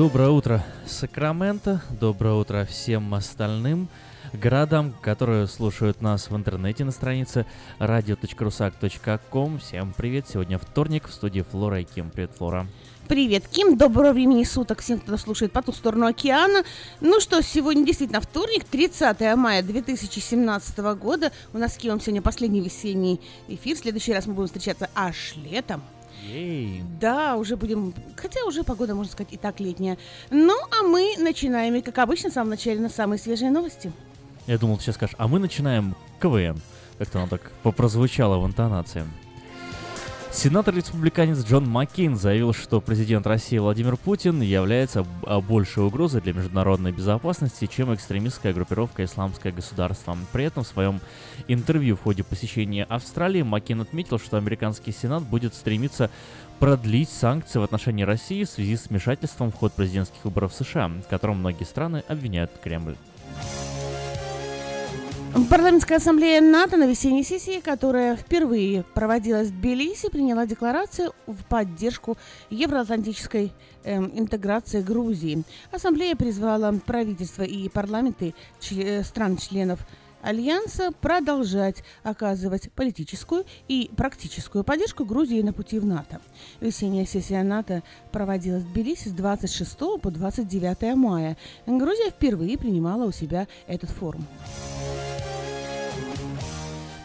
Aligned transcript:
Доброе 0.00 0.30
утро, 0.30 0.64
Сакраменто. 0.86 1.82
Доброе 1.90 2.32
утро 2.32 2.64
всем 2.64 3.12
остальным 3.12 3.90
городам, 4.32 4.94
которые 5.02 5.46
слушают 5.46 6.00
нас 6.00 6.30
в 6.30 6.36
интернете 6.36 6.84
на 6.84 6.90
странице 6.90 7.44
radio.rusak.com. 7.78 9.58
Всем 9.58 9.92
привет. 9.94 10.26
Сегодня 10.26 10.58
вторник 10.58 11.06
в 11.06 11.12
студии 11.12 11.42
Флора 11.42 11.82
и 11.82 11.84
Ким. 11.84 12.08
Привет, 12.08 12.30
Флора. 12.38 12.66
Привет, 13.08 13.46
Ким. 13.46 13.76
Доброго 13.76 14.14
времени 14.14 14.44
суток 14.44 14.80
всем, 14.80 15.00
кто 15.00 15.18
слушает 15.18 15.52
по 15.52 15.60
ту 15.60 15.72
сторону 15.72 16.06
океана. 16.06 16.64
Ну 17.02 17.20
что, 17.20 17.42
сегодня 17.42 17.84
действительно 17.84 18.22
вторник, 18.22 18.64
30 18.64 19.20
мая 19.36 19.62
2017 19.62 20.78
года. 20.98 21.30
У 21.52 21.58
нас 21.58 21.74
с 21.74 21.76
Кимом 21.76 22.00
сегодня 22.00 22.22
последний 22.22 22.62
весенний 22.62 23.20
эфир. 23.48 23.76
В 23.76 23.80
следующий 23.80 24.14
раз 24.14 24.24
мы 24.24 24.32
будем 24.32 24.46
встречаться 24.46 24.88
аж 24.94 25.36
летом. 25.36 25.82
Ей. 26.30 26.82
Да, 27.00 27.36
уже 27.36 27.56
будем, 27.56 27.94
хотя 28.16 28.44
уже 28.44 28.62
погода, 28.62 28.94
можно 28.94 29.12
сказать, 29.12 29.32
и 29.32 29.36
так 29.36 29.60
летняя. 29.60 29.98
Ну, 30.30 30.54
а 30.78 30.82
мы 30.82 31.14
начинаем, 31.18 31.74
и 31.74 31.82
как 31.82 31.98
обычно, 31.98 32.30
в 32.30 32.32
самом 32.32 32.50
начале 32.50 32.80
на 32.80 32.88
самые 32.88 33.18
свежие 33.18 33.50
новости. 33.50 33.92
Я 34.46 34.58
думал, 34.58 34.76
ты 34.76 34.84
сейчас 34.84 34.94
скажешь, 34.94 35.16
а 35.18 35.28
мы 35.28 35.38
начинаем 35.38 35.96
КВН. 36.20 36.60
Как-то 36.98 37.18
оно 37.18 37.28
так 37.28 37.50
прозвучало 37.76 38.38
в 38.38 38.46
интонации. 38.46 39.04
Сенатор-республиканец 40.32 41.44
Джон 41.44 41.68
Маккейн 41.68 42.16
заявил, 42.16 42.54
что 42.54 42.80
президент 42.80 43.26
России 43.26 43.58
Владимир 43.58 43.96
Путин 43.96 44.40
является 44.40 45.04
большей 45.48 45.84
угрозой 45.84 46.20
для 46.22 46.32
международной 46.32 46.92
безопасности, 46.92 47.66
чем 47.66 47.92
экстремистская 47.92 48.54
группировка 48.54 49.04
«Исламское 49.04 49.52
государство». 49.52 50.16
При 50.32 50.44
этом 50.44 50.62
в 50.62 50.68
своем 50.68 51.00
интервью 51.48 51.96
в 51.96 52.02
ходе 52.02 52.22
посещения 52.22 52.84
Австралии 52.84 53.42
Маккейн 53.42 53.80
отметил, 53.80 54.18
что 54.18 54.36
американский 54.36 54.92
Сенат 54.92 55.24
будет 55.24 55.52
стремиться 55.54 56.10
продлить 56.60 57.10
санкции 57.10 57.58
в 57.58 57.64
отношении 57.64 58.04
России 58.04 58.44
в 58.44 58.50
связи 58.50 58.76
с 58.76 58.88
вмешательством 58.88 59.50
в 59.50 59.56
ход 59.56 59.72
президентских 59.72 60.24
выборов 60.24 60.54
США, 60.54 60.88
в 60.88 61.08
котором 61.08 61.38
многие 61.38 61.64
страны 61.64 62.04
обвиняют 62.08 62.52
Кремль. 62.62 62.96
Парламентская 65.32 65.98
ассамблея 65.98 66.40
НАТО 66.40 66.76
на 66.76 66.86
весенней 66.86 67.22
сессии, 67.22 67.60
которая 67.60 68.16
впервые 68.16 68.82
проводилась 68.94 69.48
в 69.48 69.52
Тбилиси, 69.52 70.10
приняла 70.10 70.44
декларацию 70.44 71.12
в 71.26 71.44
поддержку 71.44 72.18
евроатлантической 72.50 73.52
э, 73.84 73.96
интеграции 73.96 74.82
Грузии. 74.82 75.44
Ассамблея 75.70 76.16
призвала 76.16 76.72
правительства 76.84 77.44
и 77.44 77.68
парламенты 77.68 78.34
член, 78.58 79.04
стран-членов 79.04 79.78
Альянса 80.22 80.90
продолжать 80.92 81.82
оказывать 82.02 82.70
политическую 82.72 83.44
и 83.68 83.90
практическую 83.96 84.64
поддержку 84.64 85.04
Грузии 85.04 85.40
на 85.42 85.52
пути 85.52 85.78
в 85.78 85.86
НАТО. 85.86 86.20
Весенняя 86.60 87.06
сессия 87.06 87.42
НАТО 87.42 87.82
проводилась 88.12 88.62
в 88.62 88.72
Тбилиси 88.72 89.08
с 89.08 89.12
26 89.12 89.78
по 90.00 90.10
29 90.10 90.94
мая. 90.96 91.36
Грузия 91.66 92.10
впервые 92.10 92.58
принимала 92.58 93.04
у 93.04 93.12
себя 93.12 93.46
этот 93.66 93.90
форум. 93.90 94.26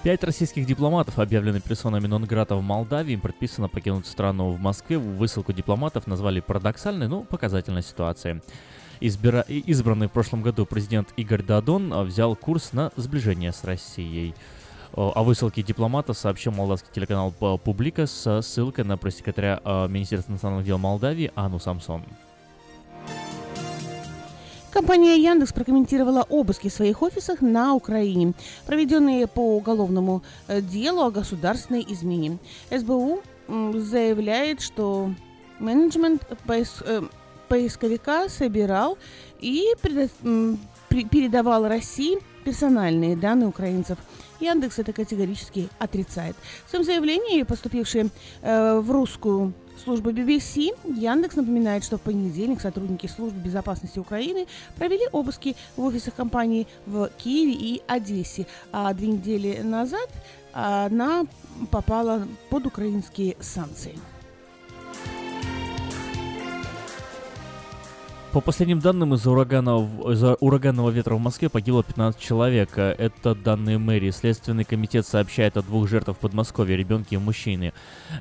Пять 0.05 0.23
российских 0.23 0.67
дипломатов 0.67 1.17
объявлены 1.17 1.59
персонами 1.59 2.05
Нонграта 2.05 2.55
в 2.55 2.61
Молдавии. 2.61 3.13
Им 3.13 3.21
предписано 3.21 3.69
покинуть 3.69 4.05
страну 4.05 4.51
в 4.51 4.59
Москве. 4.59 4.99
Высылку 4.99 5.51
дипломатов 5.51 6.05
назвали 6.05 6.41
парадоксальной, 6.41 7.07
но 7.07 7.23
показательной 7.23 7.81
ситуацией. 7.81 8.41
Избира... 8.99 9.41
Избранный 9.47 10.07
в 10.07 10.11
прошлом 10.11 10.41
году 10.41 10.65
президент 10.65 11.09
Игорь 11.17 11.43
Дадон 11.43 11.93
а, 11.93 12.03
взял 12.03 12.35
курс 12.35 12.73
на 12.73 12.91
сближение 12.95 13.51
с 13.51 13.63
Россией. 13.63 14.33
О 14.93 15.23
высылке 15.23 15.61
дипломатов 15.61 16.17
сообщил 16.17 16.53
молдавский 16.53 16.89
телеканал 16.93 17.31
«Публика» 17.31 18.07
с 18.07 18.41
ссылкой 18.41 18.85
на 18.85 18.97
пресс-секретаря 18.97 19.59
а, 19.63 19.87
Министерства 19.87 20.31
иностранных 20.31 20.65
дел 20.65 20.77
Молдавии 20.77 21.31
Ану 21.35 21.59
Самсон. 21.59 22.03
Компания 24.71 25.17
Яндекс 25.17 25.53
прокомментировала 25.53 26.25
обыски 26.27 26.67
в 26.67 26.73
своих 26.73 27.01
офисах 27.01 27.41
на 27.41 27.73
Украине, 27.75 28.33
проведенные 28.65 29.25
по 29.25 29.55
уголовному 29.55 30.21
э, 30.47 30.59
делу 30.59 31.03
о 31.03 31.11
государственной 31.11 31.85
измене. 31.87 32.39
СБУ 32.69 33.21
заявляет, 33.47 34.59
что 34.59 35.11
менеджмент 35.59 36.27
поисковика 37.47 38.29
собирал 38.29 38.97
и 39.39 39.65
передавал 40.89 41.67
России 41.67 42.19
персональные 42.43 43.15
данные 43.15 43.47
украинцев. 43.47 43.97
Яндекс 44.39 44.79
это 44.79 44.93
категорически 44.93 45.69
отрицает. 45.79 46.35
В 46.65 46.69
своем 46.69 46.85
заявлении, 46.85 47.43
поступившее 47.43 48.09
э, 48.41 48.79
в 48.79 48.91
русскую 48.91 49.53
службу 49.83 50.11
BBC, 50.11 50.75
Яндекс 50.83 51.35
напоминает, 51.35 51.83
что 51.83 51.97
в 51.97 52.01
понедельник 52.01 52.61
сотрудники 52.61 53.07
службы 53.07 53.39
безопасности 53.39 53.99
Украины 53.99 54.47
провели 54.75 55.07
обыски 55.11 55.55
в 55.75 55.83
офисах 55.83 56.15
компании 56.15 56.67
в 56.85 57.09
Киеве 57.17 57.53
и 57.53 57.81
Одессе, 57.87 58.45
а 58.71 58.93
две 58.93 59.07
недели 59.07 59.61
назад 59.61 60.09
она 60.53 61.25
попала 61.71 62.27
под 62.49 62.65
украинские 62.65 63.35
санкции. 63.39 63.95
По 68.35 68.41
последним 68.41 68.81
данным, 68.81 69.13
из-за 69.13 69.31
ураганного, 69.31 70.11
из 70.11 70.21
ураганного 70.41 70.89
ветра 70.89 71.15
в 71.15 71.21
Москве 71.21 71.47
погибло 71.47 71.85
15 71.85 72.19
человек. 72.19 72.77
Это 72.77 73.33
данные 73.33 73.77
мэрии. 73.77 74.11
Следственный 74.11 74.65
комитет 74.65 75.07
сообщает 75.07 75.55
о 75.55 75.61
двух 75.61 75.87
жертвах 75.87 76.17
в 76.17 76.19
Подмосковье, 76.19 76.75
ребенке 76.75 77.15
и 77.15 77.17
мужчине. 77.17 77.71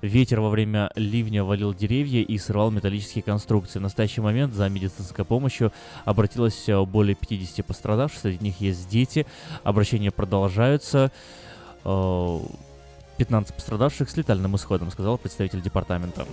Ветер 0.03 0.41
во 0.41 0.51
время 0.51 0.93
ливня 0.95 1.43
валил 1.43 1.75
деревья 1.75 2.23
и 2.23 2.39
срывал 2.39 2.71
металлические 2.71 3.25
конструкции. 3.25 3.81
В 3.81 3.83
настоящий 3.83 4.21
момент 4.21 4.55
за 4.55 4.69
медицинской 4.69 5.25
помощью 5.25 5.73
обратилось 6.05 6.65
более 6.87 7.17
50 7.17 7.67
пострадавших, 7.67 8.21
среди 8.21 8.45
них 8.45 8.61
есть 8.61 8.89
дети. 8.89 9.27
Обращения 9.65 10.13
продолжаются. 10.13 11.11
15 11.83 11.87
э, 11.89 13.53
пострадавших 13.53 14.09
с 14.09 14.17
летальным 14.17 14.55
исходом, 14.55 14.93
сказал 14.93 15.19
представитель 15.19 15.61
департамента. 15.61 16.25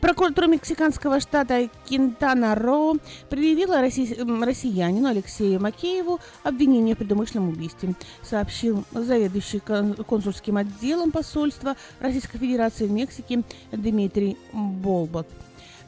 Прокуратура 0.00 0.46
мексиканского 0.46 1.18
штата 1.18 1.68
Кентана-Роо 1.88 2.98
предъявила 3.28 3.80
россий... 3.80 4.16
россиянину 4.16 5.08
Алексею 5.08 5.60
Макееву 5.60 6.20
обвинение 6.44 6.94
в 6.94 6.98
предумышленном 6.98 7.48
убийстве, 7.48 7.94
сообщил 8.22 8.84
заведующий 8.92 9.58
консульским 9.58 10.56
отделом 10.56 11.10
посольства 11.10 11.74
Российской 11.98 12.38
Федерации 12.38 12.86
в 12.86 12.92
Мексике 12.92 13.42
Дмитрий 13.72 14.36
Болбот. 14.52 15.26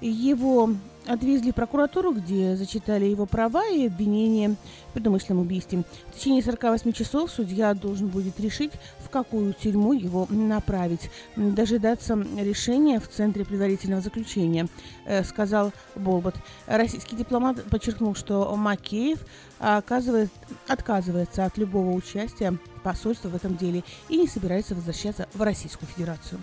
Его 0.00 0.70
отвезли 1.06 1.52
в 1.52 1.54
прокуратуру, 1.54 2.12
где 2.12 2.56
зачитали 2.56 3.04
его 3.04 3.26
права 3.26 3.66
и 3.68 3.86
обвинения 3.86 4.56
в 4.88 4.92
предумышленном 4.92 5.42
убийстве. 5.42 5.84
В 6.08 6.18
течение 6.18 6.42
48 6.42 6.92
часов 6.92 7.30
судья 7.30 7.74
должен 7.74 8.08
будет 8.08 8.38
решить, 8.40 8.72
в 8.98 9.10
какую 9.10 9.52
тюрьму 9.54 9.92
его 9.92 10.26
направить. 10.30 11.10
Дожидаться 11.36 12.14
решения 12.38 13.00
в 13.00 13.08
Центре 13.08 13.44
предварительного 13.44 14.02
заключения, 14.02 14.68
э, 15.06 15.24
сказал 15.24 15.72
Болбот. 15.96 16.34
Российский 16.66 17.16
дипломат 17.16 17.62
подчеркнул, 17.64 18.14
что 18.14 18.54
Макеев 18.56 19.18
оказывает, 19.58 20.30
отказывается 20.68 21.44
от 21.44 21.58
любого 21.58 21.92
участия 21.92 22.56
посольства 22.82 23.28
в 23.28 23.34
этом 23.34 23.56
деле 23.56 23.84
и 24.08 24.16
не 24.16 24.26
собирается 24.26 24.74
возвращаться 24.74 25.28
в 25.34 25.42
Российскую 25.42 25.88
Федерацию. 25.88 26.40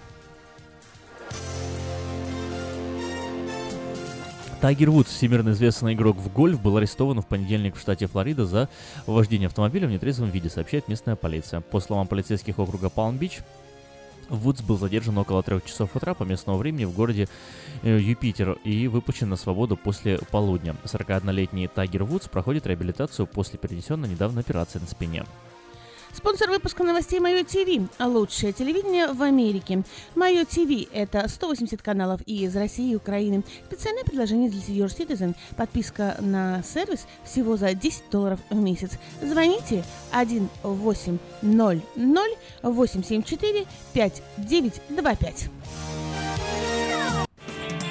Тайгер 4.62 4.90
Вудс, 4.90 5.12
всемирно 5.12 5.52
известный 5.52 5.94
игрок 5.94 6.18
в 6.18 6.34
гольф, 6.34 6.60
был 6.60 6.78
арестован 6.78 7.22
в 7.22 7.28
понедельник 7.28 7.76
в 7.76 7.80
штате 7.80 8.08
Флорида 8.08 8.48
за 8.48 8.70
вождение 9.06 9.48
автомобиля 9.48 9.88
в 9.88 9.92
нетрезвом 9.92 10.32
виде, 10.32 10.50
сообщает 10.50 10.88
местная 10.88 11.16
полиция. 11.16 11.62
По 11.62 11.80
словам 11.80 12.08
полицейских 12.08 12.58
округа 12.58 12.90
Палм-Бич, 12.90 13.42
Вудс 14.30 14.62
был 14.64 14.80
задержан 14.80 15.16
около 15.20 15.44
трех 15.44 15.64
часов 15.64 15.96
утра 15.96 16.16
по 16.16 16.24
местному 16.24 16.58
времени 16.58 16.86
в 16.86 16.94
городе 16.94 17.30
э, 17.84 18.00
Юпитер 18.02 18.54
и 18.64 18.88
выпущен 18.88 19.30
на 19.30 19.36
свободу 19.36 19.78
после 19.78 20.18
полудня. 20.32 20.76
41-летний 20.84 21.68
Тайгер 21.68 22.04
Вудс 22.04 22.28
проходит 22.28 22.66
реабилитацию 22.66 23.28
после 23.28 23.60
перенесенной 23.60 24.10
недавно 24.10 24.40
операции 24.40 24.80
на 24.80 24.88
спине. 24.88 25.24
Спонсор 26.18 26.50
выпуска 26.50 26.84
новостей 26.84 27.20
Мое 27.20 27.44
ТВ. 27.44 27.92
Лучшее 28.00 28.52
телевидение 28.52 29.06
в 29.14 29.22
Америке. 29.22 29.84
Мое 30.16 30.46
ТВ– 30.46 30.90
это 30.92 31.28
180 31.28 31.80
каналов 31.84 32.22
и 32.26 32.44
из 32.44 32.56
России 32.56 32.94
и 32.94 32.96
Украины. 32.96 33.44
Специальное 33.68 34.04
предложение 34.04 34.50
для 34.50 34.60
Senior 34.60 34.88
Citizen. 34.88 35.36
Подписка 35.56 36.18
на 36.20 36.64
сервис 36.64 37.06
всего 37.24 37.56
за 37.56 37.76
10 37.76 38.10
долларов 38.10 38.40
в 38.50 38.56
месяц. 38.56 38.94
Звоните 39.22 39.86
1 40.12 40.50
800 40.64 41.84
874 42.64 43.68
5925. 43.94 45.50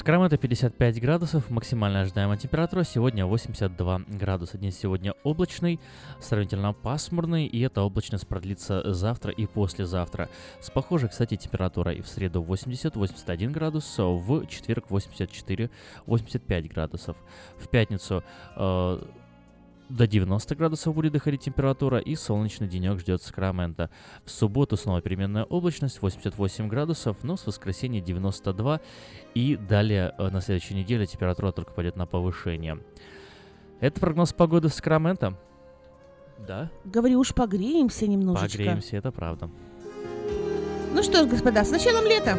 Сакраменто 0.00 0.38
55 0.38 0.98
градусов, 0.98 1.50
максимальная 1.50 2.04
ожидаемая 2.04 2.38
температура 2.38 2.84
сегодня 2.84 3.26
82 3.26 4.04
градуса. 4.08 4.56
День 4.56 4.72
сегодня 4.72 5.12
облачный, 5.24 5.78
сравнительно 6.20 6.72
пасмурный, 6.72 7.44
и 7.44 7.60
эта 7.60 7.82
облачность 7.82 8.26
продлится 8.26 8.94
завтра 8.94 9.30
и 9.30 9.44
послезавтра. 9.44 10.30
С 10.58 10.70
похожей, 10.70 11.10
кстати, 11.10 11.36
температурой 11.36 12.00
в 12.00 12.08
среду 12.08 12.42
80-81 12.42 13.50
градус, 13.50 13.98
в 13.98 14.46
четверг 14.46 14.86
84-85 14.88 16.68
градусов. 16.72 17.18
В 17.58 17.68
пятницу 17.68 18.24
э, 18.56 19.02
до 19.90 20.06
90 20.06 20.54
градусов 20.54 20.94
будет 20.94 21.12
доходить 21.12 21.42
температура 21.42 21.98
и 21.98 22.14
солнечный 22.14 22.68
денек 22.68 22.98
ждет 23.00 23.22
Сакраменто. 23.22 23.90
В 24.24 24.30
субботу 24.30 24.76
снова 24.76 25.02
переменная 25.02 25.44
облачность 25.44 26.00
88 26.00 26.68
градусов, 26.68 27.18
но 27.22 27.36
с 27.36 27.46
воскресенья 27.46 28.00
92 28.00 28.80
и 29.34 29.56
далее 29.56 30.14
э, 30.16 30.28
на 30.30 30.40
следующей 30.40 30.74
неделе 30.74 31.06
температура 31.06 31.52
только 31.52 31.72
пойдет 31.72 31.96
на 31.96 32.06
повышение. 32.06 32.78
Это 33.80 34.00
прогноз 34.00 34.32
погоды 34.32 34.68
в 34.68 34.74
Сакраменто. 34.74 35.36
Да? 36.46 36.70
Говорю, 36.84 37.18
уж 37.18 37.34
погреемся 37.34 38.06
немножечко. 38.06 38.58
Погреемся, 38.58 38.96
это 38.96 39.10
правда. 39.10 39.50
Ну 40.94 41.02
что 41.02 41.24
ж, 41.24 41.28
господа, 41.28 41.64
с 41.64 41.70
началом 41.70 42.04
лета! 42.04 42.38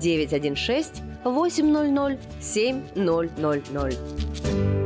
916 0.00 1.02
800 1.24 2.18
7000. 2.40 4.85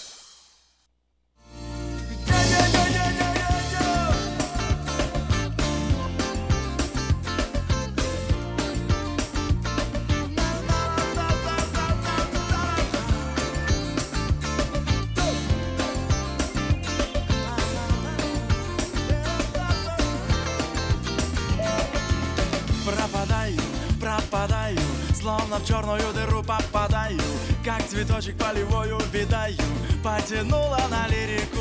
Цветочек 28.01 28.35
полевой 28.35 28.91
увидаю, 28.93 29.55
потянула 30.03 30.79
на 30.89 31.07
лирику 31.07 31.59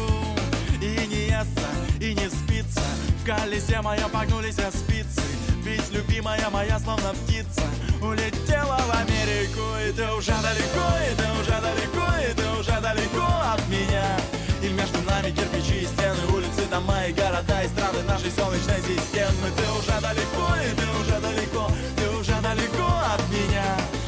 И 0.81 1.07
не 1.07 1.27
естся, 1.27 1.69
и 2.01 2.15
не 2.15 2.31
спится, 2.31 2.81
в 3.21 3.27
колесе 3.27 3.83
моем 3.83 4.09
погнулись 4.09 4.55
спицы 4.55 5.21
Ведь 5.63 5.91
любимая 5.91 6.49
моя 6.51 6.79
словно 6.79 7.13
птица. 7.13 7.63
Улетела 8.01 8.79
в 8.79 8.91
Америку 8.91 9.61
И 9.87 9.93
ты 9.93 10.11
уже 10.13 10.33
далеко, 10.41 10.87
и 11.05 11.15
ты 11.15 11.41
уже 11.41 11.61
далеко, 11.61 12.07
и 12.27 12.35
ты 12.35 12.49
уже 12.59 12.81
далеко 12.81 13.27
от 13.53 13.69
меня. 13.69 14.17
И 14.63 14.69
между 14.73 14.99
нами 15.03 15.31
кирпичи 15.33 15.83
и 15.83 15.87
стены, 15.87 16.25
улицы, 16.33 16.65
дома 16.71 17.05
и 17.05 17.13
города 17.13 17.63
и 17.63 17.69
страны 17.69 18.03
нашей 18.09 18.31
солнечной 18.31 18.81
системы. 18.81 19.51
Ты 19.57 19.65
уже 19.79 20.01
далеко, 20.01 20.49
и 20.57 20.75
ты 20.75 20.87
уже 21.01 21.21
далеко, 21.21 21.71
ты 21.97 22.09
уже 22.17 22.41
далеко 22.41 22.87
от 23.13 23.29
меня 23.29 24.00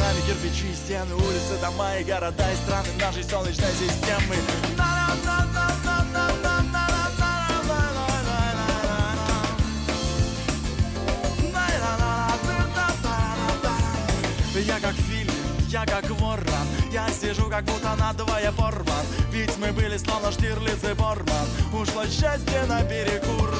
нами 0.00 0.20
кирпичи 0.26 0.72
и 0.72 0.74
стены, 0.74 1.14
улицы, 1.14 1.58
дома 1.60 1.96
и 1.96 2.04
города 2.04 2.44
и 2.52 2.56
страны 2.56 2.88
нашей 2.98 3.24
солнечной 3.24 3.72
системы. 3.72 4.36
Я 14.66 14.78
как 14.78 14.94
в 14.94 15.10
я 15.70 15.86
как 15.86 16.10
ворон 16.10 16.66
Я 16.92 17.08
сижу 17.08 17.48
как 17.48 17.64
будто 17.64 17.94
надвое 17.96 18.52
порван. 18.52 19.06
Ведь 19.30 19.56
мы 19.58 19.72
были 19.72 19.96
словно 19.96 20.32
Штирлиц 20.32 20.82
и 20.82 20.94
Борман. 20.94 21.46
Ушло 21.72 22.04
счастье 22.06 22.64
на 22.68 22.82
перекур 22.82 23.50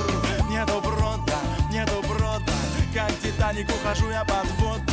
Нету 0.51 0.81
брода, 0.81 1.39
нету 1.73 2.03
брода. 2.09 2.53
Как 2.93 3.13
Титаник 3.23 3.69
ухожу 3.69 4.11
я 4.11 4.25
под 4.25 4.51
воду 4.59 4.90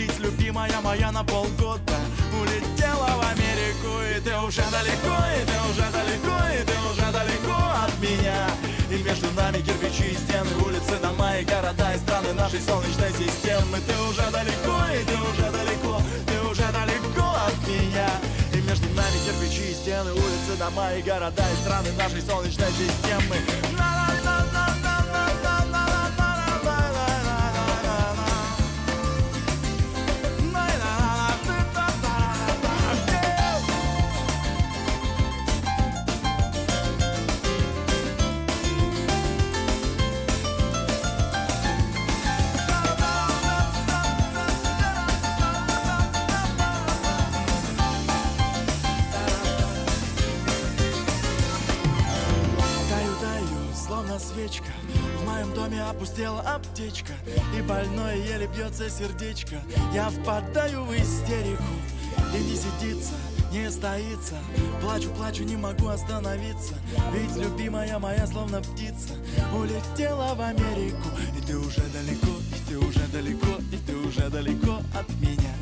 Ведь 0.00 0.18
любимая 0.18 0.80
моя 0.80 1.12
на 1.12 1.22
полгода 1.22 1.98
Улетела 2.40 3.10
в 3.18 3.32
Америку 3.32 4.00
И 4.00 4.18
ты 4.20 4.34
уже 4.38 4.62
далеко, 4.72 5.16
и 5.36 5.44
ты 5.44 5.56
уже 5.68 5.84
далеко 5.92 6.36
И 6.56 6.64
ты 6.64 6.72
уже 6.88 7.12
далеко 7.12 7.60
от 7.84 7.92
меня. 8.00 8.48
И 8.90 9.02
между 9.02 9.30
нами 9.32 9.58
кирпичи 9.58 10.12
и 10.12 10.16
стены 10.16 10.48
Улицы, 10.64 10.96
дома 11.02 11.36
и 11.36 11.44
города 11.44 11.92
и 11.92 11.98
страны 11.98 12.32
нашей 12.32 12.60
солнечной 12.60 13.12
системы. 13.12 13.76
Ты 13.86 13.92
уже 14.08 14.24
далеко, 14.30 14.76
и 14.88 15.04
ты 15.04 15.16
уже 15.20 15.52
далеко 15.52 16.00
Ты 16.26 16.48
уже 16.48 16.66
далеко 16.72 17.28
от 17.46 17.68
меня. 17.68 18.08
И 18.54 18.60
между 18.62 18.88
нами 18.96 19.18
кирпичи 19.26 19.70
и 19.70 19.74
стены 19.74 20.12
Улицы, 20.12 20.56
дома 20.58 20.94
и 20.94 21.02
города 21.02 21.44
и 21.44 21.56
страны 21.62 21.92
нашей 21.98 22.22
солнечной 22.22 22.72
системы 22.72 23.36
доме 55.80 55.90
опустела 55.90 56.40
аптечка 56.40 57.12
И 57.56 57.62
больное 57.62 58.16
еле 58.16 58.46
бьется 58.46 58.88
сердечко. 58.90 59.56
Я 59.92 60.10
впадаю 60.10 60.84
в 60.84 60.92
истерику 60.94 61.62
И 62.34 62.38
не 62.38 62.56
сидится, 62.56 63.12
не 63.52 63.70
стоится. 63.70 64.36
Плачу, 64.80 65.10
плачу, 65.10 65.44
не 65.44 65.56
могу 65.56 65.88
остановиться 65.88 66.74
Ведь 67.12 67.36
любимая 67.36 67.98
моя 67.98 68.26
словно 68.26 68.60
птица 68.60 69.14
Улетела 69.54 70.34
в 70.34 70.40
Америку. 70.40 71.08
И 71.36 71.46
ты 71.46 71.56
уже 71.56 71.82
далеко, 71.92 72.32
и 72.54 72.68
ты 72.68 72.78
уже 72.78 73.06
далеко 73.12 73.56
И 73.72 73.76
ты 73.76 73.96
уже 73.96 74.28
далеко 74.30 74.78
от 74.94 75.08
меня. 75.20 75.54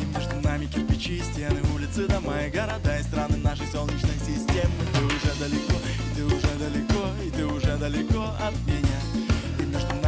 И 0.00 0.16
между 0.16 0.40
нами 0.40 0.66
кирпичи, 0.66 1.22
стены, 1.22 1.60
улицы, 1.74 2.06
дома 2.06 2.42
и 2.42 2.50
города 2.50 2.98
И 2.98 3.02
страны 3.02 3.36
нашей 3.38 3.66
солнечной 3.66 4.18
системы. 4.20 4.72
Ты 4.94 5.04
уже 5.04 5.38
далеко, 5.38 5.74
и 5.74 6.16
ты 6.16 6.24
уже 6.24 6.58
далеко 6.58 7.08
И 7.24 7.30
ты 7.30 7.46
уже 7.46 7.76
далеко 7.76 8.24
от 8.40 8.54
меня 8.66 8.85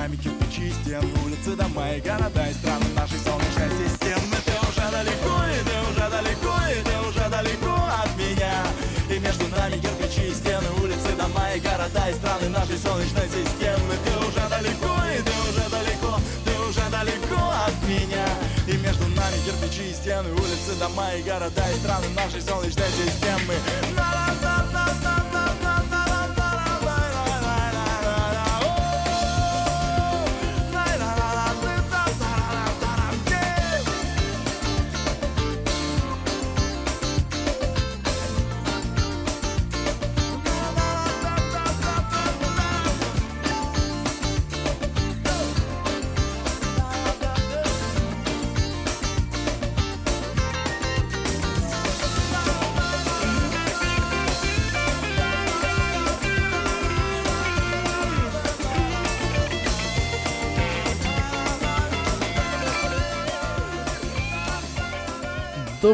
нами 0.08 0.16
кирпичи, 0.16 0.72
стены, 0.72 1.08
улицы, 1.24 1.56
дома 1.56 1.92
и 1.92 2.00
города 2.00 2.48
И 2.48 2.54
страны 2.54 2.86
нашей 2.96 3.18
солнечной 3.18 3.70
системы. 3.76 4.36
Ты 4.44 4.52
уже 4.68 4.90
далеко, 4.90 5.34
и 5.52 5.58
ты 5.68 5.76
уже 5.90 6.10
далеко 6.10 6.54
И 6.72 6.82
ты 6.82 7.08
уже 7.08 7.28
далеко 7.28 7.74
от 8.02 8.16
меня. 8.16 8.64
И 9.10 9.18
между 9.18 9.48
нами 9.48 9.76
кирпичи, 9.76 10.32
стены, 10.34 10.68
улицы, 10.82 11.12
дома 11.16 11.52
и 11.54 11.60
города 11.60 12.08
И 12.08 12.14
страны 12.14 12.48
нашей 12.48 12.78
солнечной 12.78 13.28
системы. 13.28 13.94
Ты 14.04 14.12
уже 14.26 14.48
далеко, 14.48 14.94
и 15.12 15.22
ты 15.22 15.34
уже 15.48 15.68
далеко 15.68 16.20
Ты 16.44 16.52
уже 16.68 16.84
далеко 16.90 17.42
от 17.66 17.76
меня. 17.88 18.26
И 18.66 18.76
между 18.78 19.06
нами 19.08 19.36
кирпичи, 19.44 19.92
стены, 19.92 20.30
улицы, 20.32 20.74
дома 20.78 21.12
и 21.14 21.22
города 21.22 21.64
И 21.70 21.76
страны 21.76 22.08
нашей 22.16 22.40
солнечной 22.40 22.88
системы. 22.96 23.54
Доброе, 23.96 25.27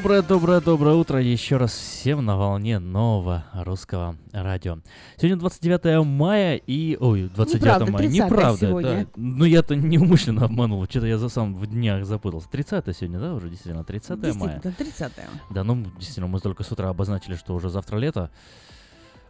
доброе, 0.00 0.60
доброе 0.60 0.94
утро 0.96 1.22
еще 1.22 1.56
раз 1.56 1.72
всем 1.72 2.24
на 2.24 2.36
волне 2.36 2.80
нового 2.80 3.44
русского 3.52 4.16
радио. 4.32 4.78
Сегодня 5.16 5.36
29 5.36 6.04
мая 6.04 6.56
и... 6.56 6.96
Ой, 6.98 7.30
29 7.34 7.62
Неправда, 7.62 7.92
мая. 7.92 7.98
30 8.08 8.24
Неправда, 8.24 8.66
сегодня. 8.66 8.90
да. 9.04 9.06
Ну 9.16 9.44
я-то 9.44 9.76
неумышленно 9.76 10.44
обманул. 10.46 10.84
Что-то 10.86 11.06
я 11.06 11.16
за 11.18 11.28
сам 11.28 11.54
в 11.54 11.66
днях 11.66 12.04
запутался. 12.06 12.48
30 12.48 12.84
сегодня, 12.96 13.20
да, 13.20 13.34
уже 13.34 13.48
действительно? 13.48 13.84
30 13.84 14.10
мая. 14.10 14.20
Действительно, 14.32 14.74
30 14.76 15.12
Да, 15.50 15.62
ну, 15.64 15.84
действительно, 15.96 16.26
мы 16.26 16.40
только 16.40 16.64
с 16.64 16.72
утра 16.72 16.88
обозначили, 16.88 17.36
что 17.36 17.54
уже 17.54 17.68
завтра 17.68 17.98
лето. 17.98 18.30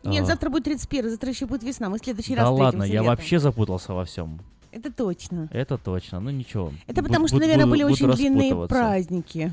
Нет, 0.02 0.22
А, 0.22 0.26
завтра 0.26 0.48
будет 0.50 0.64
31, 0.64 1.10
завтра 1.10 1.28
еще 1.30 1.46
будет 1.46 1.62
весна. 1.62 1.88
Мы 1.90 1.98
в 1.98 2.04
следующий 2.04 2.34
Да 2.34 2.42
раз 2.42 2.50
ладно, 2.50 2.64
встретимся 2.66 2.86
я 2.92 3.00
летом. 3.00 3.06
вообще 3.06 3.38
запутался 3.38 3.92
во 3.92 4.04
всем. 4.06 4.40
Это 4.70 4.90
точно. 4.92 5.48
Это 5.52 5.76
точно, 5.78 6.20
ну 6.20 6.30
ничего. 6.30 6.72
Это 6.86 7.02
потому 7.02 7.28
что, 7.28 7.36
бу- 7.36 7.40
наверное, 7.40 7.66
были 7.66 7.82
очень 7.84 8.10
длинные 8.10 8.66
праздники. 8.66 9.52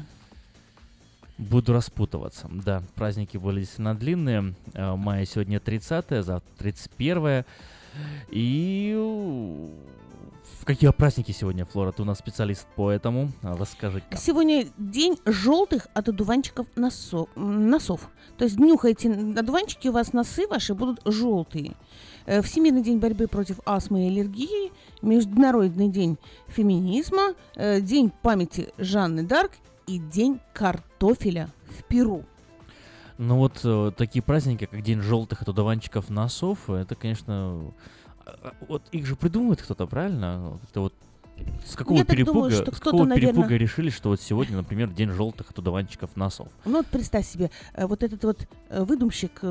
Буду 1.42 1.74
распутываться. 1.74 2.48
Да, 2.54 2.84
праздники 2.94 3.38
были 3.38 3.62
действительно 3.62 3.96
длинные. 3.96 4.54
Э, 4.74 4.96
Мая 4.96 5.26
сегодня 5.26 5.60
30 5.60 6.24
завтра 6.24 6.42
31 6.60 7.46
И 8.30 8.96
в 10.60 10.66
какие 10.66 10.92
праздники 10.92 11.32
сегодня, 11.32 11.66
Флора? 11.66 11.92
Ты 11.92 12.04
у 12.04 12.06
нас 12.06 12.20
специалист 12.20 12.68
по 12.76 12.92
этому. 12.92 13.32
А, 13.42 13.58
Расскажи-ка. 13.58 14.16
Сегодня 14.18 14.68
день 14.78 15.18
желтых 15.26 15.88
от 15.96 16.10
одуванчиков 16.10 16.68
носо- 16.76 17.28
носов. 17.36 18.08
То 18.38 18.44
есть 18.46 18.60
нюхайте 18.60 19.12
одуванчики, 19.12 19.88
у 19.88 19.94
вас 19.94 20.14
носы 20.14 20.48
ваши 20.48 20.76
будут 20.76 21.02
желтые. 21.06 21.74
Э, 22.28 22.44
Всемирный 22.44 22.84
день 22.84 23.00
борьбы 23.00 23.28
против 23.28 23.60
астмы 23.66 24.06
и 24.06 24.08
аллергии, 24.10 24.72
Международный 25.02 25.88
день 25.90 26.18
феминизма, 26.48 27.34
э, 27.56 27.82
День 27.82 28.12
памяти 28.22 28.70
Жанны 28.78 29.24
Дарк 29.24 29.52
и 29.88 30.00
День 30.00 30.40
картофеля 30.54 31.50
в 31.80 31.84
Перу. 31.84 32.24
Ну 33.18 33.38
вот 33.38 33.60
э, 33.64 33.92
такие 33.96 34.22
праздники, 34.24 34.66
как 34.66 34.82
День 34.82 35.02
желтых 35.02 35.42
одуванчиков 35.44 36.10
носов, 36.10 36.70
это, 36.70 36.96
конечно... 36.96 37.62
а, 38.26 38.36
а, 38.44 38.54
Вот 38.68 38.82
их 38.92 39.06
же 39.06 39.16
придумывает 39.16 39.62
кто-то, 39.62 39.86
правильно? 39.86 40.60
Это 40.70 40.82
вот 40.82 40.94
с 41.66 41.76
какого 41.76 41.98
Я 41.98 42.06
перепуга, 42.06 42.34
думаю, 42.34 42.52
что 42.52 42.76
с 42.76 42.80
какого 42.80 43.06
наверно- 43.06 43.34
перепуга 43.34 43.56
решили, 43.58 43.90
что 43.90 44.10
вот 44.10 44.22
сегодня, 44.22 44.58
например, 44.58 44.90
День 44.90 45.10
желтых 45.10 45.52
одуванчиков 45.56 46.16
носов? 46.16 46.48
Ну 46.66 46.78
вот 46.78 46.88
представь 46.88 47.28
себе, 47.28 47.50
э, 47.74 47.86
вот 47.86 48.04
этот 48.04 48.24
вот 48.24 48.48
э, 48.70 48.84
выдумщик 48.84 49.42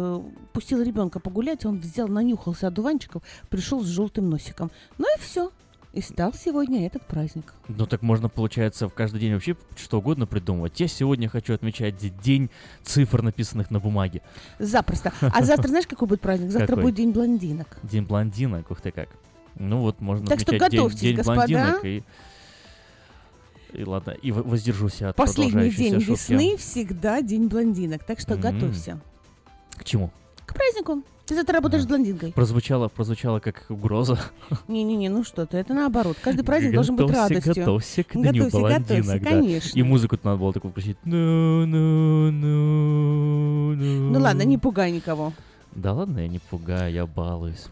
пустил 0.53 0.83
ребенка 0.83 1.21
погулять, 1.21 1.65
он 1.65 1.79
взял, 1.79 2.09
нанюхался 2.09 2.69
одуванчиков, 2.69 3.23
пришел 3.51 3.83
с 3.83 3.87
желтым 3.87 4.31
носиком. 4.31 4.71
Ну 4.99 5.07
и 5.17 5.21
все. 5.21 5.51
И 5.93 6.01
стал 6.03 6.33
сегодня 6.33 6.87
этот 6.87 7.05
праздник. 7.05 7.53
Ну 7.67 7.85
так 7.85 8.03
можно, 8.03 8.29
получается, 8.29 8.89
в 8.89 8.95
каждый 8.95 9.19
день 9.21 9.33
вообще 9.35 9.57
что 9.77 9.99
угодно 9.99 10.25
придумывать. 10.25 10.79
Я 10.79 10.87
сегодня 10.87 11.29
хочу 11.29 11.53
отмечать 11.53 11.97
день 12.23 12.49
цифр, 12.85 13.23
написанных 13.23 13.73
на 13.73 13.81
бумаге. 13.81 14.23
Запросто. 14.61 15.13
А 15.21 15.43
завтра 15.43 15.67
знаешь, 15.69 15.89
какой 15.89 16.07
будет 16.07 16.21
праздник? 16.21 16.51
Завтра 16.53 16.69
Какой? 16.69 16.85
будет 16.85 16.95
день 16.95 17.11
блондинок. 17.11 17.77
День 17.83 18.05
блондинок, 18.05 18.71
ух 18.71 18.81
ты 18.81 18.93
как. 18.93 19.09
Ну 19.57 19.81
вот, 19.81 20.01
можно 20.01 20.27
Так 20.29 20.39
что 20.39 20.53
отмечать 20.53 20.71
день, 20.71 20.79
готовьтесь, 20.81 21.01
день 21.01 21.17
господа. 21.17 21.37
блондинок 21.47 21.85
и... 21.85 22.05
И 23.73 23.85
ладно, 23.85 24.11
и 24.11 24.31
воздержусь 24.33 25.03
от 25.03 25.15
Последний 25.17 25.71
день 25.71 26.01
шутки. 26.01 26.11
весны 26.33 26.57
всегда 26.57 27.21
день 27.23 27.47
блондинок. 27.49 28.05
Так 28.05 28.19
что 28.21 28.35
М. 28.35 28.41
готовься. 28.41 29.01
К 29.77 29.85
чему? 29.85 30.13
К 30.51 30.55
празднику. 30.55 31.05
Ты 31.27 31.37
завтра 31.37 31.55
работаешь 31.55 31.85
А. 31.85 31.87
блондинкой. 31.87 32.33
Прозвучало, 32.33 32.89
прозвучало 32.89 33.39
как 33.39 33.67
угроза. 33.69 34.19
Не-не-не, 34.69 35.09
ну 35.09 35.23
что 35.23 35.47
ты, 35.47 35.59
это 35.59 35.75
наоборот. 35.75 36.17
Каждый 36.21 36.43
праздник 36.45 36.75
должен 36.75 36.97
быть 36.97 37.07
Готовься, 37.07 37.29
радостью. 37.29 37.55
Готовься 37.55 38.03
к 38.03 38.13
дню 38.15 38.23
Готовься, 38.25 38.61
готовься, 38.61 38.85
блондинок, 38.95 39.23
да. 39.23 39.31
конечно. 39.31 39.79
И 39.79 39.83
музыку 39.85 40.19
надо 40.25 40.39
было 40.39 40.53
такую 40.53 40.73
включить. 40.73 40.97
Ну, 41.05 41.67
ну, 41.67 42.33
ну, 42.33 43.75
ну. 43.77 44.11
Ну 44.11 44.19
ладно, 44.21 44.43
не 44.43 44.59
пугай 44.59 44.91
никого. 44.91 45.33
Да 45.73 45.93
ладно, 45.93 46.19
я 46.19 46.27
не 46.27 46.41
пугаю, 46.41 46.93
я 46.93 47.07
балуюсь. 47.07 47.67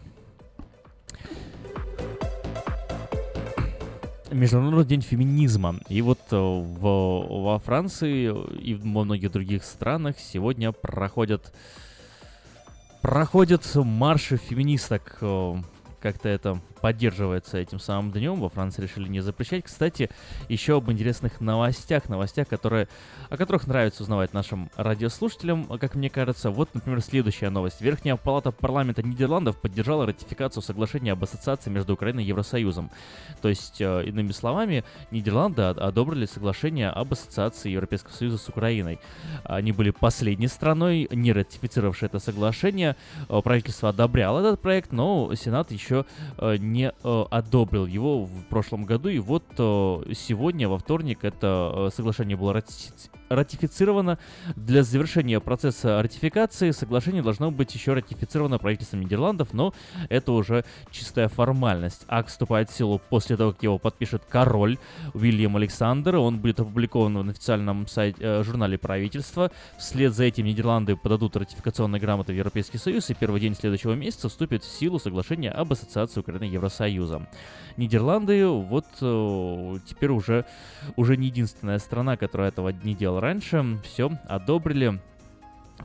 Международный 4.31 4.85
день 4.85 5.01
феминизма. 5.01 5.75
И 5.89 6.01
вот 6.01 6.19
э, 6.31 6.37
в, 6.37 6.79
во 6.79 7.59
Франции 7.59 8.33
и 8.61 8.73
во 8.75 9.03
многих 9.03 9.33
других 9.33 9.65
странах 9.65 10.15
сегодня 10.17 10.71
проходят 10.71 11.51
проходят 13.01 13.65
марши 13.75 14.37
феминисток. 14.37 15.17
э, 15.21 15.55
Как-то 15.99 16.29
это 16.29 16.59
поддерживается 16.79 17.57
этим 17.57 17.79
самым 17.79 18.11
днем. 18.11 18.39
Во 18.39 18.49
Франции 18.49 18.81
решили 18.81 19.07
не 19.07 19.21
запрещать. 19.21 19.65
Кстати, 19.65 20.09
еще 20.47 20.77
об 20.77 20.91
интересных 20.91 21.41
новостях, 21.41 22.09
новостях, 22.09 22.47
которые, 22.47 22.87
о 23.29 23.37
которых 23.37 23.67
нравится 23.67 24.03
узнавать 24.03 24.33
нашим 24.33 24.69
радиослушателям, 24.75 25.65
как 25.79 25.95
мне 25.95 26.09
кажется. 26.09 26.49
Вот, 26.51 26.69
например, 26.73 27.01
следующая 27.01 27.49
новость. 27.49 27.81
Верхняя 27.81 28.15
палата 28.15 28.51
парламента 28.51 29.03
Нидерландов 29.03 29.59
поддержала 29.59 30.05
ратификацию 30.05 30.63
соглашения 30.63 31.11
об 31.13 31.23
ассоциации 31.23 31.69
между 31.69 31.93
Украиной 31.93 32.23
и 32.23 32.27
Евросоюзом. 32.27 32.91
То 33.41 33.49
есть, 33.49 33.81
э, 33.81 34.03
иными 34.05 34.31
словами, 34.31 34.83
Нидерланды 35.11 35.61
од- 35.63 35.77
одобрили 35.77 36.25
соглашение 36.25 36.89
об 36.89 37.13
ассоциации 37.13 37.69
Европейского 37.71 38.13
Союза 38.13 38.37
с 38.37 38.49
Украиной. 38.49 38.99
Они 39.43 39.71
были 39.71 39.91
последней 39.91 40.47
страной, 40.47 41.07
не 41.11 41.33
ратифицировавшей 41.33 42.07
это 42.07 42.19
соглашение. 42.19 42.95
Э, 43.29 43.41
Правительство 43.43 43.89
одобряло 43.89 44.39
этот 44.39 44.61
проект, 44.61 44.91
но 44.91 45.33
Сенат 45.35 45.71
еще 45.71 46.05
э, 46.37 46.57
не 46.71 46.91
э, 46.91 47.25
одобрил 47.29 47.85
его 47.85 48.25
в 48.25 48.43
прошлом 48.45 48.85
году. 48.85 49.09
И 49.09 49.19
вот 49.19 49.43
э, 49.57 50.13
сегодня, 50.13 50.69
во 50.69 50.77
вторник, 50.77 51.19
это 51.23 51.73
э, 51.75 51.89
соглашение 51.95 52.37
было 52.37 52.53
ратифицировано 52.53 53.18
ратифицировано. 53.29 54.17
Для 54.55 54.83
завершения 54.83 55.39
процесса 55.39 56.01
ратификации 56.01 56.71
соглашение 56.71 57.21
должно 57.21 57.51
быть 57.51 57.73
еще 57.73 57.93
ратифицировано 57.93 58.57
правительством 58.59 59.01
Нидерландов, 59.01 59.53
но 59.53 59.73
это 60.09 60.31
уже 60.31 60.65
чистая 60.91 61.27
формальность. 61.27 62.03
Акт 62.07 62.29
вступает 62.29 62.69
в 62.69 62.75
силу 62.75 63.01
после 63.09 63.37
того, 63.37 63.53
как 63.53 63.63
его 63.63 63.77
подпишет 63.77 64.23
король 64.27 64.77
Уильям 65.13 65.55
Александр. 65.55 66.15
Он 66.17 66.39
будет 66.39 66.59
опубликован 66.59 67.17
в 67.17 67.29
официальном 67.29 67.87
сайте, 67.87 68.17
э, 68.19 68.43
журнале 68.43 68.77
правительства. 68.77 69.51
Вслед 69.77 70.13
за 70.13 70.25
этим 70.25 70.45
Нидерланды 70.45 70.95
подадут 70.95 71.35
ратификационные 71.35 71.99
грамоты 71.99 72.33
в 72.33 72.35
Европейский 72.35 72.77
Союз, 72.77 73.09
и 73.09 73.13
первый 73.13 73.39
день 73.39 73.55
следующего 73.55 73.93
месяца 73.93 74.29
вступит 74.29 74.63
в 74.63 74.67
силу 74.67 74.99
соглашение 74.99 75.51
об 75.51 75.71
ассоциации 75.71 76.19
Украины 76.19 76.47
и 76.47 76.53
Евросоюза. 76.53 77.27
Нидерланды 77.77 78.45
вот 78.47 78.85
э, 79.01 79.77
теперь 79.85 80.09
уже, 80.09 80.45
уже 80.95 81.17
не 81.17 81.27
единственная 81.27 81.79
страна, 81.79 82.17
которая 82.17 82.49
этого 82.49 82.69
не 82.69 82.95
делала 82.95 83.18
раньше. 83.19 83.79
Все, 83.83 84.11
одобрили. 84.27 84.99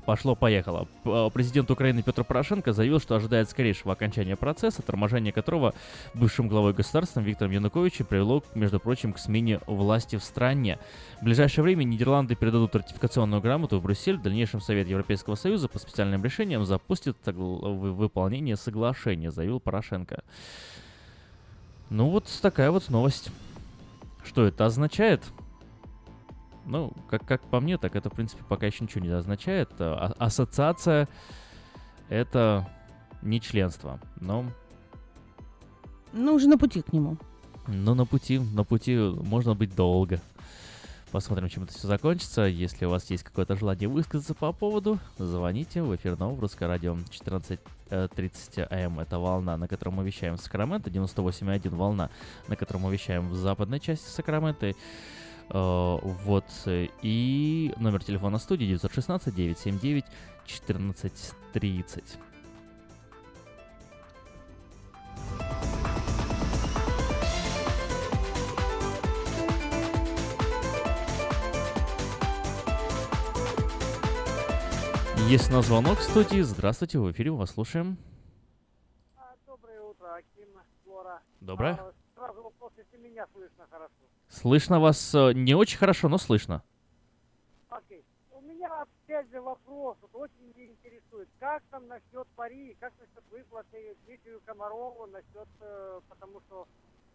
Пошло-поехало. 0.05 0.87
Э, 1.05 1.31
президент 1.33 1.71
Украины 1.71 2.03
Петр 2.03 2.25
Порошенко 2.25 2.73
заявил, 2.73 3.01
что 3.01 3.15
ожидает 3.15 3.49
скорейшего 3.49 3.93
окончания 3.93 4.37
процесса, 4.37 4.83
торможение 4.83 5.33
которого 5.33 5.73
бывшим 6.13 6.49
главой 6.49 6.75
государства 6.75 7.21
Виктором 7.21 7.53
Януковичем 7.53 8.05
привело, 8.05 8.43
между 8.55 8.81
прочим, 8.81 9.13
к 9.13 9.19
смене 9.19 9.61
власти 9.67 10.17
в 10.17 10.25
стране. 10.25 10.79
В 11.21 11.25
ближайшее 11.25 11.63
время 11.63 11.85
Нидерланды 11.85 12.35
передадут 12.35 12.75
ратификационную 12.75 13.41
грамоту 13.41 13.79
в 13.79 13.83
Брюссель. 13.83 14.19
В 14.19 14.23
дальнейшем 14.23 14.61
Совет 14.61 14.89
Европейского 14.89 15.37
Союза 15.37 15.69
по 15.69 15.79
специальным 15.79 16.23
решениям 16.23 16.65
запустит 16.65 17.17
выполнение 17.25 18.57
соглашения, 18.57 19.31
заявил 19.31 19.61
Порошенко. 19.61 20.23
Ну 21.89 22.11
вот 22.11 22.27
такая 22.43 22.71
вот 22.71 22.91
новость. 22.91 23.31
Что 24.25 24.47
это 24.47 24.67
означает? 24.67 25.23
Ну, 26.67 26.93
как, 27.09 27.27
как 27.27 27.43
по 27.43 27.61
мне, 27.61 27.79
так 27.79 27.97
это, 27.97 28.11
в 28.11 28.15
принципе, 28.15 28.43
пока 28.49 28.67
еще 28.67 28.85
ничего 28.85 29.05
не 29.05 29.11
означает. 29.11 29.71
А, 29.79 30.15
ассоциация— 30.19 31.09
это 32.09 32.69
не 33.23 33.41
членство, 33.41 34.01
но... 34.21 34.45
Ну, 36.13 36.35
уже 36.35 36.49
на 36.49 36.57
пути 36.57 36.83
к 36.83 36.93
нему. 36.93 37.17
Ну, 37.67 37.95
на 37.95 38.05
пути, 38.07 38.39
на 38.39 38.65
пути 38.65 38.97
можно 38.97 39.55
быть 39.55 39.75
долго. 39.75 40.21
Посмотрим, 41.11 41.49
чем 41.49 41.63
это 41.63 41.73
все 41.73 41.87
закончится. 41.87 42.43
Если 42.43 42.87
у 42.87 42.91
вас 42.91 43.09
есть 43.09 43.23
какое-то 43.23 43.55
желание 43.57 43.89
высказаться 43.89 44.35
по 44.35 44.53
поводу, 44.53 44.99
звоните 45.17 45.81
в 45.81 45.95
эфир 45.95 46.19
Нового 46.19 46.41
Русское 46.41 46.67
радио 46.67 46.97
14.30 46.97 48.67
АМ. 48.69 48.99
Это 48.99 49.21
волна, 49.21 49.57
на 49.57 49.69
которой 49.69 49.91
мы 49.91 50.05
вещаем 50.05 50.37
в 50.37 50.41
Сакраменто. 50.41 50.91
98.1 50.91 51.69
волна, 51.69 52.11
на 52.49 52.57
которой 52.57 52.79
мы 52.79 52.93
вещаем 52.93 53.29
в 53.29 53.35
западной 53.37 53.79
части 53.79 54.09
Сакрамента. 54.09 54.73
Uh, 55.51 56.01
вот. 56.25 56.45
И 57.03 57.73
номер 57.77 58.03
телефона 58.03 58.39
студии 58.39 58.65
916 58.65 59.35
979 59.35 60.05
1430. 60.45 62.19
Есть 75.29 75.51
на 75.51 75.63
звонок 75.63 75.99
в 75.99 76.03
студии. 76.03 76.43
Здравствуйте, 76.43 76.99
в 76.99 77.11
эфире, 77.11 77.31
вас 77.31 77.53
слушаем. 77.53 77.97
А, 79.17 79.35
доброе 79.47 79.81
утро, 79.81 80.15
Аким, 80.15 80.49
Флора. 80.85 81.23
Доброе. 81.41 81.73
А, 81.73 81.93
сразу 82.15 82.43
вопрос, 82.43 82.73
если 82.77 82.99
меня 82.99 83.27
слышно 83.33 83.67
хорошо. 83.71 83.95
Слышно 84.35 84.81
вас 84.81 85.15
э, 85.15 85.33
не 85.33 85.55
очень 85.55 85.79
хорошо, 85.79 86.09
но 86.09 86.19
слышно. 86.19 86.63
Окей. 87.69 88.05
У 88.33 88.41
меня 88.41 88.69
опять 88.83 89.31
же 89.31 89.41
вопрос, 89.41 89.97
вот 90.03 90.11
очень 90.15 90.53
меня 90.57 90.67
интересует. 90.67 91.29
Как 91.39 91.63
там 91.71 91.87
насчет 91.87 92.27
пари, 92.35 92.77
как 92.81 92.93
насчет 92.99 93.23
выплаты 93.31 93.97
Дмитрию 94.07 94.41
Комарову, 94.45 95.07
насчет, 95.07 95.49
э, 95.61 96.01
потому 96.09 96.41
что 96.41 96.67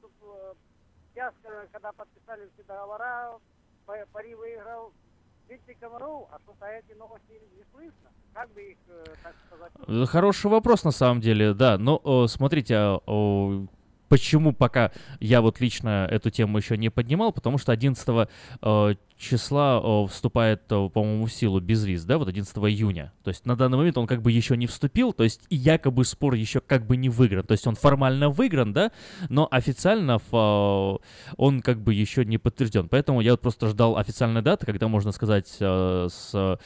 тут, 0.02 0.12
э, 0.22 0.54
сейчас, 1.14 1.34
когда 1.74 1.92
подписали 1.92 2.50
все 2.54 2.64
договора, 2.64 3.40
пари 4.14 4.36
выиграл 4.36 4.94
Дмитрий 5.48 5.76
Комаров, 5.80 6.28
а 6.32 6.40
что-то 6.40 6.68
эти 6.68 6.96
новости 6.98 7.42
не 7.58 7.64
слышно. 7.74 8.10
Как 8.34 8.50
бы 8.54 8.62
их, 8.62 8.78
э, 8.88 9.04
так 9.24 9.36
сказать... 9.48 9.72
Э, 9.88 10.06
хороший 10.06 10.52
вопрос 10.52 10.84
на 10.84 10.92
самом 10.92 11.22
деле, 11.22 11.54
да. 11.54 11.78
Но 11.78 12.00
э, 12.06 12.28
смотрите, 12.28 12.76
а, 12.76 13.00
почему 14.10 14.54
пока 14.54 14.92
я 15.20 15.42
вот 15.42 15.62
лично 15.62 16.08
эту 16.10 16.30
тему 16.30 16.58
еще 16.58 16.78
не 16.78 16.90
поднимал, 16.90 17.32
потому 17.32 17.58
что 17.58 17.72
11 17.72 18.28
числа 19.20 19.80
о, 19.80 20.08
вступает, 20.08 20.66
по-моему, 20.68 21.26
в 21.26 21.34
силу 21.34 21.60
безвиз, 21.60 22.06
да, 22.06 22.18
вот 22.18 22.30
11 22.30 22.56
июня. 22.58 23.12
То 23.24 23.30
есть 23.30 23.46
на 23.46 23.56
данный 23.56 23.78
момент 23.78 23.98
он 23.98 24.08
как 24.08 24.22
бы 24.22 24.32
еще 24.32 24.56
не 24.56 24.66
вступил, 24.66 25.12
то 25.12 25.24
есть 25.24 25.42
якобы 25.50 26.06
спор 26.06 26.34
еще 26.36 26.62
как 26.62 26.88
бы 26.88 26.96
не 26.96 27.10
выигран. 27.10 27.44
То 27.44 27.52
есть 27.52 27.68
он 27.68 27.76
формально 27.76 28.30
выигран, 28.30 28.72
да, 28.72 28.92
но 29.28 29.48
официально 29.52 30.20
о, 30.32 31.00
он 31.36 31.62
как 31.62 31.82
бы 31.82 31.94
еще 31.94 32.24
не 32.24 32.38
подтвержден. 32.38 32.88
Поэтому 32.88 33.20
я 33.20 33.32
вот 33.32 33.42
просто 33.42 33.68
ждал 33.68 33.98
официальной 33.98 34.42
даты, 34.42 34.66
когда 34.66 34.88
можно 34.88 35.12
сказать 35.12 35.58
э, 35.60 36.08
с 36.10 36.60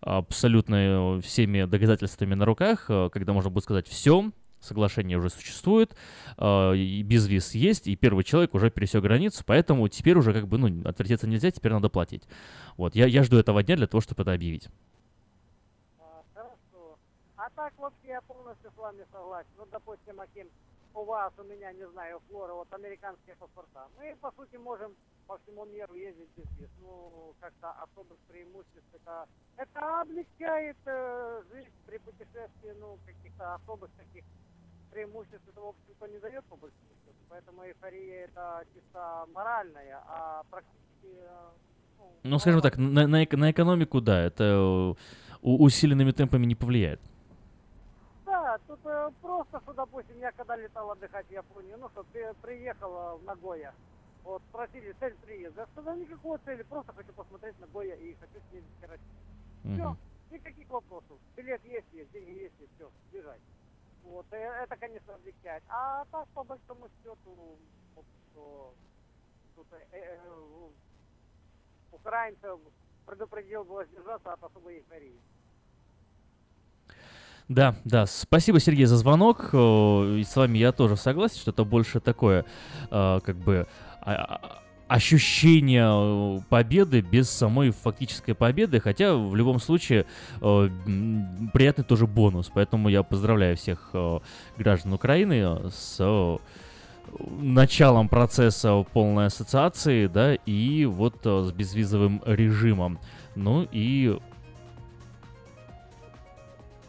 абсолютно 0.00 1.20
всеми 1.22 1.64
доказательствами 1.64 2.34
на 2.34 2.44
руках, 2.44 2.86
э, 2.88 3.08
когда 3.10 3.32
можно 3.32 3.50
будет 3.50 3.64
сказать 3.64 3.88
все, 3.88 4.30
соглашение 4.64 5.18
уже 5.18 5.30
существует, 5.30 5.96
э, 6.38 6.76
и 6.76 7.02
безвиз 7.02 7.54
есть, 7.54 7.86
и 7.86 7.96
первый 7.96 8.24
человек 8.24 8.54
уже 8.54 8.70
пересек 8.70 9.02
границу, 9.02 9.42
поэтому 9.46 9.88
теперь 9.88 10.16
уже 10.16 10.32
как 10.32 10.48
бы, 10.48 10.58
ну, 10.58 10.88
отвертеться 10.88 11.26
нельзя, 11.26 11.50
теперь 11.50 11.72
надо 11.72 11.88
платить. 11.88 12.24
Вот, 12.76 12.94
я, 12.94 13.06
я 13.06 13.22
жду 13.22 13.36
этого 13.38 13.62
дня 13.62 13.76
для 13.76 13.86
того, 13.86 14.00
чтобы 14.00 14.22
это 14.22 14.32
объявить. 14.32 14.68
А, 15.98 16.22
хорошо. 16.34 16.98
А 17.36 17.50
так 17.50 17.72
вообще 17.78 18.08
я 18.08 18.20
полностью 18.22 18.70
с 18.70 18.78
вами 18.78 19.04
согласен. 19.12 19.50
Ну, 19.56 19.66
допустим, 19.70 20.20
Аким, 20.20 20.48
у 20.94 21.04
вас, 21.04 21.32
у 21.38 21.42
меня, 21.42 21.72
не 21.72 21.86
знаю, 21.88 22.20
Флора, 22.28 22.54
вот 22.54 22.72
американские 22.72 23.36
паспорта. 23.36 23.88
Мы, 23.98 24.16
по 24.20 24.30
сути, 24.32 24.56
можем 24.56 24.92
по 25.26 25.38
всему 25.38 25.64
миру 25.64 25.94
ездить 25.94 26.28
без 26.36 26.46
виз. 26.58 26.70
Ну, 26.80 27.34
как-то 27.40 27.72
особых 27.82 28.18
преимуществ 28.28 28.88
это, 28.92 29.26
это 29.56 30.00
облегчает 30.00 30.76
э, 30.86 31.42
жизнь 31.52 31.72
при 31.86 31.98
путешествии, 31.98 32.74
ну, 32.80 32.98
каких-то 33.06 33.54
особых 33.54 33.90
таких 33.92 34.24
преимуществ 34.94 35.48
это, 35.48 35.60
в 35.60 35.68
общем-то, 35.68 36.06
не 36.06 36.18
дает 36.18 36.44
по 36.44 36.56
большому 36.56 36.94
счету. 37.04 37.18
Поэтому 37.28 37.64
эйфория 37.64 38.24
это 38.26 38.64
чисто 38.74 39.26
моральная, 39.34 39.98
а 40.06 40.42
практически... 40.50 41.18
Э, 41.18 41.50
ну, 41.98 42.30
ну 42.30 42.38
скажем 42.38 42.60
так, 42.60 42.76
на, 42.78 43.06
на, 43.06 43.26
на 43.30 43.50
экономику, 43.50 44.00
да, 44.00 44.22
это 44.22 44.44
э, 44.44 44.94
усиленными 45.42 46.12
темпами 46.12 46.46
не 46.46 46.54
повлияет. 46.54 47.00
Да, 48.24 48.58
тут 48.68 48.78
э, 48.84 49.10
просто, 49.20 49.60
что, 49.60 49.72
допустим, 49.72 50.18
я 50.20 50.30
когда 50.32 50.56
летал 50.56 50.90
отдыхать 50.90 51.26
в 51.26 51.32
Японию, 51.32 51.76
ну 51.78 51.88
что, 51.88 52.04
при, 52.12 52.32
приехал 52.42 53.18
в 53.18 53.24
Нагоя, 53.24 53.74
вот, 54.22 54.42
спросили 54.50 54.94
цель 55.00 55.14
приезда. 55.26 55.62
Я 55.62 55.66
сказал, 55.66 55.96
никакой 55.96 56.38
цели, 56.44 56.62
просто 56.62 56.92
хочу 56.92 57.12
посмотреть 57.12 57.58
Нагоя 57.60 57.96
и 57.96 58.14
хочу 58.14 58.38
в 58.38 58.80
Карачи. 58.80 59.02
Все, 59.64 59.96
никаких 60.30 60.68
вопросов. 60.70 61.18
Билет 61.36 61.60
есть, 61.64 61.86
есть, 61.92 62.12
деньги 62.12 62.42
есть, 62.42 62.54
и 62.60 62.68
все, 62.76 62.90
бежать. 63.12 63.40
Вот, 64.04 64.26
это, 64.30 64.76
конечно, 64.76 65.14
облегчает. 65.14 65.62
А 65.68 66.04
так, 66.12 66.28
по 66.28 66.44
большому 66.44 66.88
счету, 67.02 67.58
что 68.30 68.74
тут 69.56 69.66
э, 69.72 69.78
э, 69.92 70.18
украинцев 71.92 72.60
предупредил 73.06 73.64
было 73.64 73.84
сдержаться 73.86 74.32
от 74.32 74.42
особой 74.42 74.78
эйфории. 74.78 75.18
Да, 77.48 77.76
да, 77.84 78.06
спасибо, 78.06 78.58
Сергей, 78.58 78.86
за 78.86 78.96
звонок. 78.96 79.50
И 79.52 80.24
с 80.24 80.34
вами 80.34 80.58
я 80.58 80.72
тоже 80.72 80.96
согласен, 80.96 81.36
что 81.36 81.50
это 81.50 81.64
больше 81.64 82.00
такое, 82.00 82.46
э, 82.90 83.20
как 83.22 83.36
бы, 83.36 83.66
а, 84.00 84.62
ощущение 84.94 85.88
э, 85.88 86.40
победы 86.48 87.00
без 87.00 87.28
самой 87.28 87.70
фактической 87.70 88.32
победы, 88.32 88.78
хотя 88.78 89.16
в 89.16 89.34
любом 89.34 89.58
случае 89.58 90.06
э, 90.40 90.68
приятный 91.52 91.84
тоже 91.84 92.06
бонус, 92.06 92.48
поэтому 92.54 92.88
я 92.88 93.02
поздравляю 93.02 93.56
всех 93.56 93.90
э, 93.92 94.20
граждан 94.56 94.92
Украины 94.92 95.68
с 95.70 95.96
э, 95.98 96.36
началом 97.40 98.08
процесса 98.08 98.84
полной 98.92 99.26
ассоциации, 99.26 100.06
да, 100.06 100.34
и 100.34 100.84
вот 100.84 101.16
э, 101.24 101.42
с 101.42 101.50
безвизовым 101.50 102.22
режимом. 102.24 103.00
Ну 103.34 103.66
и 103.72 104.16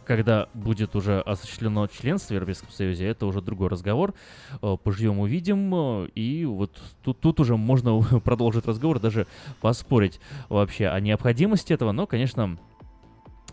когда 0.06 0.48
будет 0.54 0.96
уже 0.96 1.20
осуществлено 1.22 1.88
членство 1.88 2.34
в 2.34 2.36
Европейском 2.36 2.70
Союзе, 2.70 3.08
это 3.08 3.26
уже 3.26 3.42
другой 3.42 3.70
разговор. 3.70 4.14
Э, 4.62 4.78
поживем, 4.82 5.20
увидим. 5.20 5.74
Э, 5.74 6.08
и 6.16 6.46
вот 6.46 6.72
тут, 7.04 7.20
тут 7.20 7.40
уже 7.40 7.58
можно 7.58 8.00
продолжить 8.24 8.66
разговор, 8.66 9.00
даже 9.00 9.28
поспорить 9.62 10.20
вообще 10.50 10.88
о 10.88 11.00
необходимости 11.00 11.74
этого. 11.74 11.92
Но, 11.92 12.08
конечно, 12.08 12.58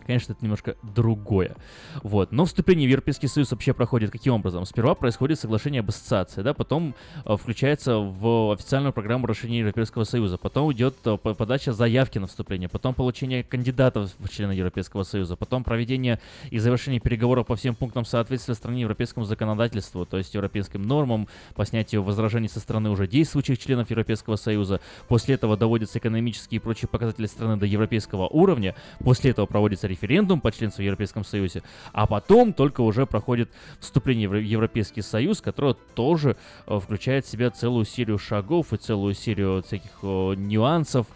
конечно, 0.05 0.33
это 0.33 0.43
немножко 0.43 0.75
другое. 0.81 1.55
Вот. 2.01 2.31
Но 2.31 2.45
вступление 2.45 2.87
в 2.87 2.91
Европейский 2.91 3.27
Союз 3.27 3.51
вообще 3.51 3.73
проходит 3.73 4.11
каким 4.11 4.33
образом? 4.33 4.65
Сперва 4.65 4.95
происходит 4.95 5.39
соглашение 5.39 5.81
об 5.81 5.89
ассоциации, 5.89 6.41
да, 6.41 6.53
потом 6.53 6.95
э, 7.25 7.35
включается 7.37 7.97
в 7.97 8.53
официальную 8.53 8.93
программу 8.93 9.27
расширения 9.27 9.59
Европейского 9.59 10.03
Союза, 10.03 10.37
потом 10.37 10.71
идет 10.73 10.95
э, 11.05 11.17
подача 11.17 11.73
заявки 11.73 12.19
на 12.19 12.27
вступление, 12.27 12.69
потом 12.69 12.93
получение 12.93 13.43
кандидатов 13.43 14.11
в 14.19 14.29
члены 14.29 14.51
Европейского 14.51 15.03
Союза, 15.03 15.35
потом 15.35 15.63
проведение 15.63 16.19
и 16.49 16.59
завершение 16.59 16.99
переговоров 16.99 17.47
по 17.47 17.55
всем 17.55 17.75
пунктам 17.75 18.05
соответствия 18.05 18.55
стране 18.55 18.81
европейскому 18.81 19.25
законодательству, 19.25 20.05
то 20.05 20.17
есть 20.17 20.33
европейским 20.33 20.81
нормам, 20.81 21.27
по 21.55 21.65
снятию 21.65 22.03
возражений 22.03 22.49
со 22.49 22.59
стороны 22.59 22.89
уже 22.89 23.07
действующих 23.07 23.59
членов 23.59 23.89
Европейского 23.89 24.35
Союза. 24.35 24.79
После 25.07 25.35
этого 25.35 25.57
доводятся 25.57 25.99
экономические 25.99 26.57
и 26.57 26.61
прочие 26.61 26.87
показатели 26.87 27.25
страны 27.25 27.57
до 27.57 27.65
европейского 27.65 28.27
уровня. 28.27 28.75
После 28.99 29.31
этого 29.31 29.45
проводится 29.45 29.87
референдум 29.93 30.41
по 30.41 30.51
членству 30.51 30.81
в 30.81 30.85
Европейском 30.85 31.23
Союзе. 31.23 31.63
А 31.91 32.07
потом 32.07 32.53
только 32.53 32.81
уже 32.81 33.05
проходит 33.05 33.49
вступление 33.79 34.27
в 34.27 34.35
Европейский 34.35 35.01
Союз, 35.01 35.41
которое 35.41 35.75
тоже 35.95 36.35
э, 36.67 36.79
включает 36.79 37.25
в 37.25 37.29
себя 37.29 37.49
целую 37.51 37.85
серию 37.85 38.17
шагов 38.17 38.73
и 38.73 38.77
целую 38.77 39.13
серию 39.13 39.63
всяких 39.63 39.91
э, 40.01 40.33
нюансов. 40.35 41.07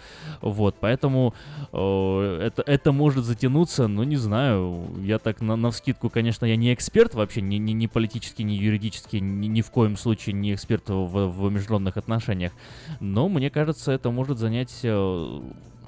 Вот, 0.41 0.75
поэтому 0.79 1.33
э, 1.73 2.39
это, 2.47 2.61
это 2.61 2.91
может 2.91 3.25
затянуться, 3.25 3.87
ну 3.87 4.03
не 4.03 4.17
знаю, 4.17 4.87
я 5.01 5.19
так 5.19 5.41
на, 5.41 5.55
на 5.55 5.71
вскидку, 5.71 6.09
конечно, 6.09 6.45
я 6.45 6.55
не 6.55 6.73
эксперт 6.73 7.15
вообще, 7.15 7.41
ни, 7.41 7.55
ни, 7.55 7.71
ни 7.71 7.87
политически, 7.87 8.43
ни 8.43 8.53
юридически, 8.53 9.17
ни, 9.17 9.47
ни 9.47 9.61
в 9.61 9.71
коем 9.71 9.97
случае 9.97 10.33
не 10.33 10.53
эксперт 10.53 10.89
в, 10.89 11.27
в 11.27 11.51
международных 11.51 11.97
отношениях. 11.97 12.51
Но 12.99 13.29
мне 13.29 13.49
кажется, 13.49 13.91
это 13.91 14.11
может 14.11 14.37
занять 14.37 14.85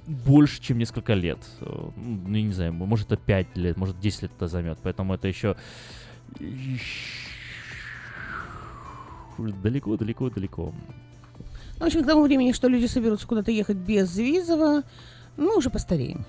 больше, 0.10 0.62
чем 0.62 0.80
несколько 0.80 1.13
лет. 1.13 1.39
Ну, 1.62 2.30
не 2.30 2.52
знаю, 2.52 2.74
может 2.74 3.12
это 3.12 3.17
5 3.17 3.58
лет, 3.58 3.78
может 3.78 4.00
10 4.00 4.24
лет 4.24 4.32
это 4.36 4.48
займет. 4.48 4.80
Поэтому 4.82 5.13
это 5.13 5.28
еще 5.28 5.56
далеко, 9.38 9.98
далеко, 9.98 10.30
далеко. 10.30 10.74
В 11.78 11.84
общем, 11.84 12.04
к 12.04 12.08
тому 12.08 12.24
времени, 12.24 12.52
что 12.52 12.67
люди 12.67 12.88
соберутся 12.88 13.28
куда-то 13.28 13.52
ехать 13.52 13.78
без 13.78 14.17
визового, 14.17 14.84
мы 15.38 15.56
уже 15.56 15.69
постареем. 15.69 16.26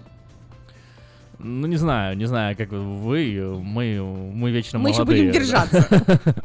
Ну, 1.38 1.66
не 1.66 1.76
знаю, 1.76 2.16
не 2.16 2.26
знаю, 2.26 2.56
как 2.56 2.70
вы, 2.70 3.58
мы, 3.62 4.00
мы 4.34 4.50
вечно 4.50 4.78
мы 4.78 4.90
молодые. 4.90 5.06
Мы 5.06 5.28
еще 5.28 5.30
будем 5.30 5.42
держаться. 5.42 6.44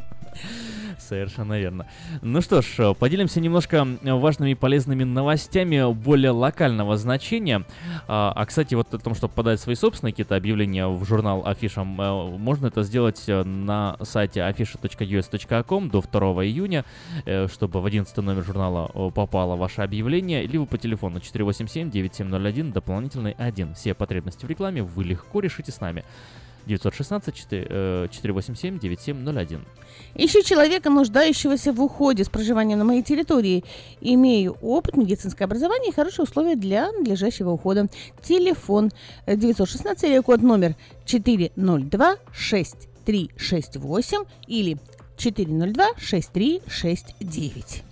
Совершенно 0.98 1.58
верно. 1.58 1.86
Ну 2.22 2.40
что 2.40 2.62
ж, 2.62 2.94
поделимся 2.94 3.40
немножко 3.40 3.86
важными 4.02 4.50
и 4.50 4.54
полезными 4.54 5.04
новостями 5.04 5.92
более 5.92 6.30
локального 6.30 6.96
значения. 6.96 7.64
А, 8.08 8.32
а 8.34 8.46
кстати, 8.46 8.74
вот 8.74 8.92
о 8.94 8.98
том, 8.98 9.14
чтобы 9.14 9.34
подать 9.34 9.60
свои 9.60 9.74
собственные 9.74 10.12
какие-то 10.12 10.36
объявления 10.36 10.86
в 10.86 11.04
журнал 11.04 11.42
Афиша, 11.46 11.84
можно 11.84 12.66
это 12.66 12.82
сделать 12.82 13.22
э, 13.26 13.42
на 13.44 13.96
сайте 14.02 14.40
afisha.us.com 14.40 15.90
до 15.90 16.02
2 16.02 16.20
июня, 16.44 16.84
э, 17.24 17.48
чтобы 17.48 17.80
в 17.80 17.86
11 17.86 18.16
номер 18.18 18.44
журнала 18.44 18.88
попало 19.10 19.56
ваше 19.56 19.82
объявление, 19.82 20.46
либо 20.46 20.66
по 20.66 20.78
телефону 20.78 21.18
487-9701, 21.18 22.72
дополнительный 22.72 23.32
1. 23.32 23.74
Все 23.74 23.94
потребности 23.94 24.46
в 24.46 24.48
рекламе 24.48 24.82
вы 24.82 25.04
легко 25.04 25.40
решите 25.40 25.72
с 25.72 25.80
нами. 25.80 26.04
916-487-9701. 26.66 29.60
Ищу 30.14 30.42
человека, 30.42 30.90
нуждающегося 30.90 31.72
в 31.72 31.80
уходе 31.80 32.24
с 32.24 32.28
проживанием 32.28 32.78
на 32.78 32.84
моей 32.84 33.02
территории. 33.02 33.64
Имею 34.00 34.56
опыт, 34.60 34.96
медицинское 34.96 35.44
образование 35.44 35.90
и 35.90 35.94
хорошие 35.94 36.24
условия 36.24 36.56
для 36.56 36.90
надлежащего 36.92 37.50
ухода. 37.50 37.88
Телефон 38.22 38.90
916, 39.26 40.24
код 40.24 40.42
номер 40.42 40.74
402 41.04 42.16
6368 42.32 44.24
или 44.46 44.78
402 45.16 45.86
6369. 45.96 47.85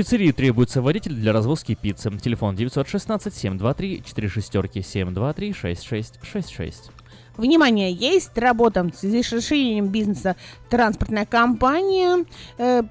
Пиццерии 0.00 0.32
требуется 0.32 0.80
водитель 0.80 1.12
для 1.12 1.30
развозки 1.30 1.74
пиццы. 1.74 2.10
Телефон 2.22 2.56
916 2.56 3.34
723 3.34 4.02
4 4.02 4.28
шестерки 4.28 4.80
723 4.80 5.52
6666. 5.52 6.90
Внимание, 7.36 7.92
есть 7.92 8.38
работа 8.38 8.82
в 8.82 8.94
связи 8.94 9.22
с 9.22 9.30
расширением 9.30 9.88
бизнеса 9.88 10.36
транспортная 10.70 11.26
компания 11.26 12.24
э, 12.56 12.82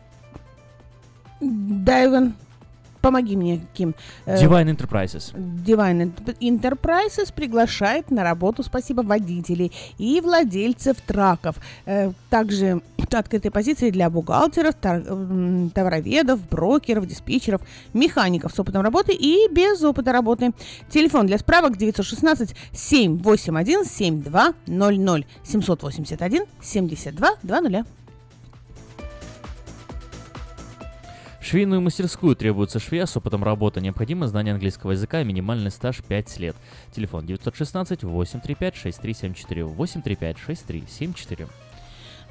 Дайвен 1.42 2.36
Помоги 3.02 3.36
мне, 3.36 3.62
Ким. 3.74 3.96
Э, 4.26 4.44
Divine 4.44 4.76
Enterprises. 4.76 5.34
Divine 5.34 6.12
Enterprises 6.40 7.34
приглашает 7.34 8.12
на 8.12 8.24
работу, 8.24 8.64
спасибо, 8.64 9.02
водителей 9.02 9.72
и 9.98 10.22
владельцев 10.22 10.98
траков. 11.02 11.56
Э, 11.86 12.12
также 12.30 12.82
открытые 13.12 13.52
позиции 13.52 13.90
для 13.90 14.10
бухгалтеров, 14.10 14.76
товароведов, 14.76 16.48
брокеров, 16.50 17.08
диспетчеров, 17.08 17.62
механиков 17.94 18.54
с 18.54 18.60
опытом 18.60 18.82
работы 18.82 19.14
и 19.14 19.48
без 19.52 19.82
опыта 19.84 20.12
работы. 20.12 20.52
Телефон 20.90 21.26
для 21.26 21.38
справок 21.38 21.78
916 21.78 22.56
781 22.72 23.86
7200 23.86 25.28
781 25.44 26.44
72 26.62 27.30
20. 31.40 31.50
швейную 31.50 31.82
мастерскую 31.82 32.36
требуется 32.36 32.80
швея 32.80 33.06
с 33.06 33.16
опытом 33.18 33.44
работы. 33.44 33.82
Необходимо 33.82 34.28
знание 34.28 34.54
английского 34.54 34.92
языка 34.92 35.22
и 35.22 35.26
минимальный 35.26 35.72
стаж 35.72 36.04
5 36.04 36.40
лет. 36.40 36.56
Телефон 36.94 37.26
916 37.26 38.04
835 38.04 38.76
6374 38.76 39.66
835 39.66 40.38
6374. 40.38 41.48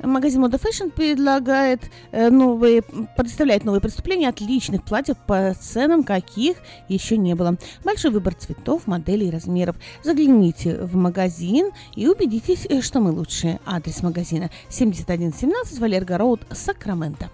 Магазин 0.01 0.45
Moda 0.45 0.61
Fashion 0.63 0.93
предлагает 0.93 1.91
э, 2.13 2.31
новые, 2.31 2.83
представляет 3.17 3.65
новые 3.65 3.81
преступления 3.81 4.29
отличных 4.29 4.85
платьев 4.85 5.17
по 5.27 5.55
ценам, 5.61 6.05
каких 6.05 6.59
еще 6.89 7.17
не 7.17 7.35
было. 7.35 7.57
Большой 7.83 8.13
выбор 8.13 8.35
цветов, 8.35 8.87
моделей 8.87 9.27
и 9.27 9.31
размеров. 9.33 9.75
Загляните 10.05 10.77
в 10.77 10.95
магазин 10.95 11.73
и 11.97 12.07
убедитесь, 12.07 12.65
э, 12.69 12.81
что 12.81 13.01
мы 13.01 13.11
лучшие. 13.11 13.59
Адрес 13.67 14.03
магазина 14.05 14.51
7117 14.69 15.81
Валерго 15.81 16.17
Роуд, 16.17 16.43
Сакраменто. 16.53 17.29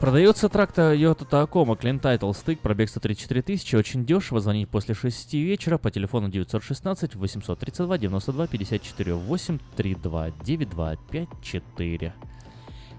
Продается 0.00 0.48
трак 0.48 0.70
Toyota 0.70 1.28
Tacoma 1.28 1.78
Clean 1.78 2.00
Title 2.00 2.30
Stick, 2.30 2.56
пробег 2.56 2.88
134 2.88 3.42
тысячи, 3.42 3.76
очень 3.76 4.06
дешево, 4.06 4.40
звонить 4.40 4.70
после 4.70 4.94
6 4.94 5.34
вечера 5.34 5.76
по 5.76 5.90
телефону 5.90 6.28
916 6.28 7.16
832 7.16 7.98
92 7.98 8.46
54 8.46 9.14
832 9.14 10.30
92 10.42 10.96
54. 11.10 12.14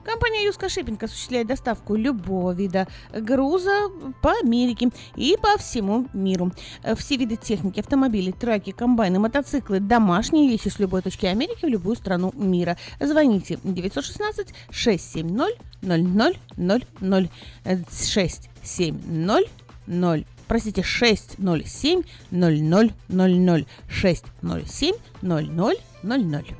Компания 0.03 0.45
Юска 0.45 0.69
Шиппинг 0.69 1.03
осуществляет 1.03 1.47
доставку 1.47 1.95
любого 1.95 2.51
вида 2.51 2.87
груза 3.13 3.89
по 4.21 4.31
Америке 4.43 4.89
и 5.15 5.37
по 5.41 5.57
всему 5.57 6.07
миру. 6.13 6.51
Все 6.97 7.17
виды 7.17 7.35
техники, 7.35 7.79
автомобили, 7.79 8.31
траки, 8.31 8.71
комбайны, 8.71 9.19
мотоциклы, 9.19 9.79
домашние 9.79 10.49
вещи 10.49 10.69
с 10.69 10.79
любой 10.79 11.01
точки 11.01 11.25
Америки 11.25 11.65
в 11.65 11.69
любую 11.69 11.95
страну 11.95 12.31
мира. 12.35 12.77
Звоните 12.99 13.59
916 13.63 14.53
670 14.71 15.57
0000 15.81 17.29
670 17.73 19.49
0 19.87 20.25
простите, 20.47 20.83
607 20.83 22.03
0000 22.31 23.65
607 23.87 24.95
0000. 25.21 26.55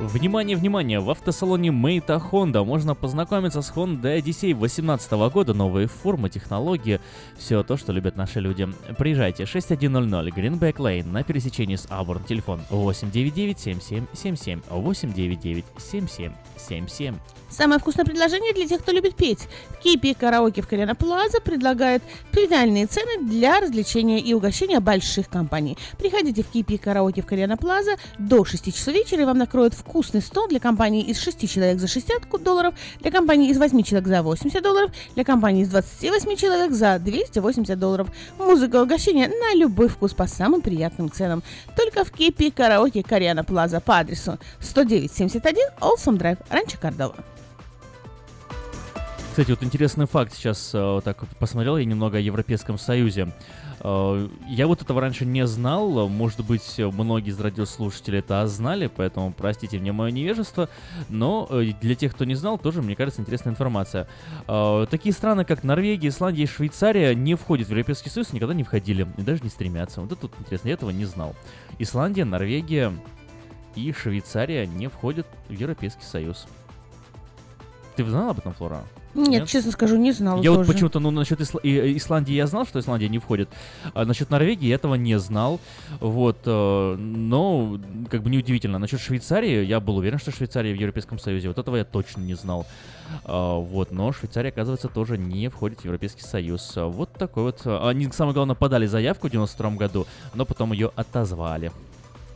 Внимание, 0.00 0.56
внимание! 0.56 0.98
В 0.98 1.08
автосалоне 1.08 1.70
Мейта 1.70 2.14
Honda 2.14 2.64
можно 2.64 2.96
познакомиться 2.96 3.62
с 3.62 3.70
Honda 3.70 4.18
Odyssey 4.18 4.52
2018 4.52 5.12
года, 5.32 5.54
новые 5.54 5.86
формы, 5.86 6.28
технологии, 6.28 7.00
все 7.38 7.62
то, 7.62 7.76
что 7.76 7.92
любят 7.92 8.16
наши 8.16 8.40
люди. 8.40 8.68
Приезжайте 8.98 9.46
6100 9.46 10.28
Greenback 10.28 10.76
Lane 10.76 11.06
на 11.06 11.22
пересечении 11.22 11.76
с 11.76 11.86
Auburn, 11.86 12.26
телефон 12.26 12.62
899 12.70 13.58
7777 13.60 14.62
899 14.68 15.64
7777. 15.78 17.14
Самое 17.54 17.78
вкусное 17.78 18.04
предложение 18.04 18.52
для 18.52 18.66
тех, 18.66 18.80
кто 18.80 18.90
любит 18.90 19.14
петь. 19.14 19.48
Кипи 19.80 20.14
караоке 20.14 20.60
в 20.60 20.66
Кориана 20.66 20.96
Плаза 20.96 21.40
предлагает 21.40 22.02
премиальные 22.32 22.86
цены 22.86 23.22
для 23.22 23.60
развлечения 23.60 24.18
и 24.18 24.34
угощения 24.34 24.80
больших 24.80 25.28
компаний. 25.28 25.78
Приходите 25.96 26.42
в 26.42 26.48
Кипи 26.48 26.78
караоке 26.78 27.22
в 27.22 27.26
Кориана 27.26 27.56
Плаза 27.56 27.92
до 28.18 28.44
6 28.44 28.74
часов 28.74 28.92
вечера 28.92 29.22
и 29.22 29.24
вам 29.24 29.38
накроют 29.38 29.72
вкусный 29.86 30.22
стол 30.22 30.48
для 30.48 30.60
компании 30.60 31.02
из 31.02 31.20
6 31.20 31.48
человек 31.48 31.78
за 31.78 31.86
60 31.86 32.42
долларов, 32.42 32.74
для 33.00 33.10
компании 33.10 33.50
из 33.50 33.58
8 33.58 33.82
человек 33.82 34.08
за 34.08 34.22
80 34.22 34.62
долларов, 34.62 34.90
для 35.14 35.24
компании 35.24 35.62
из 35.62 35.68
28 35.68 36.36
человек 36.36 36.72
за 36.72 36.98
280 36.98 37.78
долларов. 37.78 38.08
Музыка 38.38 38.82
угощения 38.82 39.28
на 39.28 39.56
любой 39.56 39.88
вкус 39.88 40.14
по 40.14 40.26
самым 40.26 40.62
приятным 40.62 41.10
ценам. 41.10 41.42
Только 41.76 42.04
в 42.04 42.10
Кипи 42.10 42.50
Караоке 42.50 43.02
Кориана 43.02 43.44
Плаза 43.44 43.80
по 43.80 43.98
адресу 43.98 44.38
10971 44.60 45.56
Олсом 45.80 46.18
Драйв, 46.18 46.38
Ранчо 46.50 46.78
Кордова. 46.80 47.16
Кстати, 49.34 49.50
вот 49.50 49.64
интересный 49.64 50.06
факт 50.06 50.32
сейчас 50.32 50.70
э, 50.74 51.00
так 51.02 51.26
посмотрел 51.40 51.76
я 51.76 51.84
немного 51.84 52.18
о 52.18 52.20
Европейском 52.20 52.78
Союзе. 52.78 53.32
Э, 53.80 54.28
я 54.46 54.68
вот 54.68 54.80
этого 54.80 55.00
раньше 55.00 55.26
не 55.26 55.44
знал, 55.44 56.08
может 56.08 56.46
быть, 56.46 56.78
многие 56.78 57.30
из 57.30 57.40
радиослушателей 57.40 58.20
это 58.20 58.46
знали, 58.46 58.86
поэтому 58.86 59.32
простите 59.32 59.80
мне 59.80 59.90
мое 59.90 60.12
невежество, 60.12 60.68
но 61.08 61.48
э, 61.50 61.72
для 61.80 61.96
тех, 61.96 62.14
кто 62.14 62.24
не 62.24 62.36
знал, 62.36 62.58
тоже, 62.58 62.80
мне 62.80 62.94
кажется, 62.94 63.22
интересная 63.22 63.54
информация. 63.54 64.06
Такие 64.46 65.12
страны, 65.12 65.44
как 65.44 65.64
Норвегия, 65.64 66.10
Исландия 66.10 66.44
и 66.44 66.46
Швейцария 66.46 67.12
не 67.16 67.34
входят 67.34 67.66
в 67.66 67.70
Европейский 67.70 68.10
Союз, 68.10 68.32
никогда 68.32 68.54
не 68.54 68.62
входили 68.62 69.04
и 69.18 69.22
даже 69.22 69.42
не 69.42 69.48
стремятся. 69.48 70.00
Вот 70.00 70.12
это 70.12 70.28
вот 70.28 70.34
интересно, 70.38 70.68
я 70.68 70.74
этого 70.74 70.90
не 70.90 71.06
знал. 71.06 71.34
Исландия, 71.80 72.24
Норвегия 72.24 72.92
и 73.74 73.92
Швейцария 73.92 74.64
не 74.64 74.86
входят 74.86 75.26
в 75.48 75.52
Европейский 75.52 76.04
Союз. 76.04 76.46
Ты 77.96 78.04
знал 78.04 78.30
об 78.30 78.38
этом, 78.38 78.52
Флора? 78.54 78.82
Нет, 79.14 79.28
Нет, 79.28 79.48
честно 79.48 79.70
скажу, 79.70 79.96
не 79.96 80.10
знал. 80.10 80.38
Я 80.42 80.50
тоже. 80.50 80.58
вот 80.58 80.66
почему-то, 80.66 80.98
ну, 80.98 81.12
насчет 81.12 81.40
Исла- 81.40 81.60
Исландии 81.62 82.32
я 82.32 82.48
знал, 82.48 82.66
что 82.66 82.80
Исландия 82.80 83.08
не 83.08 83.20
входит. 83.20 83.48
А 83.94 84.04
насчет 84.04 84.28
Норвегии 84.30 84.66
я 84.66 84.74
этого 84.74 84.96
не 84.96 85.16
знал. 85.20 85.60
Вот, 86.00 86.38
э, 86.44 86.96
но, 86.96 87.78
как 88.10 88.24
бы 88.24 88.30
неудивительно. 88.30 88.78
Насчет 88.78 89.00
Швейцарии 89.00 89.64
я 89.64 89.78
был 89.78 89.98
уверен, 89.98 90.18
что 90.18 90.32
Швейцария 90.32 90.72
в 90.74 90.80
Европейском 90.80 91.20
Союзе. 91.20 91.46
Вот 91.46 91.58
этого 91.58 91.76
я 91.76 91.84
точно 91.84 92.22
не 92.22 92.34
знал. 92.34 92.66
А, 93.24 93.56
вот, 93.56 93.92
но 93.92 94.12
Швейцария, 94.12 94.48
оказывается, 94.48 94.88
тоже 94.88 95.16
не 95.16 95.48
входит 95.48 95.80
в 95.80 95.84
Европейский 95.84 96.22
Союз. 96.22 96.72
Вот 96.74 97.12
такой 97.12 97.44
вот. 97.44 97.62
Они, 97.64 98.10
самое 98.10 98.34
главное, 98.34 98.56
подали 98.56 98.86
заявку 98.86 99.28
в 99.28 99.30
92 99.30 99.70
году, 99.76 100.08
но 100.34 100.44
потом 100.44 100.72
ее 100.72 100.90
отозвали. 100.96 101.70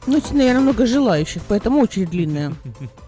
Ну, 0.07 0.23
наверное, 0.33 0.61
много 0.61 0.87
желающих, 0.87 1.42
поэтому 1.49 1.81
очередь 1.81 2.11
длинная. 2.11 2.55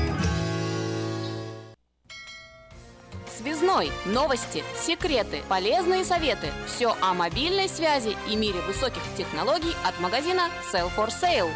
Связной. 3.41 3.89
Новости, 4.05 4.63
секреты, 4.75 5.41
полезные 5.49 6.03
советы. 6.03 6.47
Все 6.67 6.95
о 7.01 7.13
мобильной 7.13 7.67
связи 7.67 8.15
и 8.31 8.35
мире 8.35 8.59
высоких 8.67 9.01
технологий 9.17 9.73
от 9.83 9.99
магазина 9.99 10.49
Sell 10.71 10.89
for 10.95 11.09
Sale. 11.09 11.49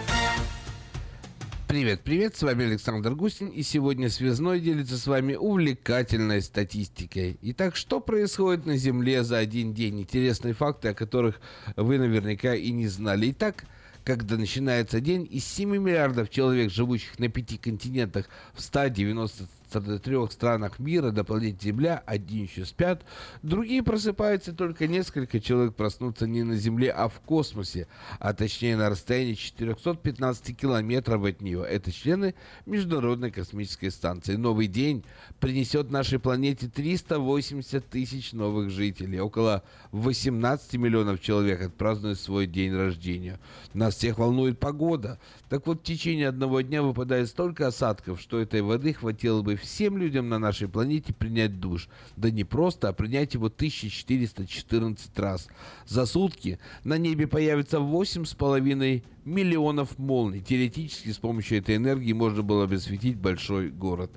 Привет, 1.68 2.02
привет, 2.02 2.36
с 2.36 2.42
вами 2.42 2.66
Александр 2.66 3.14
Густин, 3.14 3.50
и 3.50 3.62
сегодня 3.62 4.10
Связной 4.10 4.62
делится 4.62 4.98
с 4.98 5.06
вами 5.06 5.36
увлекательной 5.36 6.42
статистикой. 6.42 7.38
Итак, 7.42 7.76
что 7.76 8.00
происходит 8.00 8.66
на 8.66 8.78
Земле 8.78 9.24
за 9.24 9.38
один 9.38 9.74
день? 9.74 10.02
Интересные 10.02 10.54
факты, 10.54 10.90
о 10.90 10.94
которых 10.94 11.40
вы 11.76 12.00
наверняка 12.00 12.56
и 12.56 12.72
не 12.72 12.88
знали. 12.88 13.32
Итак, 13.32 13.66
когда 14.06 14.38
начинается 14.38 15.02
день, 15.02 15.28
из 15.30 15.46
7 15.46 15.78
миллиардов 15.78 16.30
человек, 16.30 16.72
живущих 16.72 17.20
на 17.20 17.28
пяти 17.28 17.58
континентах 17.58 18.28
в 18.54 18.62
190 18.62 19.46
трех 19.66 20.32
странах 20.32 20.80
мира 20.80 21.12
на 21.12 21.24
планете 21.24 21.58
Земля, 21.68 22.04
одни 22.06 22.40
еще 22.40 22.66
спят, 22.66 23.04
другие 23.44 23.84
просыпаются, 23.84 24.54
только 24.54 24.88
несколько 24.88 25.40
человек 25.40 25.76
проснутся 25.76 26.28
не 26.28 26.44
на 26.44 26.56
Земле, 26.56 26.92
а 26.92 27.08
в 27.08 27.20
космосе, 27.22 27.88
а 28.20 28.34
точнее 28.34 28.78
на 28.78 28.90
расстоянии 28.90 29.34
415 29.34 30.58
километров 30.58 31.24
от 31.24 31.42
нее. 31.42 31.66
Это 31.68 31.92
члены 31.92 32.36
Международной 32.66 33.32
космической 33.32 33.90
станции. 33.90 34.36
Новый 34.36 34.68
день 34.68 35.04
принесет 35.40 35.92
нашей 35.92 36.20
планете 36.20 36.68
380 36.68 37.88
тысяч 37.88 38.34
новых 38.34 38.70
жителей. 38.70 39.20
Около 39.20 39.64
18 39.92 40.76
миллионов 40.76 41.22
человек 41.22 41.62
отпразднуют 41.62 42.20
свой 42.20 42.48
день 42.48 42.74
рождения. 42.74 43.40
Нас 43.74 43.96
всех 43.96 44.18
волнует 44.18 44.60
погода. 44.60 45.20
Так 45.50 45.68
вот, 45.68 45.82
в 45.82 45.84
течение 45.84 46.28
одного 46.28 46.62
дня 46.62 46.82
выпадает 46.82 47.30
столько 47.30 47.68
осадков, 47.68 48.20
что 48.20 48.40
этой 48.40 48.62
воды 48.62 48.94
хватило 48.94 49.42
бы 49.42 49.56
всем 49.66 49.98
людям 49.98 50.30
на 50.30 50.40
нашей 50.40 50.68
планете 50.68 51.14
принять 51.14 51.60
душ. 51.60 51.90
Да 52.16 52.30
не 52.30 52.44
просто, 52.44 52.90
а 52.90 52.94
принять 52.94 53.34
его 53.34 53.48
1414 53.48 55.20
раз. 55.20 55.48
За 55.86 56.06
сутки 56.06 56.60
на 56.84 56.98
небе 56.98 57.28
появится 57.28 57.78
8,5 57.78 59.04
миллионов 59.26 59.98
молний. 59.98 60.42
Теоретически 60.42 61.10
с 61.12 61.18
помощью 61.18 61.58
этой 61.58 61.76
энергии 61.76 62.14
можно 62.14 62.44
было 62.44 62.68
бы 62.68 62.76
осветить 62.76 63.18
большой 63.18 63.70
город. 63.70 64.12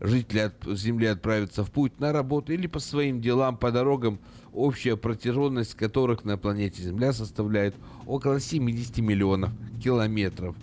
Жители 0.00 0.38
от 0.38 0.54
Земли 0.64 1.06
отправятся 1.06 1.64
в 1.64 1.70
путь 1.70 2.00
на 2.00 2.12
работу 2.12 2.52
или 2.52 2.66
по 2.66 2.80
своим 2.80 3.20
делам 3.20 3.56
по 3.56 3.70
дорогам, 3.70 4.18
общая 4.52 4.96
протяженность 4.96 5.74
которых 5.74 6.24
на 6.24 6.38
планете 6.38 6.82
Земля 6.82 7.12
составляет 7.12 7.74
около 8.06 8.40
70 8.40 8.98
миллионов 8.98 9.50
километров. 9.82 10.56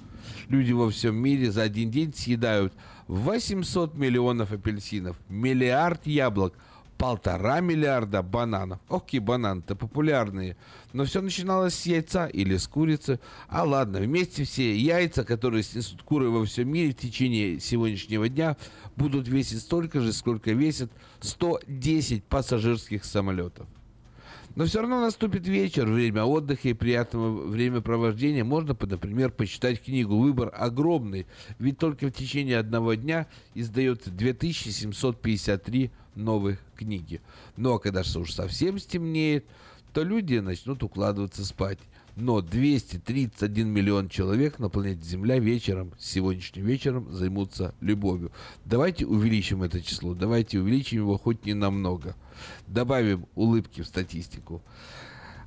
Люди 0.49 0.71
во 0.71 0.89
всем 0.89 1.15
мире 1.15 1.51
за 1.51 1.63
один 1.63 1.91
день 1.91 2.13
съедают 2.13 2.73
800 3.07 3.95
миллионов 3.95 4.51
апельсинов, 4.51 5.17
миллиард 5.29 6.05
яблок, 6.05 6.53
полтора 7.01 7.61
миллиарда 7.61 8.21
бананов. 8.21 8.79
Окей, 8.87 9.19
бананы-то 9.19 9.75
популярные. 9.75 10.55
Но 10.93 11.05
все 11.05 11.21
начиналось 11.21 11.73
с 11.73 11.87
яйца 11.87 12.27
или 12.27 12.57
с 12.57 12.67
курицы. 12.67 13.19
А 13.47 13.63
ладно, 13.63 13.99
вместе 13.99 14.43
все 14.43 14.77
яйца, 14.77 15.23
которые 15.23 15.63
снесут 15.63 16.03
куры 16.03 16.29
во 16.29 16.45
всем 16.45 16.69
мире 16.69 16.91
в 16.91 16.97
течение 16.97 17.59
сегодняшнего 17.59 18.29
дня, 18.29 18.55
будут 18.95 19.27
весить 19.27 19.61
столько 19.61 19.99
же, 19.99 20.13
сколько 20.13 20.51
весит 20.51 20.91
110 21.21 22.23
пассажирских 22.23 23.03
самолетов. 23.03 23.67
Но 24.55 24.65
все 24.65 24.81
равно 24.81 25.01
наступит 25.01 25.47
вечер, 25.47 25.85
время 25.85 26.25
отдыха 26.25 26.69
и 26.69 26.73
приятного 26.73 27.47
времяпровождения. 27.47 28.43
Можно, 28.43 28.75
например, 28.79 29.31
почитать 29.31 29.81
книгу. 29.81 30.17
Выбор 30.17 30.53
огромный, 30.53 31.25
ведь 31.59 31.77
только 31.77 32.07
в 32.07 32.11
течение 32.11 32.57
одного 32.57 32.95
дня 32.95 33.27
издается 33.55 34.11
2753 34.11 35.91
новых 36.15 36.59
книги. 36.75 37.21
Ну 37.55 37.75
а 37.75 37.79
когда 37.79 38.03
же 38.03 38.19
уж 38.19 38.33
совсем 38.33 38.77
стемнеет, 38.77 39.45
то 39.93 40.03
люди 40.03 40.37
начнут 40.37 40.83
укладываться 40.83 41.45
спать. 41.45 41.79
Но 42.15 42.41
231 42.41 43.67
миллион 43.67 44.09
человек 44.09 44.59
на 44.59 44.69
планете 44.69 45.01
Земля 45.03 45.39
вечером, 45.39 45.93
сегодняшним 45.97 46.65
вечером, 46.65 47.11
займутся 47.11 47.73
любовью. 47.79 48.31
Давайте 48.65 49.05
увеличим 49.05 49.63
это 49.63 49.81
число, 49.81 50.13
давайте 50.13 50.59
увеличим 50.59 50.99
его 50.99 51.17
хоть 51.17 51.45
не 51.45 51.53
намного. 51.53 52.15
Добавим 52.67 53.25
улыбки 53.35 53.81
в 53.81 53.87
статистику. 53.87 54.61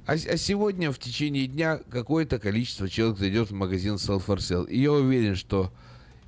А, 0.07 0.13
а 0.13 0.37
сегодня 0.37 0.91
в 0.93 0.99
течение 0.99 1.47
дня 1.47 1.79
какое-то 1.91 2.39
количество 2.39 2.89
человек 2.89 3.19
зайдет 3.19 3.51
в 3.51 3.55
магазин 3.55 3.95
Self 3.95 4.27
for 4.27 4.37
Sale. 4.37 4.69
И 4.69 4.81
я 4.81 4.93
уверен, 4.93 5.35
что 5.35 5.73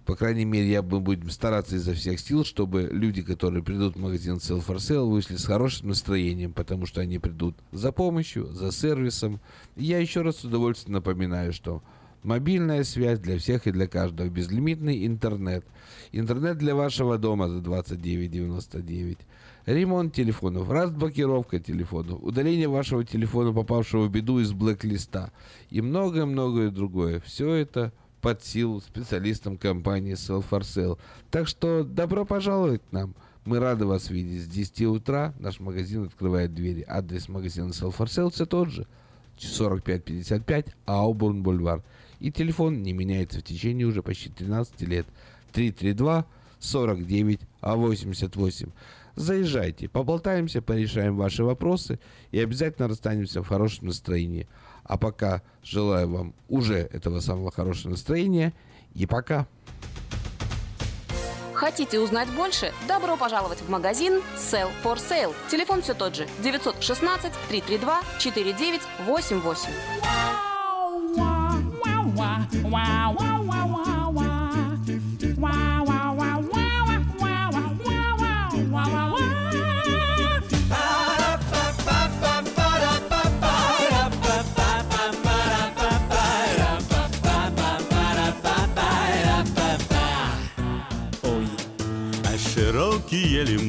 по 0.07 0.15
крайней 0.15 0.45
мере, 0.45 0.71
я 0.71 0.83
мы 0.83 1.01
будем 1.01 1.31
стараться 1.31 1.75
изо 1.75 1.93
всех 1.93 2.21
сил, 2.21 2.45
чтобы 2.45 2.89
люди, 2.93 3.23
которые 3.23 3.65
придут 3.65 3.97
в 3.97 4.01
магазин 4.01 4.37
Sell 4.37 4.65
for 4.65 4.77
Sale, 4.77 5.05
вышли 5.05 5.35
с 5.35 5.45
хорошим 5.45 5.89
настроением, 5.89 6.53
потому 6.53 6.87
что 6.87 7.01
они 7.01 7.19
придут 7.19 7.57
за 7.73 7.91
помощью, 7.91 8.47
за 8.53 8.71
сервисом. 8.71 9.41
Я 9.75 9.99
еще 9.99 10.23
раз 10.23 10.37
с 10.37 10.45
удовольствием 10.45 10.95
напоминаю, 10.95 11.53
что 11.53 11.83
мобильная 12.23 12.85
связь 12.85 13.19
для 13.19 13.37
всех 13.39 13.67
и 13.67 13.73
для 13.73 13.89
каждого, 13.89 14.29
безлимитный 14.29 15.05
интернет, 15.09 15.67
интернет 16.13 16.57
для 16.57 16.77
вашего 16.77 17.19
дома 17.19 17.49
за 17.49 17.59
29,99, 17.59 19.19
ремонт 19.67 20.15
телефонов, 20.15 20.71
разблокировка 20.71 21.59
телефонов, 21.59 22.23
удаление 22.23 22.69
вашего 22.69 23.05
телефона, 23.05 23.53
попавшего 23.53 24.05
в 24.05 24.11
беду 24.13 24.39
из 24.39 24.53
блэк-листа. 24.53 25.33
И 25.71 25.81
многое-многое 25.81 26.71
другое. 26.71 27.19
Все 27.27 27.53
это– 27.55 27.93
под 28.27 28.43
силу 28.43 28.81
специалистам 28.81 29.57
компании 29.57 30.15
Sell 30.15 30.45
for 30.51 30.63
Sale. 30.63 30.99
Так 31.31 31.47
что 31.47 31.85
добро 31.85 32.25
пожаловать 32.25 32.83
к 32.83 32.93
нам. 32.93 33.15
Мы 33.45 33.61
рады 33.61 33.87
вас 33.87 34.11
видеть. 34.11 34.43
С 34.43 34.49
10 34.49 34.83
утра 34.87 35.33
наш 35.39 35.61
магазин 35.61 36.07
открывает 36.07 36.53
двери. 36.53 36.85
Адрес 36.89 37.29
магазина 37.29 37.69
Sell 37.69 37.97
for 37.97 38.07
Sale 38.07 38.33
все 38.33 38.45
тот 38.45 38.71
же. 38.71 38.89
4555 39.37 40.67
Аубурн 40.87 41.45
Бульвар. 41.45 41.85
И 42.19 42.33
телефон 42.33 42.83
не 42.83 42.93
меняется 42.93 43.39
в 43.39 43.45
течение 43.45 43.87
уже 43.87 44.03
почти 44.03 44.29
13 44.29 44.81
лет. 44.81 45.07
332 45.53 46.27
49 46.59 47.41
А88. 47.63 48.73
Заезжайте, 49.15 49.89
поболтаемся, 49.89 50.61
порешаем 50.63 51.17
ваши 51.17 51.45
вопросы 51.45 52.01
и 52.33 52.41
обязательно 52.41 52.89
расстанемся 52.89 53.45
в 53.45 53.47
хорошем 53.47 53.87
настроении. 53.87 54.49
А 54.89 54.97
пока 54.97 55.43
желаю 55.63 56.09
вам 56.09 56.35
уже 56.49 56.79
этого 56.79 57.21
самого 57.21 57.51
хорошего 57.51 57.91
настроения. 57.91 58.53
И 58.95 59.07
пока. 59.07 59.47
Хотите 61.55 61.99
узнать 62.01 62.29
больше? 62.35 62.73
Добро 62.87 63.17
пожаловать 63.17 63.61
в 63.61 63.71
магазин 63.71 64.21
Sell 64.37 64.69
for 64.85 64.97
Sale. 64.97 65.35
Телефон 65.51 65.83
все 65.83 65.95
тот 65.95 66.15
же 66.15 66.29
916 66.43 67.33
332 67.49 68.01
4988. 68.19 69.71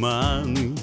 Лиманы 0.08 0.76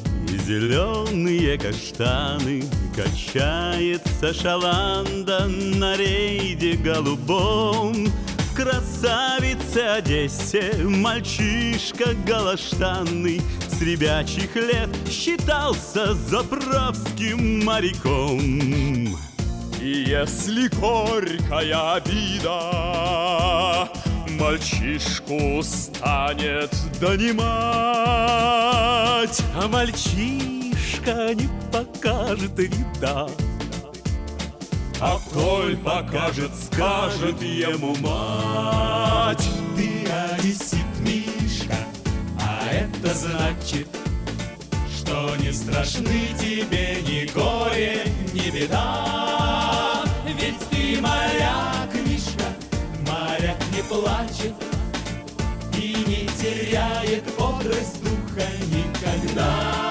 Зеленые 0.46 1.58
каштаны 1.58 2.64
Качается 2.94 4.32
шаланда 4.34 5.46
на 5.46 5.96
рейде 5.96 6.76
голубом. 6.76 8.06
В 8.06 8.54
красавице 8.54 9.78
Одессе 9.78 10.74
мальчишка 10.84 12.14
галаштанный 12.26 13.40
С 13.68 13.80
ребячих 13.80 14.54
лет 14.54 14.90
считался 15.10 16.14
заправским 16.14 17.64
моряком. 17.64 19.18
И 19.80 20.04
если 20.06 20.68
горькая 20.68 21.94
обида 21.94 23.24
мальчишку 24.38 25.62
станет 25.62 26.70
донимать 27.00 28.73
А 29.56 29.68
мальчишка 29.68 31.34
не 31.34 31.48
покажет 31.72 32.58
вида. 32.58 33.26
А 35.00 35.18
коль 35.32 35.78
покажет, 35.78 36.50
скажет 36.54 37.40
ему 37.40 37.96
мать. 38.00 39.48
Ты 39.76 40.06
одессит, 40.10 40.84
Мишка, 41.00 41.76
а 42.38 42.68
это 42.70 43.14
значит 43.14 43.88
Что 44.94 45.34
не 45.36 45.52
страшны 45.52 46.28
тебе 46.38 46.98
ни 47.02 47.26
горе, 47.32 48.02
ни 48.34 48.50
беда. 48.50 50.04
Ведь 50.38 50.58
ты 50.70 51.00
моряк, 51.00 51.88
моряк 53.08 53.56
не 53.74 53.82
плачет 53.82 54.54
И 55.78 55.94
не 56.06 56.28
теряет 56.38 57.24
бодрость 57.38 58.02
духа 58.04 58.23
никогда 58.42 59.84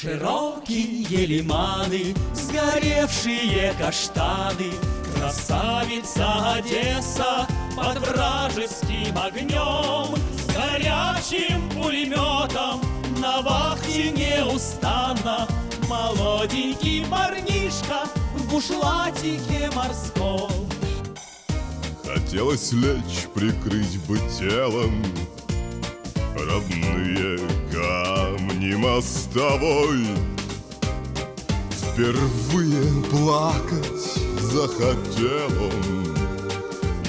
Широкие 0.00 1.26
лиманы, 1.26 2.14
сгоревшие 2.34 3.74
каштаны. 3.78 4.72
Красавица 5.16 6.54
Одесса 6.54 7.46
под 7.76 7.98
вражеским 8.06 9.16
огнем 9.16 10.14
С 10.36 10.46
горячим 10.54 11.70
пулеметом 11.70 12.80
на 13.18 13.40
вахте 13.40 14.10
неустанно. 14.10 15.48
Молоденький 15.88 17.06
парнишка 17.06 18.02
бушлатике 18.54 19.68
морском. 19.74 20.50
Хотелось 22.04 22.72
лечь, 22.72 23.26
прикрыть 23.34 23.98
бы 24.06 24.16
телом 24.38 25.04
Родные 26.36 27.38
камни 27.72 28.74
мостовой 28.76 30.06
Впервые 31.70 33.02
плакать 33.10 34.14
захотел 34.40 35.50
он 35.60 36.14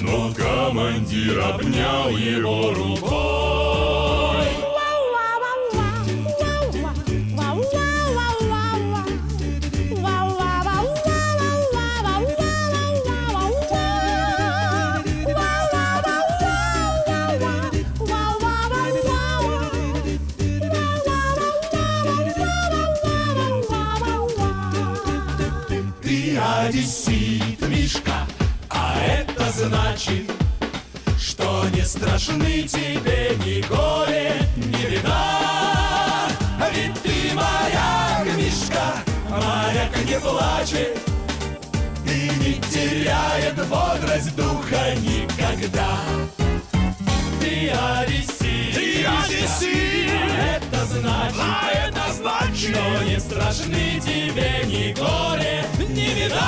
Но 0.02 0.34
командир 0.34 1.40
обнял 1.40 2.10
его 2.10 2.74
рукой 2.74 3.75
значит, 29.56 30.30
что 31.20 31.64
не 31.74 31.82
страшны 31.84 32.64
тебе 32.64 33.32
ни 33.46 33.62
горе, 33.68 34.34
ни 34.56 34.96
беда. 34.96 36.28
Ведь 36.74 36.94
ты 37.02 37.34
моряк, 37.34 38.26
Мишка, 38.38 38.96
моряк 39.30 39.96
не 40.06 40.20
плачет 40.20 40.98
и 42.06 42.30
не 42.40 42.54
теряет 42.70 43.56
бодрость 43.70 44.36
духа 44.36 44.94
никогда. 44.96 46.00
Ты 47.40 47.70
одессит, 47.70 48.76
Ты 48.76 49.06
одессит. 49.06 50.12
а 50.12 50.58
это 50.58 50.86
значит, 50.86 51.40
А 51.40 51.72
это 51.72 52.14
значит, 52.14 52.76
что 52.76 53.04
не 53.06 53.20
страшны 53.20 54.00
тебе 54.02 54.64
ни 54.66 54.94
горе, 54.94 55.64
ни 55.90 56.14
беда. 56.14 56.42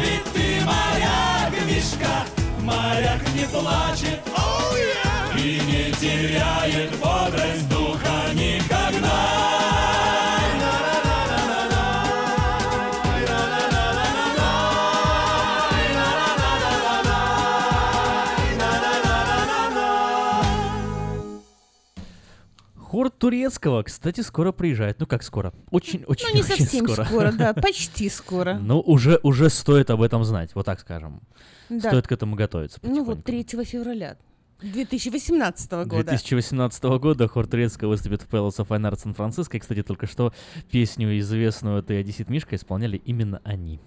Ведь 0.00 0.24
ты 0.32 0.64
моряк, 0.64 1.41
Мишка, 1.82 2.24
моряк 2.60 3.20
не 3.34 3.44
плачет 3.46 4.20
и 5.36 5.60
не 5.66 5.90
теряет 5.94 6.96
бодрость 7.00 7.68
духа 7.68 8.32
никогда. 8.34 9.42
Хор 22.78 23.10
турецкого, 23.10 23.82
кстати, 23.82 24.20
скоро 24.20 24.52
приезжает. 24.52 25.00
Ну 25.00 25.06
как 25.06 25.24
скоро? 25.24 25.52
Очень, 25.70 26.04
очень, 26.04 26.26
Ну, 26.28 26.34
не 26.34 26.42
очень 26.42 26.64
совсем 26.64 26.86
скоро. 26.86 27.04
скоро, 27.06 27.32
да, 27.32 27.54
почти 27.60 28.08
скоро. 28.08 28.54
Ну, 28.54 28.78
уже, 28.80 29.18
уже 29.22 29.48
стоит 29.48 29.90
об 29.90 30.02
этом 30.02 30.22
знать, 30.24 30.54
вот 30.54 30.66
так 30.66 30.78
скажем. 30.78 31.22
Да. 31.80 31.88
Стоит 31.88 32.06
к 32.06 32.12
этому 32.12 32.36
готовиться. 32.36 32.78
Ну 32.82 33.04
вот 33.04 33.24
3 33.24 33.44
февраля 33.64 34.16
2018 34.62 35.70
года. 35.72 36.04
2018 36.04 36.84
года 36.84 37.28
хор 37.28 37.46
турецкого 37.46 37.90
выступит 37.90 38.22
в 38.22 38.28
Palace 38.28 38.58
of 38.58 38.68
Fine 38.68 38.90
Arts 38.90 39.00
Сан-Франциско. 39.00 39.56
И, 39.56 39.60
кстати, 39.60 39.82
только 39.82 40.06
что 40.06 40.32
песню 40.70 41.18
известную 41.18 41.82
«Ты 41.82 41.98
одессит 41.98 42.28
Мишка» 42.28 42.56
исполняли 42.56 42.96
именно 42.96 43.40
они. 43.44 43.80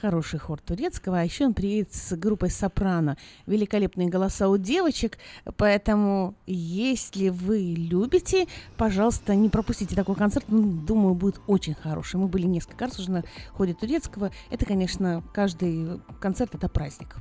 Хороший 0.00 0.38
хор 0.38 0.60
турецкого, 0.60 1.20
а 1.20 1.24
еще 1.24 1.44
он 1.44 1.52
приедет 1.52 1.92
с 1.92 2.16
группой 2.16 2.48
сопрано. 2.48 3.18
Великолепные 3.46 4.08
голоса 4.08 4.48
у 4.48 4.56
девочек, 4.56 5.18
поэтому 5.58 6.34
если 6.46 7.28
вы 7.28 7.74
любите, 7.76 8.46
пожалуйста, 8.78 9.34
не 9.34 9.50
пропустите 9.50 9.94
такой 9.94 10.14
концерт. 10.14 10.46
Ну, 10.48 10.62
Думаю, 10.62 11.14
будет 11.14 11.40
очень 11.46 11.74
хороший. 11.74 12.16
Мы 12.16 12.28
были 12.28 12.46
несколько 12.46 12.86
раз 12.86 12.98
уже 12.98 13.10
на 13.10 13.24
ходе 13.52 13.74
турецкого. 13.74 14.30
Это, 14.48 14.64
конечно, 14.64 15.22
каждый 15.34 16.00
концерт 16.18 16.54
это 16.54 16.68
праздник. 16.68 17.16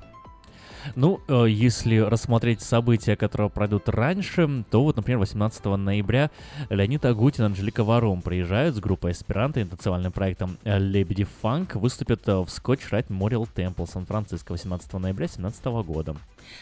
Ну, 0.95 1.21
э, 1.27 1.45
если 1.49 1.97
рассмотреть 1.97 2.61
события, 2.61 3.15
которые 3.15 3.49
пройдут 3.49 3.89
раньше, 3.89 4.63
то 4.69 4.83
вот, 4.83 4.95
например, 4.95 5.19
18 5.19 5.77
ноября 5.77 6.31
Леонид 6.69 7.05
Агутин 7.05 7.45
Анжелика 7.45 7.83
Варум 7.83 8.21
приезжают 8.21 8.75
с 8.75 8.79
группой 8.79 9.11
Аспиранты 9.11 9.61
и 9.61 9.65
танцевальным 9.65 10.11
проектом 10.11 10.57
Лебеди 10.63 11.25
Фанк, 11.41 11.75
выступят 11.75 12.27
э, 12.27 12.33
в 12.33 12.45
Scotch 12.45 12.89
Rite 12.91 13.07
Memorial 13.07 13.47
Temple 13.53 13.89
Сан-Франциско 13.89 14.51
18 14.51 14.93
ноября 14.93 15.27
2017 15.27 15.65
года. 15.85 16.15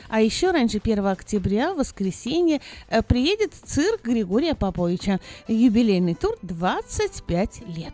А 0.10 0.22
еще 0.22 0.52
раньше 0.52 0.80
1 0.84 1.06
октября, 1.06 1.74
в 1.74 1.78
воскресенье, 1.78 2.62
э, 2.90 3.02
приедет 3.02 3.54
цирк 3.54 4.04
Григория 4.04 4.56
Поповича. 4.56 5.20
Юбилейный 5.48 6.16
тур 6.16 6.38
25 6.42 7.64
лет. 7.68 7.94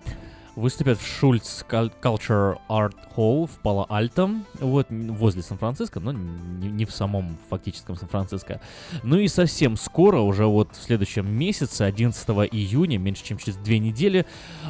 Выступят 0.56 0.99
в 0.99 1.06
Шульц 1.06 1.64
Culture 1.64 2.58
Art 2.70 2.95
Hall 3.16 3.47
в 3.47 3.60
Пало-Альто, 3.64 4.30
вот, 4.60 4.88
возле 4.89 5.41
Сан-Франциско, 5.41 5.99
но 5.99 6.12
не, 6.12 6.70
не 6.70 6.86
в 6.86 6.91
самом 6.91 7.38
фактическом 7.49 7.95
Сан-Франциско. 7.95 8.62
Ну 9.01 9.18
и 9.18 9.28
совсем 9.28 9.78
скоро, 9.78 10.20
уже 10.20 10.45
вот 10.45 10.76
в 10.76 10.84
следующем 10.84 11.28
месяце, 11.28 11.82
11 11.82 12.28
июня, 12.51 12.99
меньше 12.99 13.24
чем 13.24 13.38
через 13.38 13.58
две 13.58 13.80
недели, 13.80 14.26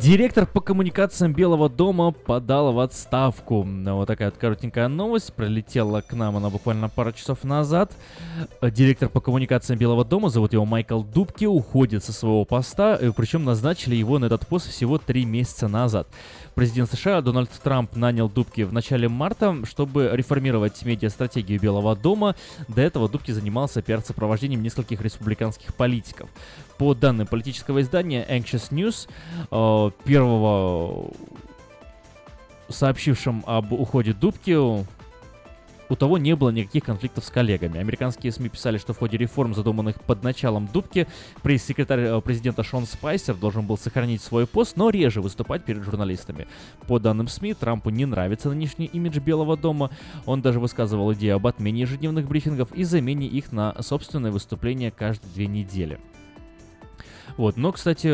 Директор 0.00 0.46
по 0.46 0.62
коммуникациям 0.62 1.34
Белого 1.34 1.68
дома 1.68 2.10
подал 2.12 2.72
в 2.72 2.80
отставку. 2.80 3.62
Вот 3.62 4.06
такая 4.06 4.30
вот 4.30 4.38
коротенькая 4.38 4.88
новость. 4.88 5.34
Пролетела 5.34 6.00
к 6.00 6.14
нам 6.14 6.38
она 6.38 6.48
буквально 6.48 6.88
пару 6.88 7.12
часов 7.12 7.44
назад. 7.44 7.92
Директор 8.62 9.10
по 9.10 9.20
коммуникациям 9.20 9.78
Белого 9.78 10.06
дома, 10.06 10.30
зовут 10.30 10.54
его 10.54 10.64
Майкл 10.64 11.02
Дубки, 11.02 11.44
уходит 11.44 12.02
со 12.02 12.14
своего 12.14 12.46
поста. 12.46 12.96
э, 12.98 13.12
Причем 13.14 13.44
назначили 13.44 13.94
его 13.94 14.18
на 14.18 14.24
этот 14.24 14.46
пост 14.46 14.70
всего 14.70 14.96
три 14.96 15.26
месяца 15.26 15.68
назад. 15.68 16.08
Президент 16.54 16.90
США 16.90 17.20
Дональд 17.20 17.50
Трамп 17.62 17.94
нанял 17.94 18.30
Дубки 18.30 18.62
в 18.62 18.72
начале 18.72 19.06
марта, 19.06 19.54
чтобы 19.64 20.08
реформировать 20.14 20.82
медиастратегию 20.82 21.60
Белого 21.60 21.94
дома. 21.94 22.36
До 22.68 22.80
этого 22.80 23.06
Дубки 23.06 23.32
занимался 23.32 23.82
пиар-сопровождением 23.82 24.62
нескольких 24.62 25.02
республиканских 25.02 25.74
политиков. 25.74 26.30
По 26.80 26.94
данным 26.94 27.26
политического 27.26 27.82
издания 27.82 28.26
Anxious 28.26 28.70
News, 28.70 29.06
э, 29.50 29.90
первого 30.04 31.12
сообщившим 32.70 33.44
об 33.46 33.74
уходе 33.74 34.14
Дубки 34.14 34.56
у 34.56 34.86
того 35.96 36.16
не 36.16 36.34
было 36.34 36.48
никаких 36.48 36.84
конфликтов 36.84 37.26
с 37.26 37.28
коллегами. 37.28 37.78
Американские 37.78 38.32
СМИ 38.32 38.48
писали, 38.48 38.78
что 38.78 38.94
в 38.94 38.98
ходе 38.98 39.18
реформ, 39.18 39.52
задуманных 39.52 40.00
под 40.00 40.22
началом 40.24 40.70
Дубки, 40.72 41.06
пресс-секретарь 41.42 42.00
э, 42.00 42.20
президента 42.22 42.62
Шон 42.62 42.86
Спайсер 42.86 43.34
должен 43.34 43.66
был 43.66 43.76
сохранить 43.76 44.22
свой 44.22 44.46
пост, 44.46 44.78
но 44.78 44.88
реже 44.88 45.20
выступать 45.20 45.66
перед 45.66 45.82
журналистами. 45.82 46.48
По 46.86 46.98
данным 46.98 47.28
СМИ, 47.28 47.52
Трампу 47.52 47.90
не 47.90 48.06
нравится 48.06 48.48
нынешний 48.48 48.86
имидж 48.86 49.18
Белого 49.18 49.58
дома. 49.58 49.90
Он 50.24 50.40
даже 50.40 50.58
высказывал 50.58 51.12
идею 51.12 51.36
об 51.36 51.46
отмене 51.46 51.82
ежедневных 51.82 52.26
брифингов 52.26 52.72
и 52.72 52.84
замене 52.84 53.26
их 53.26 53.52
на 53.52 53.76
собственное 53.82 54.30
выступление 54.32 54.90
каждые 54.90 55.30
две 55.34 55.46
недели. 55.46 56.00
Вот. 57.40 57.56
Но, 57.56 57.72
кстати, 57.72 58.06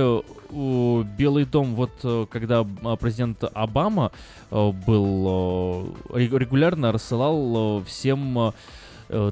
Белый 1.16 1.46
дом, 1.46 1.74
вот 1.74 1.90
э, 2.04 2.26
когда 2.30 2.64
а, 2.84 2.94
президент 2.94 3.42
Обама 3.54 4.12
э, 4.52 4.70
был 4.86 5.94
э, 6.10 6.20
регулярно 6.20 6.92
рассылал 6.92 7.82
всем 7.82 8.52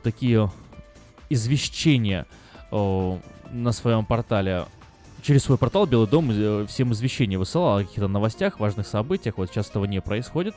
такие 0.03 0.51
извещения 1.31 2.27
на 2.73 3.71
своем 3.71 4.05
портале 4.05 4.67
через 5.25 5.45
свой 5.45 5.57
портал 5.57 5.87
Белый 5.87 6.07
дом 6.07 6.31
э, 6.31 6.67
всем 6.69 6.93
извещения 6.93 7.39
высылал 7.39 7.79
о 7.79 7.83
каких-то 7.83 8.09
новостях, 8.09 8.61
важных 8.61 8.87
событиях. 8.87 9.39
Вот 9.39 9.49
сейчас 9.49 9.71
этого 9.71 9.87
не 9.87 10.01
происходит. 10.01 10.55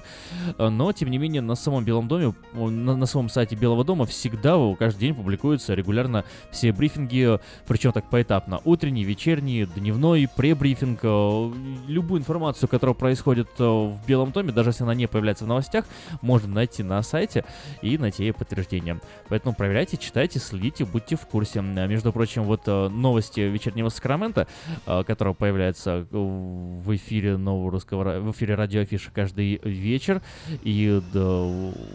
Э, 0.57 0.67
но, 0.67 0.91
тем 0.91 1.09
не 1.09 1.17
менее, 1.17 1.41
на 1.41 1.55
самом 1.55 1.85
Белом 1.85 2.07
доме, 2.07 2.33
на, 2.53 2.95
на 2.95 3.05
самом 3.05 3.29
сайте 3.29 3.55
Белого 3.55 3.85
дома 3.85 4.05
всегда 4.05 4.57
каждый 4.77 4.99
день 4.99 5.15
публикуются 5.15 5.73
регулярно 5.73 6.25
все 6.51 6.73
брифинги, 6.73 7.39
причем 7.65 7.93
так 7.93 8.09
поэтапно. 8.09 8.59
Утренний, 8.65 9.05
вечерний, 9.05 9.65
дневной, 9.65 10.27
пребрифинг, 10.35 10.99
э, 11.01 11.51
любую 11.87 12.19
информацию, 12.19 12.67
которая 12.67 12.93
происходит 12.93 13.47
в 13.57 13.97
Белом 14.05 14.31
доме, 14.31 14.51
даже 14.51 14.71
если 14.71 14.83
она 14.83 14.95
не 14.95 15.07
появляется 15.07 15.45
в 15.45 15.47
новостях, 15.47 15.85
можно 16.21 16.53
найти 16.53 16.83
на 16.83 17.01
сайте 17.03 17.45
и 17.81 17.97
найти 17.97 18.23
ей 18.23 18.33
подтверждение. 18.33 18.99
Поэтому 19.29 19.55
проверяйте, 19.55 19.95
читайте, 19.95 20.39
следите, 20.39 20.83
будьте 20.83 21.15
в 21.15 21.25
курсе. 21.25 21.61
Между 21.61 22.11
прочим, 22.11 22.43
вот 22.43 22.67
новости 22.67 23.39
вечернего 23.39 23.89
Сакрамента 23.89 24.41
Э, 24.41 24.45
которая 24.85 25.33
появляется 25.33 26.07
в 26.11 26.95
эфире 26.95 27.37
нового 27.37 27.71
русского, 27.71 28.19
в 28.19 28.31
эфире 28.31 28.55
радиоафиша 28.55 29.11
каждый 29.11 29.59
вечер. 29.63 30.21
И 30.63 31.01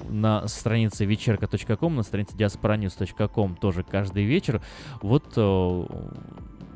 на 0.08 0.46
странице 0.48 1.04
вечерка.ком, 1.04 1.96
на 1.96 2.02
странице 2.02 2.36
diasporanews.com 2.36 3.56
тоже 3.56 3.82
каждый 3.82 4.24
вечер. 4.24 4.62
Вот 5.00 5.32
э, 5.36 5.86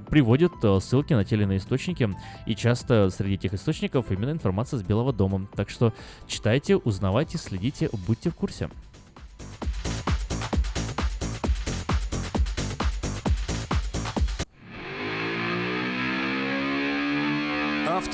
приводят 0.09 0.53
э, 0.63 0.79
ссылки 0.81 1.13
на 1.13 1.25
те 1.25 1.37
или 1.37 1.45
иные 1.45 1.59
источники, 1.59 2.09
и 2.47 2.55
часто 2.55 3.11
среди 3.11 3.35
этих 3.35 3.55
источников 3.55 4.11
именно 4.11 4.31
информация 4.31 4.79
с 4.79 4.83
Белого 4.83 5.13
дома. 5.13 5.47
Так 5.55 5.71
что 5.71 5.93
читайте, 6.27 6.77
узнавайте, 6.77 7.39
следите, 7.39 7.91
будьте 8.07 8.31
в 8.31 8.35
курсе. 8.35 8.69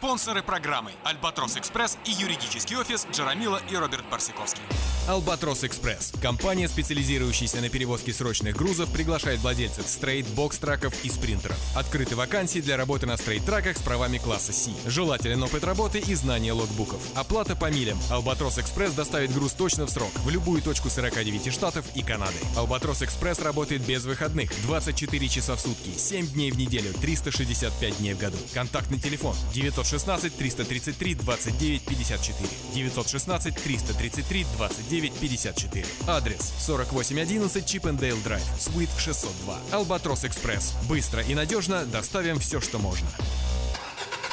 Спонсоры 0.00 0.42
программы 0.42 0.92
«Альбатрос 1.04 1.58
Экспресс» 1.58 1.98
и 2.06 2.10
юридический 2.10 2.74
офис 2.74 3.06
Джарамила 3.12 3.60
и 3.70 3.76
Роберт 3.76 4.06
Барсиковский. 4.10 4.62
«Албатрос 5.10 5.64
Экспресс»– 5.64 6.12
компания, 6.22 6.68
специализирующаяся 6.68 7.60
на 7.60 7.68
перевозке 7.68 8.12
срочных 8.12 8.54
грузов, 8.54 8.92
приглашает 8.92 9.40
владельцев 9.40 9.88
стрейт, 9.88 10.24
бокс-траков 10.36 10.94
и 11.02 11.08
спринтеров. 11.10 11.58
Открыты 11.74 12.14
вакансии 12.14 12.60
для 12.60 12.76
работы 12.76 13.06
на 13.06 13.16
стрейт-траках 13.16 13.76
с 13.76 13.82
правами 13.82 14.18
класса 14.18 14.52
C. 14.52 14.70
Желателен 14.86 15.42
опыт 15.42 15.64
работы 15.64 15.98
и 15.98 16.14
знание 16.14 16.52
логбуков. 16.52 17.00
Оплата 17.16 17.56
по 17.56 17.72
милям. 17.72 17.98
«Албатрос 18.08 18.58
Экспресс» 18.58 18.92
доставит 18.92 19.34
груз 19.34 19.52
точно 19.52 19.86
в 19.86 19.90
срок, 19.90 20.12
в 20.24 20.30
любую 20.30 20.62
точку 20.62 20.88
49 20.88 21.52
штатов 21.52 21.86
и 21.96 22.04
Канады. 22.04 22.38
«Албатрос 22.56 23.02
Экспресс» 23.02 23.40
работает 23.40 23.82
без 23.82 24.04
выходных, 24.04 24.52
24 24.62 25.28
часа 25.28 25.56
в 25.56 25.60
сутки, 25.60 25.90
7 25.98 26.28
дней 26.28 26.52
в 26.52 26.56
неделю, 26.56 26.94
365 27.00 27.98
дней 27.98 28.14
в 28.14 28.18
году. 28.18 28.38
Контактный 28.54 29.00
телефон 29.00 29.34
916 29.54 30.36
333 30.36 31.14
29 31.16 31.82
54 31.82 32.48
916 32.74 33.54
333 33.56 34.46
29 34.56 34.99
954. 35.08 35.86
Адрес 36.06 36.52
4811 36.66 37.66
Чипендейл 37.66 38.18
Драйв, 38.22 38.44
Суит 38.58 38.90
602. 38.98 39.58
Албатрос 39.72 40.24
Экспресс. 40.24 40.74
Быстро 40.88 41.22
и 41.22 41.34
надежно 41.34 41.84
доставим 41.86 42.38
все, 42.38 42.60
что 42.60 42.78
можно. 42.78 43.08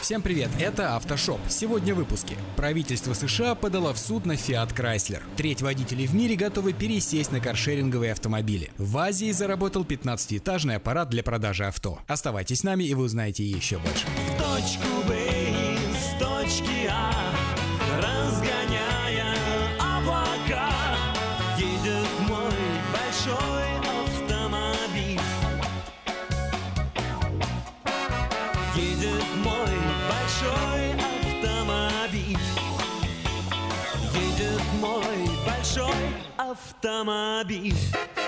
Всем 0.02 0.22
привет, 0.22 0.50
это 0.60 0.96
Автошоп. 0.96 1.40
Сегодня 1.50 1.94
в 1.94 1.98
выпуске. 1.98 2.36
Правительство 2.56 3.14
США 3.14 3.56
подало 3.56 3.94
в 3.94 3.98
суд 3.98 4.26
на 4.26 4.34
Fiat 4.34 4.74
Chrysler. 4.74 5.22
Треть 5.36 5.62
водителей 5.62 6.08
в 6.08 6.14
мире 6.14 6.36
готовы 6.36 6.72
пересесть 6.72 7.32
на 7.32 7.42
каршеринговые 7.42 8.14
автомобили. 8.14 8.72
В 8.78 8.98
Азии 8.98 9.32
заработал 9.32 9.84
15-этажный 9.84 10.76
аппарат 10.76 11.10
для 11.10 11.24
продажи 11.24 11.66
авто. 11.66 12.00
Оставайтесь 12.08 12.60
с 12.60 12.64
нами 12.64 12.86
и 12.86 12.94
вы 12.94 13.04
узнаете 13.04 13.44
еще 13.44 13.80
больше. 13.80 14.06
В 14.06 14.42
точку 14.42 15.08
Б, 15.10 15.78
с 15.94 16.20
точки 16.22 16.88
А, 16.90 17.12
автомобиль. 36.88 38.27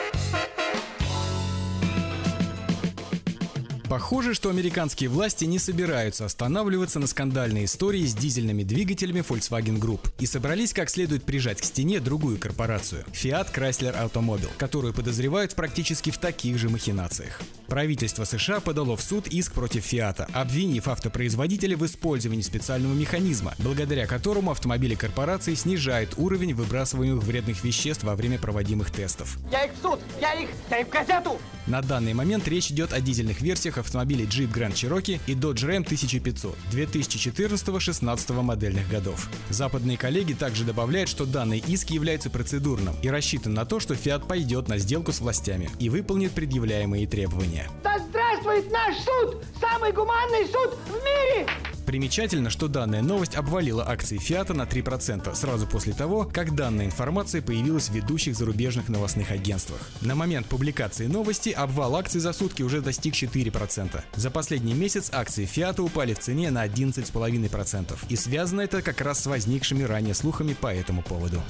Похоже, 3.89 4.35
что 4.35 4.51
американские 4.51 5.09
власти 5.09 5.45
не 5.45 5.57
собираются 5.57 6.23
останавливаться 6.23 6.99
на 6.99 7.07
скандальной 7.07 7.65
истории 7.65 8.05
с 8.05 8.13
дизельными 8.13 8.61
двигателями 8.61 9.21
Volkswagen 9.27 9.79
Group 9.79 10.11
и 10.19 10.27
собрались 10.27 10.73
как 10.73 10.91
следует 10.91 11.23
прижать 11.23 11.59
к 11.59 11.63
стене 11.63 11.99
другую 11.99 12.37
корпорацию– 12.37 13.03
Fiat 13.11 13.51
Chrysler 13.51 13.99
Automobile, 13.99 14.51
которую 14.59 14.93
подозревают 14.93 15.55
практически 15.55 16.11
в 16.11 16.19
таких 16.19 16.59
же 16.59 16.69
махинациях. 16.69 17.41
Правительство 17.65 18.25
США 18.25 18.59
подало 18.59 18.95
в 18.95 19.01
суд 19.01 19.27
иск 19.27 19.53
против 19.53 19.83
Фиата, 19.85 20.27
обвинив 20.33 20.87
автопроизводителя 20.87 21.75
в 21.75 21.83
использовании 21.83 22.43
специального 22.43 22.93
механизма, 22.93 23.55
благодаря 23.57 24.05
которому 24.05 24.51
автомобили 24.51 24.93
корпорации 24.93 25.55
снижают 25.55 26.13
уровень 26.17 26.53
выбрасываемых 26.53 27.23
вредных 27.23 27.63
веществ 27.63 28.03
во 28.03 28.15
время 28.15 28.37
проводимых 28.37 28.91
тестов. 28.91 29.39
Я 29.51 29.65
их 29.65 29.71
в 29.73 29.81
суд! 29.81 29.99
Я 30.21 30.33
их! 30.33 30.49
Дай 30.69 30.83
в 30.83 30.89
газету! 30.89 31.39
На 31.65 31.81
данный 31.81 32.15
момент 32.15 32.47
речь 32.47 32.71
идет 32.71 32.93
о 32.93 33.01
дизельных 33.01 33.41
версиях 33.41 33.78
автомобилей 33.79 34.25
Jeep 34.25 34.51
Grand 34.53 34.73
Cherokee 34.73 35.19
и 35.27 35.33
Dodge 35.33 35.67
Ram 35.67 35.85
1500 35.85 36.57
2014-16 36.71 38.41
модельных 38.41 38.89
годов. 38.89 39.29
Западные 39.49 39.97
коллеги 39.97 40.33
также 40.33 40.63
добавляют, 40.63 41.09
что 41.09 41.25
данный 41.25 41.59
иск 41.59 41.89
является 41.89 42.29
процедурным 42.29 42.95
и 43.01 43.09
рассчитан 43.09 43.53
на 43.53 43.65
то, 43.65 43.79
что 43.79 43.93
Fiat 43.93 44.27
пойдет 44.27 44.67
на 44.67 44.77
сделку 44.77 45.11
с 45.11 45.19
властями 45.19 45.69
и 45.79 45.89
выполнит 45.89 46.31
предъявляемые 46.31 47.07
требования. 47.07 47.69
Да 47.83 47.97
здравствует 47.99 48.71
наш 48.71 48.95
суд! 48.97 49.43
Самый 49.59 49.91
гуманный 49.91 50.45
суд 50.45 50.77
в 50.87 50.93
мире! 50.93 51.47
Примечательно, 51.89 52.51
что 52.51 52.67
данная 52.67 53.01
новость 53.01 53.33
обвалила 53.35 53.89
акции 53.89 54.19
Фиата 54.19 54.53
на 54.53 54.61
3% 54.61 55.33
сразу 55.33 55.65
после 55.65 55.93
того, 55.93 56.23
как 56.23 56.53
данная 56.53 56.85
информация 56.85 57.41
появилась 57.41 57.89
в 57.89 57.93
ведущих 57.93 58.35
зарубежных 58.35 58.89
новостных 58.89 59.31
агентствах. 59.31 59.79
На 60.01 60.13
момент 60.13 60.45
публикации 60.45 61.07
новости 61.07 61.49
обвал 61.49 61.95
акций 61.95 62.21
за 62.21 62.31
сутки 62.31 62.61
уже 62.61 62.81
достиг 62.81 63.15
4%. 63.15 63.68
За 64.15 64.31
последний 64.31 64.73
месяц 64.73 65.09
акции 65.13 65.45
Фиата 65.45 65.83
упали 65.83 66.13
в 66.13 66.19
цене 66.19 66.51
на 66.51 66.65
11,5%. 66.65 67.97
И 68.09 68.15
связано 68.15 68.61
это 68.61 68.81
как 68.81 69.01
раз 69.01 69.19
с 69.21 69.25
возникшими 69.25 69.83
ранее 69.83 70.13
слухами 70.13 70.53
по 70.53 70.73
этому 70.73 71.01
поводу. 71.03 71.41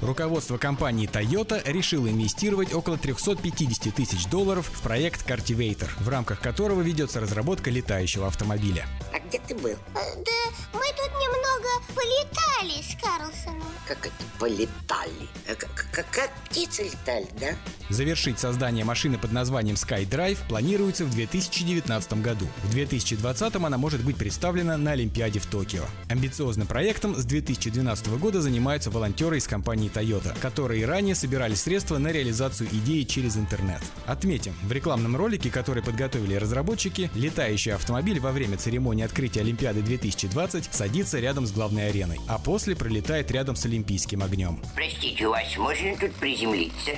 Руководство 0.00 0.56
компании 0.56 1.06
Toyota 1.08 1.60
решило 1.70 2.08
инвестировать 2.08 2.72
около 2.72 2.96
350 2.96 3.94
тысяч 3.94 4.26
долларов 4.28 4.66
в 4.72 4.80
проект 4.80 5.28
Cartivator, 5.28 5.90
в 6.02 6.08
рамках 6.08 6.40
которого 6.40 6.80
ведется 6.80 7.20
разработка 7.20 7.70
летающего 7.70 8.26
автомобиля. 8.26 8.86
А 9.12 9.18
где 9.20 9.38
ты 9.46 9.54
был? 9.54 9.72
Э, 9.72 9.76
да 9.94 10.32
мы 10.72 10.86
тут 10.96 11.12
немного 11.20 11.68
полетали 11.94 12.82
с 12.82 12.96
Карлсоном. 13.02 13.62
как 13.86 13.98
это, 14.06 14.14
полетали. 14.38 15.28
Э, 15.46 15.54
Как, 15.54 15.70
как, 15.92 16.10
как 16.10 16.30
птицы 16.48 16.84
летали, 16.84 17.28
да? 17.38 17.48
Завершить 17.90 18.38
создание 18.38 18.84
машины 18.84 19.18
под 19.18 19.32
названием 19.32 19.74
SkyDrive 19.74 20.38
планируется 20.48 21.04
в 21.04 21.10
2019 21.10 22.22
году. 22.22 22.46
В 22.62 22.70
2020 22.70 23.56
она 23.56 23.78
может 23.78 24.04
быть 24.04 24.16
представлена 24.16 24.76
на 24.76 24.92
Олимпиаде 24.92 25.40
в 25.40 25.46
Токио. 25.46 25.82
Амбициозным 26.08 26.68
проектом 26.68 27.16
с 27.16 27.24
2012 27.24 28.08
года 28.18 28.40
занимаются 28.40 28.90
волонтеры 28.90 29.38
из 29.38 29.48
компании 29.48 29.90
Toyota, 29.92 30.38
которые 30.40 30.86
ранее 30.86 31.16
собирали 31.16 31.54
средства 31.54 31.98
на 31.98 32.12
реализацию 32.12 32.68
идеи 32.72 33.02
через 33.02 33.36
интернет. 33.36 33.82
Отметим, 34.06 34.54
в 34.62 34.70
рекламном 34.70 35.16
ролике, 35.16 35.50
который 35.50 35.82
подготовили 35.82 36.36
разработчики, 36.36 37.10
летающий 37.16 37.74
автомобиль 37.74 38.20
во 38.20 38.30
время 38.30 38.56
церемонии 38.56 39.04
открытия 39.04 39.40
Олимпиады 39.40 39.82
2020 39.82 40.68
садится 40.72 41.18
рядом 41.18 41.44
с 41.44 41.50
главной 41.50 41.88
ареной, 41.88 42.20
а 42.28 42.38
после 42.38 42.76
пролетает 42.76 43.32
рядом 43.32 43.56
с 43.56 43.66
Олимпийским 43.66 44.22
огнем. 44.22 44.60
Простите, 44.76 45.26
вас 45.26 45.56
можно 45.56 45.96
тут 45.96 46.12
приземлиться? 46.14 46.92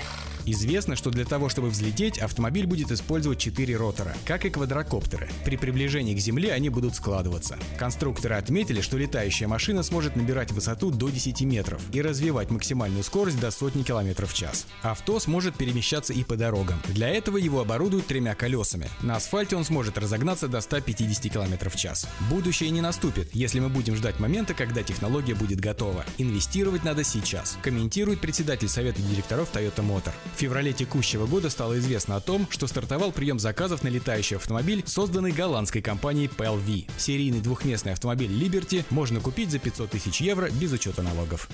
Известно, 0.45 0.97
что 0.97 1.11
для 1.11 1.24
того, 1.24 1.49
чтобы 1.49 1.68
взлететь, 1.68 2.18
автомобиль 2.18 2.66
будет 2.66 2.90
использовать 2.90 3.38
четыре 3.38 3.76
ротора, 3.76 4.14
как 4.24 4.45
и 4.45 4.51
квадрокоптеры. 4.51 5.28
При 5.45 5.57
приближении 5.57 6.14
к 6.14 6.18
Земле 6.18 6.53
они 6.53 6.68
будут 6.68 6.97
складываться. 6.97 7.59
Конструкторы 7.78 8.34
отметили, 8.34 8.80
что 8.80 8.99
летающая 8.99 9.47
машина 9.47 9.82
сможет 9.82 10.16
набирать 10.16 10.51
высоту 10.51 10.90
до 10.90 11.11
10 11.11 11.43
метров 11.43 11.80
и 11.93 12.03
развивать 12.03 12.51
максимальную 12.51 13.05
скорость 13.05 13.40
до 13.40 13.51
сотни 13.51 13.82
километров 13.82 14.32
в 14.32 14.34
час. 14.34 14.66
Авто 14.82 15.20
сможет 15.20 15.55
перемещаться 15.57 16.12
и 16.12 16.24
по 16.24 16.36
дорогам. 16.36 16.80
Для 16.88 17.09
этого 17.09 17.36
его 17.36 17.61
оборудуют 17.61 18.07
тремя 18.07 18.34
колесами. 18.34 18.88
На 19.01 19.16
асфальте 19.16 19.57
он 19.57 19.64
сможет 19.64 19.99
разогнаться 19.99 20.49
до 20.49 20.61
150 20.61 21.32
км 21.32 21.70
в 21.70 21.76
час. 21.76 22.09
Будущее 22.30 22.70
не 22.70 22.80
наступит, 22.80 23.34
если 23.34 23.61
мы 23.61 23.68
будем 23.68 23.97
ждать 23.97 24.18
момента, 24.18 24.55
когда 24.55 24.82
технология 24.82 25.34
будет 25.34 25.61
готова. 25.61 26.05
Инвестировать 26.18 26.84
надо 26.84 27.05
сейчас, 27.05 27.57
комментирует 27.62 28.20
председатель 28.20 28.68
совета 28.68 29.01
директоров 29.03 29.51
Toyota 29.53 29.86
Motor. 29.86 30.12
В 30.35 30.41
феврале 30.43 30.72
текущего 30.72 31.26
года 31.26 31.51
стало 31.51 31.78
известно 31.78 32.16
о 32.16 32.20
том, 32.20 32.47
что 32.51 32.66
стартовал 32.66 33.12
прием 33.12 33.39
заказов 33.39 33.83
на 33.85 33.89
летающий 33.89 34.37
автомобиль, 34.37 34.83
созданный 34.87 35.30
голландской 35.30 35.83
компанией 35.83 36.28
PLV. 36.28 36.91
Серийный 36.99 37.41
двухместный 37.41 37.93
автомобиль 37.93 38.30
Liberty 38.30 38.85
можно 38.91 39.20
купить 39.20 39.51
за 39.51 39.59
500 39.59 39.91
тысяч 39.91 40.20
евро 40.20 40.51
без 40.51 40.72
учета 40.72 41.03
налогов. 41.03 41.49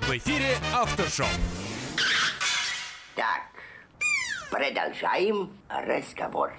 В 0.00 0.10
эфире 0.10 0.56
Автошоу. 0.74 1.26
Так, 3.14 3.42
продолжаем 4.50 5.50
разговор. 5.68 6.52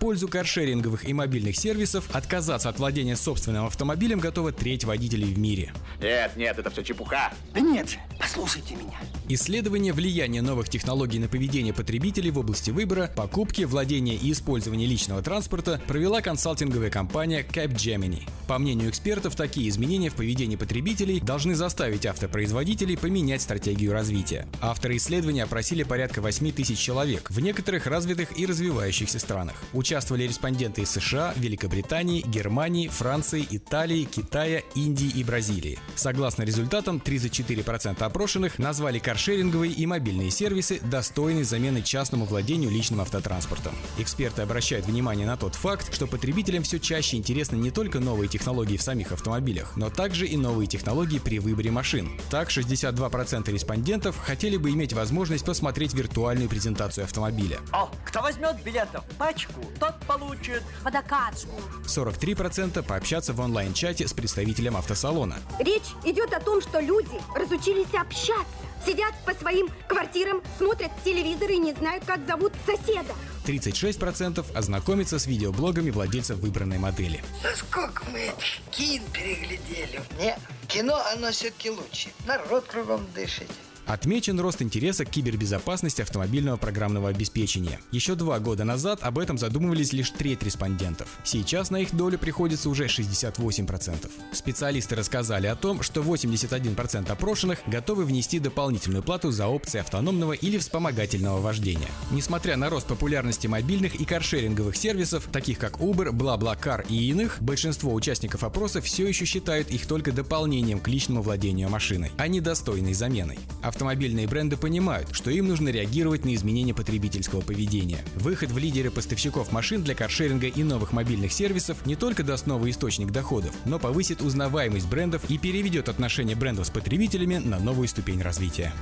В 0.00 0.02
пользу 0.02 0.28
каршеринговых 0.28 1.06
и 1.06 1.12
мобильных 1.12 1.56
сервисов 1.56 2.08
отказаться 2.14 2.70
от 2.70 2.78
владения 2.78 3.16
собственным 3.16 3.66
автомобилем 3.66 4.18
готова 4.18 4.50
треть 4.50 4.84
водителей 4.84 5.34
в 5.34 5.38
мире. 5.38 5.74
Нет, 6.00 6.36
нет, 6.36 6.58
это 6.58 6.70
все 6.70 6.82
чепуха. 6.82 7.30
Да 7.52 7.60
нет, 7.60 7.98
послушайте 8.18 8.76
меня. 8.76 8.98
Исследование 9.28 9.92
влияния 9.92 10.40
новых 10.40 10.70
технологий 10.70 11.18
на 11.18 11.28
поведение 11.28 11.74
потребителей 11.74 12.30
в 12.30 12.38
области 12.38 12.70
выбора, 12.70 13.10
покупки, 13.14 13.62
владения 13.64 14.14
и 14.14 14.32
использования 14.32 14.86
личного 14.86 15.20
транспорта 15.20 15.82
провела 15.86 16.22
консалтинговая 16.22 16.88
компания 16.88 17.42
Capgemini. 17.42 18.22
По 18.48 18.58
мнению 18.58 18.88
экспертов, 18.88 19.36
такие 19.36 19.68
изменения 19.68 20.08
в 20.08 20.14
поведении 20.14 20.56
потребителей 20.56 21.20
должны 21.20 21.54
заставить 21.54 22.06
автопроизводителей 22.06 22.96
поменять 22.96 23.42
стратегию 23.42 23.92
развития. 23.92 24.48
Авторы 24.62 24.96
исследования 24.96 25.44
опросили 25.44 25.82
порядка 25.82 26.22
8 26.22 26.52
тысяч 26.52 26.78
человек 26.78 27.30
в 27.30 27.38
некоторых 27.38 27.86
развитых 27.86 28.36
и 28.38 28.46
развивающихся 28.46 29.18
странах. 29.18 29.62
Участвовали 29.90 30.22
респонденты 30.22 30.82
из 30.82 30.90
США, 30.92 31.34
Великобритании, 31.34 32.22
Германии, 32.24 32.86
Франции, 32.86 33.44
Италии, 33.50 34.04
Китая, 34.04 34.62
Индии 34.76 35.08
и 35.08 35.24
Бразилии. 35.24 35.80
Согласно 35.96 36.44
результатам, 36.44 37.02
34% 37.04 38.00
опрошенных 38.00 38.60
назвали 38.60 39.00
каршеринговые 39.00 39.72
и 39.72 39.86
мобильные 39.86 40.30
сервисы 40.30 40.78
достойной 40.78 41.42
замены 41.42 41.82
частному 41.82 42.24
владению 42.24 42.70
личным 42.70 43.00
автотранспортом. 43.00 43.74
Эксперты 43.98 44.42
обращают 44.42 44.86
внимание 44.86 45.26
на 45.26 45.36
тот 45.36 45.56
факт, 45.56 45.92
что 45.92 46.06
потребителям 46.06 46.62
все 46.62 46.78
чаще 46.78 47.16
интересны 47.16 47.56
не 47.56 47.72
только 47.72 47.98
новые 47.98 48.28
технологии 48.28 48.76
в 48.76 48.82
самих 48.82 49.10
автомобилях, 49.10 49.72
но 49.74 49.90
также 49.90 50.24
и 50.24 50.36
новые 50.36 50.68
технологии 50.68 51.18
при 51.18 51.40
выборе 51.40 51.72
машин. 51.72 52.12
Так, 52.30 52.50
62% 52.50 53.52
респондентов 53.52 54.16
хотели 54.16 54.56
бы 54.56 54.70
иметь 54.70 54.92
возможность 54.92 55.44
посмотреть 55.44 55.94
виртуальную 55.94 56.48
презентацию 56.48 57.02
автомобиля. 57.02 57.58
О, 57.72 57.90
кто 58.04 58.22
возьмет 58.22 58.62
билетов 58.62 59.04
пачку, 59.18 59.64
тот 59.80 59.98
получит 60.06 60.62
водокачку. 60.82 61.60
43% 61.86 62.82
пообщаться 62.82 63.32
в 63.32 63.40
онлайн-чате 63.40 64.06
с 64.06 64.12
представителем 64.12 64.76
автосалона. 64.76 65.38
Речь 65.58 65.94
идет 66.04 66.32
о 66.34 66.40
том, 66.40 66.60
что 66.60 66.78
люди 66.78 67.20
разучились 67.34 67.92
общаться. 67.94 68.44
Сидят 68.86 69.12
по 69.26 69.34
своим 69.34 69.68
квартирам, 69.88 70.42
смотрят 70.56 70.90
телевизор 71.04 71.50
и 71.50 71.58
не 71.58 71.74
знают, 71.74 72.04
как 72.04 72.26
зовут 72.26 72.52
соседа. 72.64 73.14
36% 73.46 74.56
ознакомиться 74.56 75.18
с 75.18 75.26
видеоблогами 75.26 75.90
владельцев 75.90 76.38
выбранной 76.38 76.78
модели. 76.78 77.22
Да 77.42 77.54
сколько 77.56 78.04
мы 78.10 78.20
этих 78.20 78.60
кин 78.70 79.02
переглядели. 79.12 80.00
Не, 80.18 80.38
кино, 80.68 80.98
оно 81.14 81.30
все-таки 81.30 81.70
лучше. 81.70 82.08
Народ 82.26 82.64
кругом 82.66 83.06
дышит. 83.14 83.50
Отмечен 83.90 84.38
рост 84.38 84.62
интереса 84.62 85.04
к 85.04 85.10
кибербезопасности 85.10 86.00
автомобильного 86.00 86.56
программного 86.56 87.08
обеспечения. 87.08 87.80
Еще 87.90 88.14
два 88.14 88.38
года 88.38 88.62
назад 88.62 89.00
об 89.02 89.18
этом 89.18 89.36
задумывались 89.36 89.92
лишь 89.92 90.10
треть 90.10 90.44
респондентов. 90.44 91.08
Сейчас 91.24 91.70
на 91.70 91.78
их 91.78 91.92
долю 91.92 92.16
приходится 92.16 92.70
уже 92.70 92.84
68%. 92.84 94.08
Специалисты 94.32 94.94
рассказали 94.94 95.48
о 95.48 95.56
том, 95.56 95.82
что 95.82 96.02
81% 96.02 97.10
опрошенных 97.10 97.58
готовы 97.66 98.04
внести 98.04 98.38
дополнительную 98.38 99.02
плату 99.02 99.32
за 99.32 99.48
опции 99.48 99.80
автономного 99.80 100.34
или 100.34 100.58
вспомогательного 100.58 101.40
вождения. 101.40 101.90
Несмотря 102.12 102.56
на 102.56 102.70
рост 102.70 102.86
популярности 102.86 103.48
мобильных 103.48 103.96
и 103.96 104.04
каршеринговых 104.04 104.76
сервисов, 104.76 105.28
таких 105.32 105.58
как 105.58 105.80
Uber, 105.80 106.12
BlaBlaCar 106.12 106.86
и 106.88 107.10
иных, 107.10 107.38
большинство 107.40 107.92
участников 107.92 108.44
опроса 108.44 108.80
все 108.80 109.08
еще 109.08 109.24
считают 109.24 109.68
их 109.68 109.86
только 109.86 110.12
дополнением 110.12 110.78
к 110.78 110.86
личному 110.86 111.22
владению 111.22 111.68
машиной, 111.70 112.12
а 112.18 112.28
не 112.28 112.40
достойной 112.40 112.94
заменой. 112.94 113.40
Автомобильные 113.80 114.26
бренды 114.26 114.58
понимают, 114.58 115.08
что 115.12 115.30
им 115.30 115.48
нужно 115.48 115.70
реагировать 115.70 116.26
на 116.26 116.34
изменения 116.34 116.74
потребительского 116.74 117.40
поведения. 117.40 118.04
Выход 118.16 118.50
в 118.50 118.58
лидеры 118.58 118.90
поставщиков 118.90 119.52
машин 119.52 119.82
для 119.82 119.94
каршеринга 119.94 120.48
и 120.48 120.62
новых 120.62 120.92
мобильных 120.92 121.32
сервисов 121.32 121.86
не 121.86 121.96
только 121.96 122.22
даст 122.22 122.46
новый 122.46 122.72
источник 122.72 123.10
доходов, 123.10 123.54
но 123.64 123.78
повысит 123.78 124.20
узнаваемость 124.20 124.86
брендов 124.86 125.22
и 125.30 125.38
переведет 125.38 125.88
отношения 125.88 126.34
брендов 126.34 126.66
с 126.66 126.70
потребителями 126.70 127.36
на 127.36 127.58
новую 127.58 127.88
ступень 127.88 128.20
развития. 128.20 128.74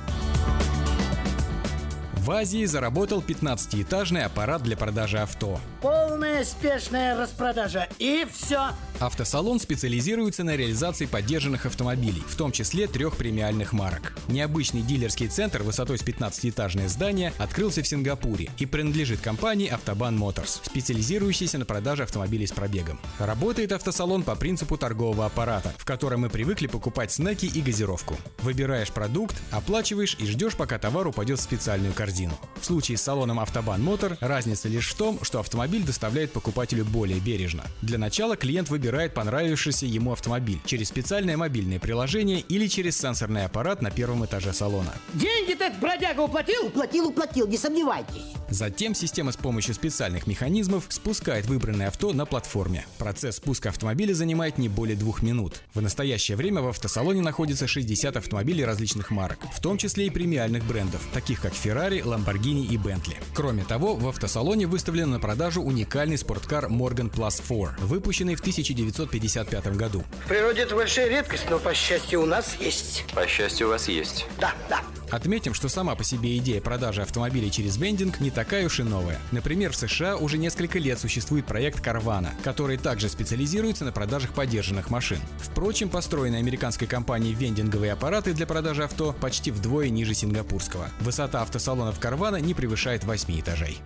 В 2.29 2.31
Азии 2.31 2.63
заработал 2.65 3.23
15-этажный 3.27 4.21
аппарат 4.21 4.61
для 4.61 4.77
продажи 4.77 5.17
авто. 5.17 5.59
Полная 5.81 6.43
спешная 6.43 7.17
распродажа. 7.17 7.89
И 7.97 8.27
все. 8.31 8.69
Автосалон 8.99 9.59
специализируется 9.59 10.43
на 10.43 10.55
реализации 10.55 11.07
поддержанных 11.07 11.65
автомобилей, 11.65 12.21
в 12.27 12.35
том 12.35 12.51
числе 12.51 12.85
трех 12.85 13.15
премиальных 13.15 13.73
марок. 13.73 14.13
Необычный 14.27 14.83
дилерский 14.83 15.27
центр 15.27 15.63
высотой 15.63 15.97
с 15.97 16.03
15-этажное 16.03 16.87
здание 16.87 17.33
открылся 17.39 17.81
в 17.81 17.87
Сингапуре 17.87 18.49
и 18.59 18.67
принадлежит 18.67 19.21
компании 19.21 19.67
Автобан 19.67 20.15
Motors, 20.21 20.59
специализирующейся 20.61 21.57
на 21.57 21.65
продаже 21.65 22.03
автомобилей 22.03 22.45
с 22.45 22.51
пробегом. 22.51 22.99
Работает 23.17 23.71
автосалон 23.71 24.21
по 24.21 24.35
принципу 24.35 24.77
торгового 24.77 25.25
аппарата, 25.25 25.73
в 25.79 25.85
котором 25.85 26.21
мы 26.21 26.29
привыкли 26.29 26.67
покупать 26.67 27.11
снеки 27.11 27.47
и 27.47 27.61
газировку. 27.61 28.17
Выбираешь 28.43 28.91
продукт, 28.91 29.35
оплачиваешь 29.49 30.15
и 30.19 30.27
ждешь, 30.27 30.55
пока 30.55 30.77
товар 30.77 31.07
упадет 31.07 31.39
в 31.39 31.41
специальную 31.41 31.93
корзину. 31.93 32.18
В 32.59 32.65
случае 32.65 32.97
с 32.97 33.01
салоном 33.01 33.39
Автобан 33.39 33.81
Мотор 33.81 34.17
разница 34.19 34.67
лишь 34.67 34.89
в 34.89 34.95
том, 34.95 35.19
что 35.23 35.39
автомобиль 35.39 35.83
доставляет 35.83 36.33
покупателю 36.33 36.83
более 36.83 37.19
бережно. 37.19 37.63
Для 37.81 37.97
начала 37.97 38.35
клиент 38.35 38.69
выбирает 38.69 39.13
понравившийся 39.13 39.85
ему 39.85 40.11
автомобиль 40.11 40.59
через 40.65 40.89
специальное 40.89 41.37
мобильное 41.37 41.79
приложение 41.79 42.41
или 42.41 42.67
через 42.67 42.99
сенсорный 42.99 43.45
аппарат 43.45 43.81
на 43.81 43.91
первом 43.91 44.25
этаже 44.25 44.51
салона. 44.51 44.93
Деньги-то 45.13 45.65
этот 45.65 45.79
бродяга 45.79 46.21
уплатил? 46.21 46.65
Уплатил, 46.65 47.07
уплатил, 47.07 47.47
не 47.47 47.57
сомневайтесь. 47.57 48.33
Затем 48.49 48.95
система 48.95 49.31
с 49.31 49.37
помощью 49.37 49.75
специальных 49.75 50.25
механизмов 50.25 50.85
спускает 50.89 51.45
выбранное 51.45 51.87
авто 51.87 52.13
на 52.13 52.25
платформе. 52.25 52.85
Процесс 52.97 53.35
спуска 53.35 53.69
автомобиля 53.69 54.13
занимает 54.13 54.57
не 54.57 54.69
более 54.69 54.97
двух 54.97 55.21
минут. 55.21 55.61
В 55.73 55.81
настоящее 55.81 56.35
время 56.35 56.61
в 56.61 56.67
автосалоне 56.67 57.21
находится 57.21 57.67
60 57.67 58.17
автомобилей 58.17 58.65
различных 58.65 59.11
марок, 59.11 59.39
в 59.53 59.61
том 59.61 59.77
числе 59.77 60.07
и 60.07 60.09
премиальных 60.09 60.63
брендов, 60.65 61.01
таких 61.13 61.41
как 61.41 61.53
Ferrari, 61.53 61.98
Lamborghini 62.01 62.65
и 62.65 62.77
Bentley. 62.77 63.17
Кроме 63.33 63.63
того, 63.63 63.95
в 63.95 64.07
автосалоне 64.07 64.67
выставлен 64.67 65.11
на 65.11 65.19
продажу 65.19 65.61
уникальный 65.61 66.17
спорткар 66.17 66.65
Morgan 66.65 67.11
Plus 67.11 67.41
4, 67.41 67.77
выпущенный 67.85 68.35
в 68.35 68.39
1955 68.41 69.75
году. 69.75 70.03
В 70.25 70.27
природе 70.27 70.61
это 70.61 70.75
большая 70.75 71.09
редкость, 71.09 71.45
но 71.49 71.59
по 71.59 71.73
счастью 71.73 72.21
у 72.21 72.25
нас 72.25 72.55
есть. 72.59 73.05
По 73.13 73.27
счастью, 73.27 73.67
у 73.67 73.69
вас 73.71 73.87
есть. 73.87 74.25
Да, 74.39 74.53
да. 74.69 74.81
Отметим, 75.11 75.53
что 75.55 75.69
сама 75.69 75.95
по 75.95 76.03
себе 76.03 76.37
идея 76.37 76.61
продажи 76.61 77.01
автомобилей 77.01 77.49
через 77.49 77.77
вендинг 77.77 78.19
не 78.19 78.29
такая 78.29 78.65
уж 78.65 78.79
и 78.79 78.83
новая. 78.83 79.19
Например, 79.31 79.71
в 79.71 79.75
США 79.75 80.17
уже 80.17 80.37
несколько 80.37 80.77
лет 80.77 80.99
существует 80.99 81.45
проект 81.45 81.85
Carvana, 81.85 82.29
который 82.43 82.77
также 82.77 83.09
специализируется 83.09 83.85
на 83.85 83.91
продажах 83.91 84.33
подержанных 84.33 84.91
машин. 84.91 85.19
Впрочем, 85.39 85.89
построенные 85.89 86.39
американской 86.39 86.87
компанией 86.87 87.33
вендинговые 87.33 87.93
аппараты 87.93 88.33
для 88.33 88.45
продажи 88.45 88.83
авто 88.83 89.15
почти 89.19 89.49
вдвое 89.49 89.89
ниже 89.89 90.13
сингапурского. 90.13 90.89
Высота 90.99 91.41
автосалонов 91.89 91.99
Carvana 91.99 92.39
не 92.39 92.53
превышает 92.53 93.03
8 93.03 93.39
этажей. 93.39 93.79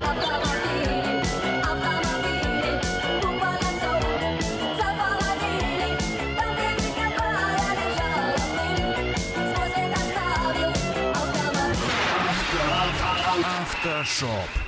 Автошоп. 13.85 14.62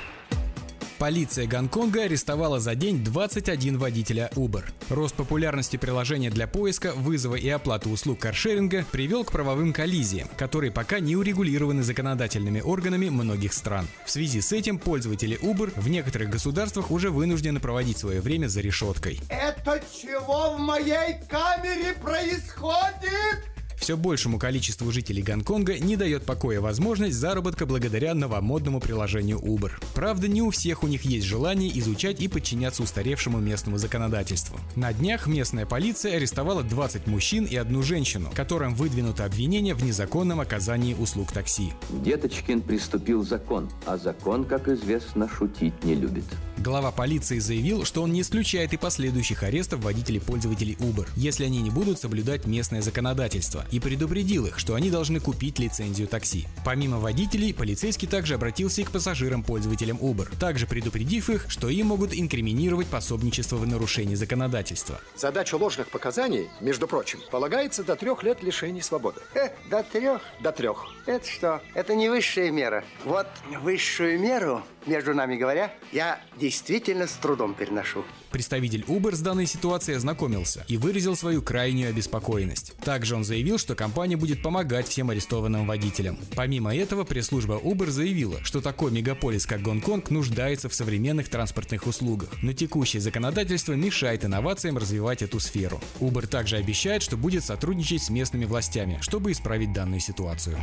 Полиция 0.98 1.46
Гонконга 1.46 2.04
арестовала 2.04 2.58
за 2.58 2.74
день 2.74 3.04
21 3.04 3.76
водителя 3.76 4.30
Uber. 4.34 4.64
Рост 4.88 5.14
популярности 5.14 5.76
приложения 5.76 6.30
для 6.30 6.46
поиска, 6.46 6.92
вызова 6.94 7.34
и 7.34 7.48
оплаты 7.50 7.90
услуг 7.90 8.20
каршеринга 8.20 8.86
привел 8.92 9.22
к 9.22 9.30
правовым 9.30 9.74
коллизиям, 9.74 10.26
которые 10.38 10.72
пока 10.72 10.98
не 10.98 11.14
урегулированы 11.14 11.82
законодательными 11.82 12.60
органами 12.60 13.10
многих 13.10 13.52
стран. 13.52 13.86
В 14.06 14.10
связи 14.10 14.40
с 14.40 14.52
этим 14.52 14.78
пользователи 14.78 15.38
Uber 15.42 15.70
в 15.78 15.86
некоторых 15.90 16.30
государствах 16.30 16.90
уже 16.90 17.10
вынуждены 17.10 17.60
проводить 17.60 17.98
свое 17.98 18.22
время 18.22 18.46
за 18.46 18.62
решеткой. 18.62 19.20
Это 19.28 19.82
чего 19.92 20.54
в 20.54 20.60
моей 20.60 21.20
камере 21.28 21.92
происходит? 22.00 23.55
Все 23.76 23.96
большему 23.96 24.38
количеству 24.38 24.90
жителей 24.90 25.22
Гонконга 25.22 25.78
не 25.78 25.96
дает 25.96 26.24
покоя 26.24 26.60
возможность 26.60 27.16
заработка 27.16 27.66
благодаря 27.66 28.14
новомодному 28.14 28.80
приложению 28.80 29.38
Uber. 29.38 29.72
Правда, 29.94 30.28
не 30.28 30.42
у 30.42 30.50
всех 30.50 30.82
у 30.82 30.86
них 30.86 31.02
есть 31.02 31.26
желание 31.26 31.78
изучать 31.78 32.20
и 32.20 32.28
подчиняться 32.28 32.82
устаревшему 32.82 33.38
местному 33.38 33.78
законодательству. 33.78 34.58
На 34.74 34.92
днях 34.92 35.26
местная 35.26 35.66
полиция 35.66 36.16
арестовала 36.16 36.62
20 36.62 37.06
мужчин 37.06 37.44
и 37.44 37.56
одну 37.56 37.82
женщину, 37.82 38.30
которым 38.34 38.74
выдвинуто 38.74 39.24
обвинение 39.24 39.74
в 39.74 39.84
незаконном 39.84 40.40
оказании 40.40 40.94
услуг 40.94 41.32
такси. 41.32 41.72
Деточкин 41.90 42.62
приступил 42.62 43.24
закон, 43.24 43.70
а 43.84 43.98
закон, 43.98 44.44
как 44.44 44.68
известно, 44.68 45.28
шутить 45.28 45.84
не 45.84 45.94
любит. 45.94 46.24
Глава 46.58 46.90
полиции 46.90 47.38
заявил, 47.38 47.84
что 47.84 48.02
он 48.02 48.12
не 48.12 48.22
исключает 48.22 48.72
и 48.72 48.76
последующих 48.76 49.42
арестов 49.42 49.84
водителей-пользователей 49.84 50.76
Uber, 50.80 51.06
если 51.14 51.44
они 51.44 51.60
не 51.60 51.70
будут 51.70 52.00
соблюдать 52.00 52.46
местное 52.46 52.80
законодательство, 52.82 53.65
и 53.70 53.80
предупредил 53.80 54.46
их, 54.46 54.58
что 54.58 54.74
они 54.74 54.90
должны 54.90 55.20
купить 55.20 55.58
лицензию 55.58 56.08
такси. 56.08 56.46
Помимо 56.64 56.98
водителей, 56.98 57.54
полицейский 57.54 58.08
также 58.08 58.34
обратился 58.34 58.80
и 58.80 58.84
к 58.84 58.90
пассажирам-пользователям 58.90 59.98
Uber, 59.98 60.28
также 60.38 60.66
предупредив 60.66 61.30
их, 61.30 61.46
что 61.48 61.68
им 61.68 61.88
могут 61.88 62.14
инкриминировать 62.14 62.86
пособничество 62.86 63.56
в 63.56 63.66
нарушении 63.66 64.14
законодательства. 64.14 65.00
Задача 65.16 65.56
ложных 65.56 65.88
показаний, 65.88 66.48
между 66.60 66.86
прочим, 66.86 67.20
полагается 67.30 67.84
до 67.84 67.96
трех 67.96 68.22
лет 68.22 68.42
лишения 68.42 68.82
свободы. 68.82 69.20
Э, 69.34 69.50
до 69.70 69.82
трех? 69.82 70.22
До 70.40 70.52
трех. 70.52 70.86
Это 71.06 71.26
что? 71.26 71.62
Это 71.74 71.94
не 71.94 72.08
высшая 72.08 72.50
мера. 72.50 72.84
Вот 73.04 73.26
высшую 73.62 74.18
меру, 74.20 74.62
между 74.86 75.14
нами 75.14 75.36
говоря, 75.36 75.72
я 75.92 76.20
действительно 76.38 77.06
с 77.06 77.12
трудом 77.12 77.54
переношу. 77.54 78.04
Представитель 78.30 78.82
Uber 78.82 79.14
с 79.14 79.20
данной 79.20 79.46
ситуацией 79.46 79.96
ознакомился 79.96 80.64
и 80.68 80.76
выразил 80.76 81.16
свою 81.16 81.42
крайнюю 81.42 81.90
обеспокоенность. 81.90 82.76
Также 82.78 83.14
он 83.14 83.24
заявил, 83.24 83.58
что 83.58 83.74
компания 83.74 84.16
будет 84.16 84.42
помогать 84.42 84.88
всем 84.88 85.10
арестованным 85.10 85.66
водителям. 85.66 86.18
Помимо 86.34 86.74
этого, 86.74 87.04
пресс-служба 87.04 87.54
Uber 87.62 87.88
заявила, 87.88 88.42
что 88.44 88.60
такой 88.60 88.90
мегаполис, 88.92 89.46
как 89.46 89.62
Гонконг, 89.62 90.10
нуждается 90.10 90.68
в 90.68 90.74
современных 90.74 91.28
транспортных 91.28 91.86
услугах, 91.86 92.28
но 92.42 92.52
текущее 92.52 93.00
законодательство 93.00 93.72
мешает 93.72 94.24
инновациям 94.24 94.76
развивать 94.76 95.22
эту 95.22 95.40
сферу. 95.40 95.80
Uber 96.00 96.26
также 96.26 96.56
обещает, 96.56 97.02
что 97.02 97.16
будет 97.16 97.44
сотрудничать 97.44 98.02
с 98.02 98.10
местными 98.10 98.44
властями, 98.44 98.98
чтобы 99.00 99.32
исправить 99.32 99.72
данную 99.72 100.00
ситуацию. 100.00 100.58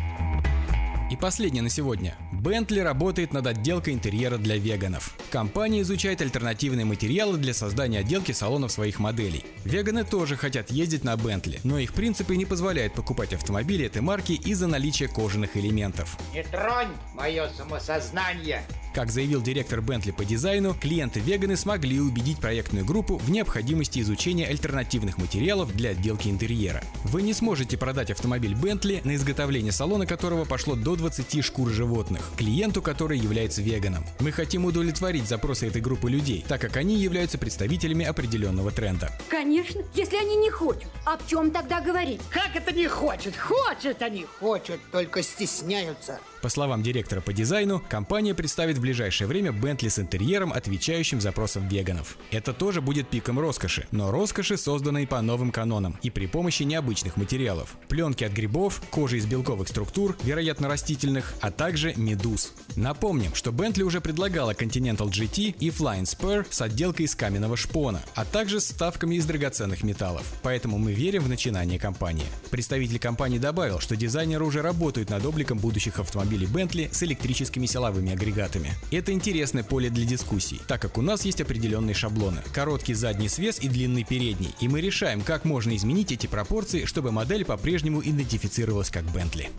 И 1.14 1.16
последнее 1.16 1.62
на 1.62 1.70
сегодня. 1.70 2.16
Bentley 2.32 2.82
работает 2.82 3.34
над 3.34 3.46
отделкой 3.46 3.94
интерьера 3.94 4.38
для 4.38 4.58
веганов. 4.58 5.16
Компания 5.30 5.82
изучает 5.82 6.24
альтернативные 6.24 6.86
материалы 6.86 7.38
для 7.38 7.54
создания 7.54 8.00
отделки 8.00 8.32
салонов 8.32 8.72
своих 8.72 8.98
моделей. 8.98 9.46
Веганы 9.64 10.06
тоже 10.06 10.36
хотят 10.38 10.72
ездить 10.72 11.04
на 11.04 11.14
Bentley, 11.14 11.60
но 11.64 11.78
их 11.78 11.94
принципы 11.94 12.36
не 12.36 12.46
позволяют 12.46 12.96
покупать 12.96 13.32
автомобили 13.32 13.86
этой 13.86 14.02
марки 14.02 14.32
из-за 14.32 14.66
наличия 14.66 15.08
кожаных 15.08 15.56
элементов. 15.56 16.18
Не 16.34 16.42
тронь 16.42 16.90
мое 17.14 17.48
самосознание! 17.50 18.64
Как 18.94 19.10
заявил 19.10 19.42
директор 19.42 19.80
Bentley 19.80 20.14
по 20.14 20.24
дизайну, 20.24 20.76
клиенты-веганы 20.80 21.58
смогли 21.58 22.00
убедить 22.00 22.38
проектную 22.38 22.86
группу 22.86 23.18
в 23.18 23.32
необходимости 23.32 24.00
изучения 24.02 24.46
альтернативных 24.46 25.18
материалов 25.18 25.76
для 25.76 25.92
отделки 25.92 26.28
интерьера. 26.28 26.84
Вы 27.04 27.24
не 27.24 27.34
сможете 27.34 27.76
продать 27.76 28.12
автомобиль 28.12 28.54
Bentley, 28.54 29.02
на 29.04 29.16
изготовление 29.16 29.72
салона 29.72 30.06
которого 30.06 30.46
пошло 30.46 30.76
до 30.76 30.96
20 30.96 31.44
шкур 31.44 31.70
животных, 31.72 32.22
клиенту, 32.38 32.84
который 32.84 33.18
является 33.18 33.64
веганом. 33.64 34.06
Мы 34.20 34.32
хотим 34.32 34.66
удовлетворить 34.66 35.28
запросы 35.28 35.68
этой 35.68 35.82
группы 35.82 36.12
людей, 36.12 36.46
так 36.48 36.62
как 36.62 36.78
они 36.78 36.96
являются 36.96 37.40
представителями 37.40 38.06
определенного 38.06 38.70
тренда. 38.70 39.10
Конечно, 39.28 39.82
если 39.96 40.18
они 40.18 40.36
не 40.36 40.52
хотят. 40.52 40.92
О 41.04 41.18
чем 41.28 41.50
тогда 41.50 41.82
говорить? 41.82 42.22
Как 42.30 42.56
это 42.56 42.72
не 42.72 42.88
хочет? 42.88 43.36
Хочет 43.36 44.04
они, 44.04 44.28
хочет, 44.40 44.80
только 44.92 45.24
стесняются. 45.24 46.20
По 46.44 46.50
словам 46.50 46.84
директора 46.84 47.22
по 47.22 47.32
дизайну, 47.32 47.82
компания 47.88 48.36
представит 48.36 48.78
в 48.78 48.82
ближайшее 48.82 49.30
время 49.30 49.52
Bentley 49.52 49.90
с 49.90 49.98
интерьером, 49.98 50.52
отвечающим 50.52 51.22
запросам 51.22 51.70
веганов. 51.70 52.18
Это 52.32 52.52
тоже 52.52 52.82
будет 52.82 53.08
пиком 53.08 53.40
роскоши, 53.40 53.88
но 53.92 54.12
роскоши, 54.12 54.58
созданной 54.58 55.08
по 55.08 55.22
новым 55.22 55.52
канонам 55.52 55.98
и 56.02 56.10
при 56.10 56.26
помощи 56.26 56.64
необычных 56.64 57.16
материалов. 57.16 57.78
Пленки 57.88 58.26
от 58.26 58.34
грибов, 58.34 58.82
кожи 58.92 59.20
из 59.20 59.26
белковых 59.26 59.70
структур, 59.70 60.18
вероятно 60.22 60.68
растительных, 60.68 61.34
а 61.40 61.50
также 61.50 61.94
медуз. 61.96 62.52
Напомним, 62.76 63.36
что 63.36 63.52
Bentley 63.52 63.84
уже 63.84 64.02
предлагала 64.02 64.52
Continental 64.52 65.08
GT 65.08 65.56
и 65.58 65.70
Flying 65.70 66.04
Spur 66.04 66.46
с 66.50 66.62
отделкой 66.62 67.06
из 67.06 67.16
каменного 67.16 67.56
шпона, 67.56 68.02
а 68.16 68.26
также 68.26 68.60
с 68.60 68.66
вставками 68.66 69.16
из 69.16 69.26
драгоценных 69.26 69.82
металлов. 69.82 70.26
Поэтому 70.42 70.78
мы 70.78 70.92
верим 70.92 71.24
в 71.24 71.30
начинание 71.30 71.80
компании. 71.80 72.26
Представитель 72.52 73.00
компании 73.00 73.38
добавил, 73.38 73.80
что 73.80 73.96
дизайнеры 73.96 74.44
уже 74.44 74.62
работают 74.62 75.10
над 75.10 75.26
обликом 75.26 75.58
будущих 75.58 76.00
автомобилей 76.34 76.48
Bentley 76.48 76.94
с 76.94 77.04
электрическими 77.04 77.66
силовыми 77.66 78.12
агрегатами. 78.12 78.74
Это 78.92 79.12
интересное 79.12 79.64
поле 79.64 79.90
для 79.90 80.06
дискуссий, 80.06 80.60
так 80.68 80.82
как 80.82 80.98
у 80.98 81.02
нас 81.02 81.26
есть 81.26 81.42
определенные 81.42 81.94
шаблоны. 81.94 82.42
Короткий 82.54 82.94
задний 82.94 83.30
свес 83.30 83.60
и 83.60 83.68
длинный 83.68 84.04
передний. 84.04 84.54
И 84.60 84.68
мы 84.68 84.82
решаем, 84.82 85.22
как 85.22 85.46
можно 85.46 85.76
изменить 85.76 86.12
эти 86.12 86.28
пропорции, 86.28 86.86
чтобы 86.86 87.12
модель 87.12 87.46
по-прежнему 87.46 88.02
идентифицировалась 88.02 88.90
как 88.90 89.04
Bentley. 89.06 89.50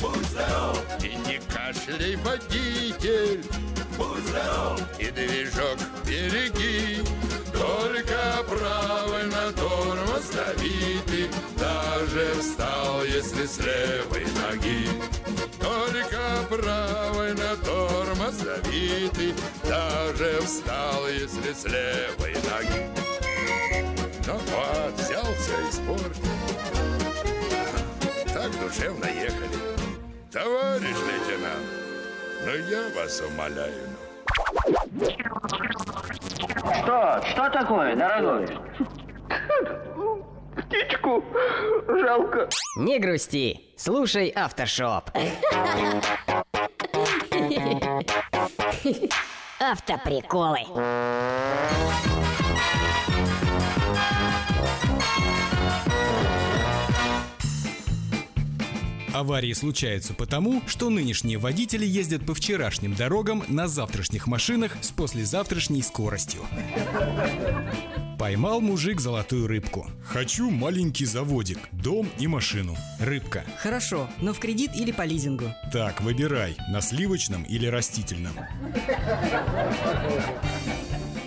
Будь 0.00 0.26
здоров 0.30 0.82
и 1.02 1.16
не 1.28 1.40
кашляй, 1.48 2.16
водитель. 2.16 3.42
Будь 3.98 4.24
здоров 4.28 4.80
и 4.98 5.10
движок 5.10 5.78
береги. 6.06 7.02
Только 7.52 8.44
правильно 8.48 9.52
тормоз 9.52 10.24
дави 10.34 11.28
даже 11.58 12.34
встал, 12.40 13.02
если 13.04 13.46
с 13.46 13.58
левой 13.58 14.26
ноги. 14.34 15.15
Только 16.56 16.62
правильно 16.62 17.56
тормоз 17.64 18.36
дави 18.36 19.10
ты, 19.14 19.34
даже 19.68 20.40
встал, 20.40 21.06
если 21.08 21.52
с 21.52 21.64
левой 21.64 22.34
ноги. 22.34 22.86
Ну 24.26 24.34
вот, 24.34 24.94
взял 24.94 25.24
все 25.34 25.68
испортил. 25.68 26.22
Так 28.32 28.50
душевно 28.60 29.06
ехали. 29.06 29.58
Товарищ 30.30 30.96
лейтенант, 31.06 31.66
ну 32.44 32.52
я 32.70 32.82
вас 32.94 33.20
умоляю. 33.20 33.88
Что? 36.82 37.22
Что 37.32 37.50
такое, 37.50 37.96
дорогой? 37.96 38.48
Птичку 40.56 41.22
жалко. 41.88 42.48
Не 42.78 42.98
грусти, 42.98 43.60
слушай 43.76 44.32
Автошоп. 44.36 45.10
Автоприколы. 49.60 50.60
Аварии 59.16 59.54
случаются 59.54 60.12
потому, 60.12 60.62
что 60.66 60.90
нынешние 60.90 61.38
водители 61.38 61.86
ездят 61.86 62.26
по 62.26 62.34
вчерашним 62.34 62.94
дорогам 62.94 63.44
на 63.48 63.66
завтрашних 63.66 64.26
машинах 64.26 64.76
с 64.82 64.90
послезавтрашней 64.90 65.82
скоростью. 65.82 66.42
Поймал 68.18 68.60
мужик 68.60 69.00
золотую 69.00 69.46
рыбку. 69.46 69.86
Хочу 70.04 70.50
маленький 70.50 71.04
заводик, 71.06 71.58
дом 71.72 72.08
и 72.18 72.26
машину. 72.26 72.76
Рыбка. 72.98 73.44
Хорошо, 73.58 74.08
но 74.20 74.32
в 74.32 74.38
кредит 74.38 74.72
или 74.74 74.92
по 74.92 75.02
лизингу? 75.02 75.46
Так, 75.72 76.00
выбирай, 76.00 76.56
на 76.68 76.80
сливочном 76.80 77.42
или 77.44 77.66
растительном. 77.66 78.32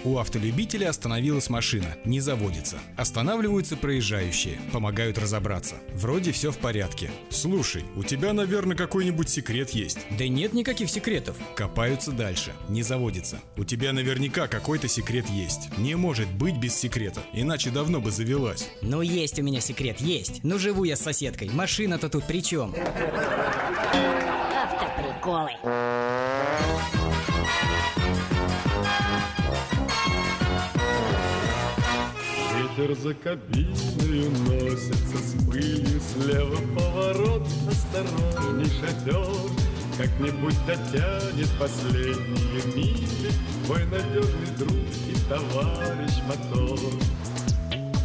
У 0.05 0.17
автолюбителя 0.17 0.89
остановилась 0.89 1.49
машина, 1.49 1.97
не 2.05 2.21
заводится. 2.21 2.79
Останавливаются 2.95 3.75
проезжающие, 3.75 4.59
помогают 4.71 5.17
разобраться. 5.17 5.75
Вроде 5.93 6.31
все 6.31 6.51
в 6.51 6.57
порядке. 6.57 7.11
Слушай, 7.29 7.78
у 7.95 8.03
тебя, 8.03 8.33
наверное, 8.33 8.75
какой-нибудь 8.75 9.29
секрет 9.29 9.71
есть. 9.71 9.99
Да 10.17 10.27
нет 10.27 10.53
никаких 10.53 10.89
секретов. 10.89 11.35
Копаются 11.55 12.11
дальше, 12.11 12.53
не 12.67 12.83
заводится. 12.83 13.39
У 13.57 13.63
тебя 13.63 13.93
наверняка 13.93 14.47
какой-то 14.47 14.87
секрет 14.87 15.27
есть. 15.29 15.75
Не 15.77 15.95
может 15.95 16.29
быть 16.31 16.57
без 16.57 16.75
секрета, 16.75 17.21
иначе 17.33 17.69
давно 17.69 18.01
бы 18.01 18.11
завелась. 18.11 18.69
Ну 18.81 19.01
есть 19.01 19.39
у 19.39 19.43
меня 19.43 19.61
секрет, 19.61 19.99
есть. 19.99 20.43
Ну 20.43 20.57
живу 20.59 20.83
я 20.83 20.95
с 20.95 21.01
соседкой, 21.01 21.49
машина-то 21.49 22.09
тут 22.09 22.25
при 22.25 22.41
чем? 22.41 22.75
Автоприколы. 24.55 25.51
Ветер 32.79 32.95
за 32.95 33.13
кабиною 33.13 34.31
носится 34.47 35.17
с 35.17 35.45
пылью 35.45 35.99
Слева 35.99 36.55
поворот, 36.77 37.45
осторожней 37.67 38.71
шофер 38.79 39.51
Как-нибудь 39.97 40.55
дотянет 40.65 41.49
последние 41.59 42.63
мили 42.73 43.31
Мой 43.67 43.83
надежный 43.85 44.57
друг 44.57 44.77
и 45.09 45.15
товарищ 45.27 46.23
мотор 46.25 46.79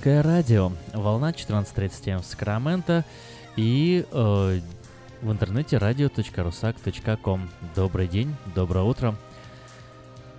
Русское 0.00 0.22
радио. 0.22 0.72
Волна 0.94 1.30
14.37 1.30 2.22
в 2.22 2.24
Сакраменто 2.24 3.04
и 3.54 4.06
э, 4.10 4.60
в 5.20 5.30
интернете 5.30 5.76
radio.rusak.com. 5.76 7.50
Добрый 7.76 8.08
день, 8.08 8.34
доброе 8.54 8.84
утро. 8.84 9.14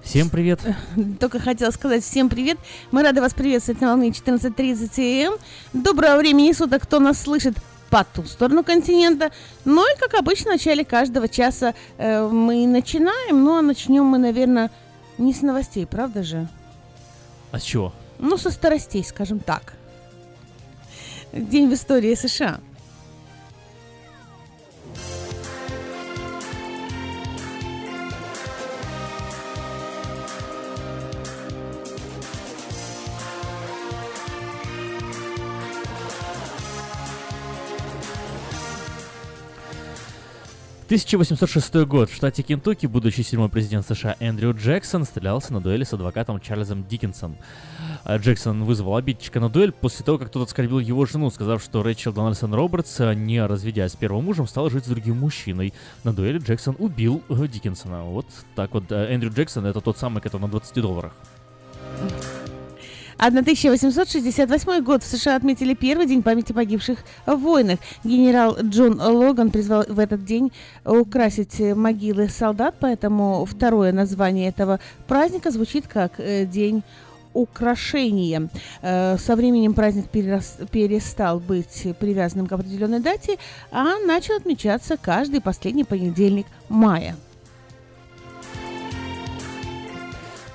Всем 0.01 0.31
привет. 0.31 0.61
Только 1.19 1.37
хотела 1.37 1.69
сказать 1.69 2.03
всем 2.03 2.27
привет. 2.27 2.57
Мы 2.89 3.03
рады 3.03 3.21
вас 3.21 3.35
приветствовать 3.35 3.81
на 3.81 3.89
волне 3.89 4.09
14.30 4.09 5.27
АМ. 5.27 5.35
Доброго 5.73 6.17
времени 6.17 6.53
суток, 6.53 6.81
кто 6.81 6.99
нас 6.99 7.21
слышит 7.21 7.53
по 7.91 8.03
ту 8.03 8.23
сторону 8.23 8.63
континента. 8.63 9.29
Ну 9.63 9.83
и, 9.83 9.99
как 9.99 10.15
обычно, 10.15 10.49
в 10.49 10.53
начале 10.55 10.83
каждого 10.83 11.29
часа 11.29 11.75
э, 11.99 12.27
мы 12.27 12.65
начинаем. 12.65 13.43
Ну, 13.43 13.59
а 13.59 13.61
начнем 13.61 14.05
мы, 14.05 14.17
наверное, 14.17 14.71
не 15.19 15.35
с 15.35 15.43
новостей, 15.43 15.85
правда 15.85 16.23
же? 16.23 16.47
А 17.51 17.59
с 17.59 17.61
чего? 17.61 17.93
Ну, 18.21 18.37
со 18.37 18.51
старостей, 18.51 19.03
скажем 19.03 19.39
так. 19.39 19.73
День 21.33 21.69
в 21.69 21.73
истории 21.73 22.13
США. 22.13 22.59
1806 40.91 41.73
год. 41.85 42.09
В 42.09 42.13
штате 42.13 42.43
Кентукки 42.43 42.85
будущий 42.85 43.23
седьмой 43.23 43.47
президент 43.47 43.87
США 43.87 44.17
Эндрю 44.19 44.53
Джексон 44.53 45.05
стрелялся 45.05 45.53
на 45.53 45.61
дуэли 45.61 45.85
с 45.85 45.93
адвокатом 45.93 46.41
Чарльзом 46.41 46.85
Диккенсом. 46.85 47.37
А 48.03 48.17
Джексон 48.17 48.63
вызвал 48.63 48.95
обидчика 48.95 49.39
на 49.39 49.49
дуэль 49.49 49.71
после 49.71 50.03
того, 50.03 50.17
как 50.17 50.29
тот 50.29 50.47
оскорбил 50.47 50.79
его 50.79 51.05
жену, 51.05 51.29
сказав, 51.29 51.63
что 51.63 51.83
Рэйчел 51.83 52.13
Дональдсон 52.13 52.53
Робертс, 52.53 52.99
не 53.15 53.45
разведясь 53.45 53.91
с 53.91 53.95
первым 53.95 54.25
мужем, 54.25 54.47
стала 54.47 54.69
жить 54.69 54.85
с 54.85 54.89
другим 54.89 55.17
мужчиной. 55.17 55.73
На 56.03 56.13
дуэли 56.13 56.39
Джексон 56.39 56.75
убил 56.79 57.21
э, 57.29 57.47
Диккенсона. 57.47 58.03
Вот 58.03 58.25
так 58.55 58.73
вот. 58.73 58.91
Э, 58.91 59.13
Эндрю 59.13 59.31
Джексон— 59.31 59.65
это 59.67 59.81
тот 59.81 59.97
самый, 59.97 60.21
который 60.21 60.41
на 60.41 60.47
20 60.47 60.81
долларах. 60.81 61.13
1868 63.21 64.83
год 64.83 65.03
в 65.03 65.05
США 65.05 65.35
отметили 65.35 65.75
первый 65.75 66.07
день 66.07 66.23
памяти 66.23 66.53
погибших 66.53 66.99
в 67.27 67.35
войнах. 67.35 67.77
Генерал 68.03 68.57
Джон 68.59 68.99
Логан 68.99 69.51
призвал 69.51 69.85
в 69.87 69.99
этот 69.99 70.25
день 70.25 70.51
украсить 70.83 71.59
могилы 71.59 72.29
солдат, 72.29 72.75
поэтому 72.79 73.45
второе 73.45 73.91
название 73.91 74.49
этого 74.49 74.79
праздника 75.07 75.51
звучит 75.51 75.87
как 75.87 76.13
э, 76.17 76.45
День 76.47 76.81
украшения. 77.33 78.49
Э, 78.81 79.17
со 79.17 79.35
временем 79.35 79.73
праздник 79.73 80.07
перестал 80.09 81.39
быть 81.39 81.87
привязанным 81.99 82.47
к 82.47 82.51
определенной 82.51 82.99
дате, 82.99 83.37
а 83.71 83.99
начал 83.99 84.35
отмечаться 84.35 84.97
каждый 84.97 85.41
последний 85.41 85.83
понедельник 85.83 86.45
мая. 86.69 87.15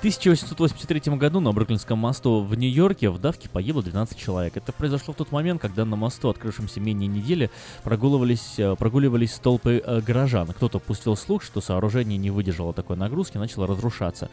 1883 0.07 1.17
году 1.17 1.39
на 1.39 1.51
Бруклинском 1.51 1.97
мосту 1.97 2.41
в 2.41 2.55
Нью-Йорке 2.55 3.09
в 3.09 3.19
давке 3.19 3.49
погибло 3.49 3.81
12 3.81 4.17
человек. 4.17 4.55
Это 4.55 4.71
произошло 4.71 5.13
в 5.13 5.17
тот 5.17 5.31
момент, 5.31 5.59
когда 5.59 5.85
на 5.85 5.95
мосту, 5.95 6.29
открывшемся 6.29 6.79
менее 6.79 7.07
недели, 7.07 7.49
прогуливались, 7.83 8.59
э, 8.59 8.75
прогуливались 8.77 9.33
толпы 9.33 9.81
э, 9.83 10.01
горожан. 10.01 10.47
Кто-то 10.49 10.79
пустил 10.79 11.17
слух, 11.17 11.43
что 11.43 11.61
сооружение 11.61 12.17
не 12.17 12.29
выдержало 12.29 12.73
такой 12.73 12.95
нагрузки, 12.95 13.37
начало 13.37 13.67
разрушаться. 13.67 14.29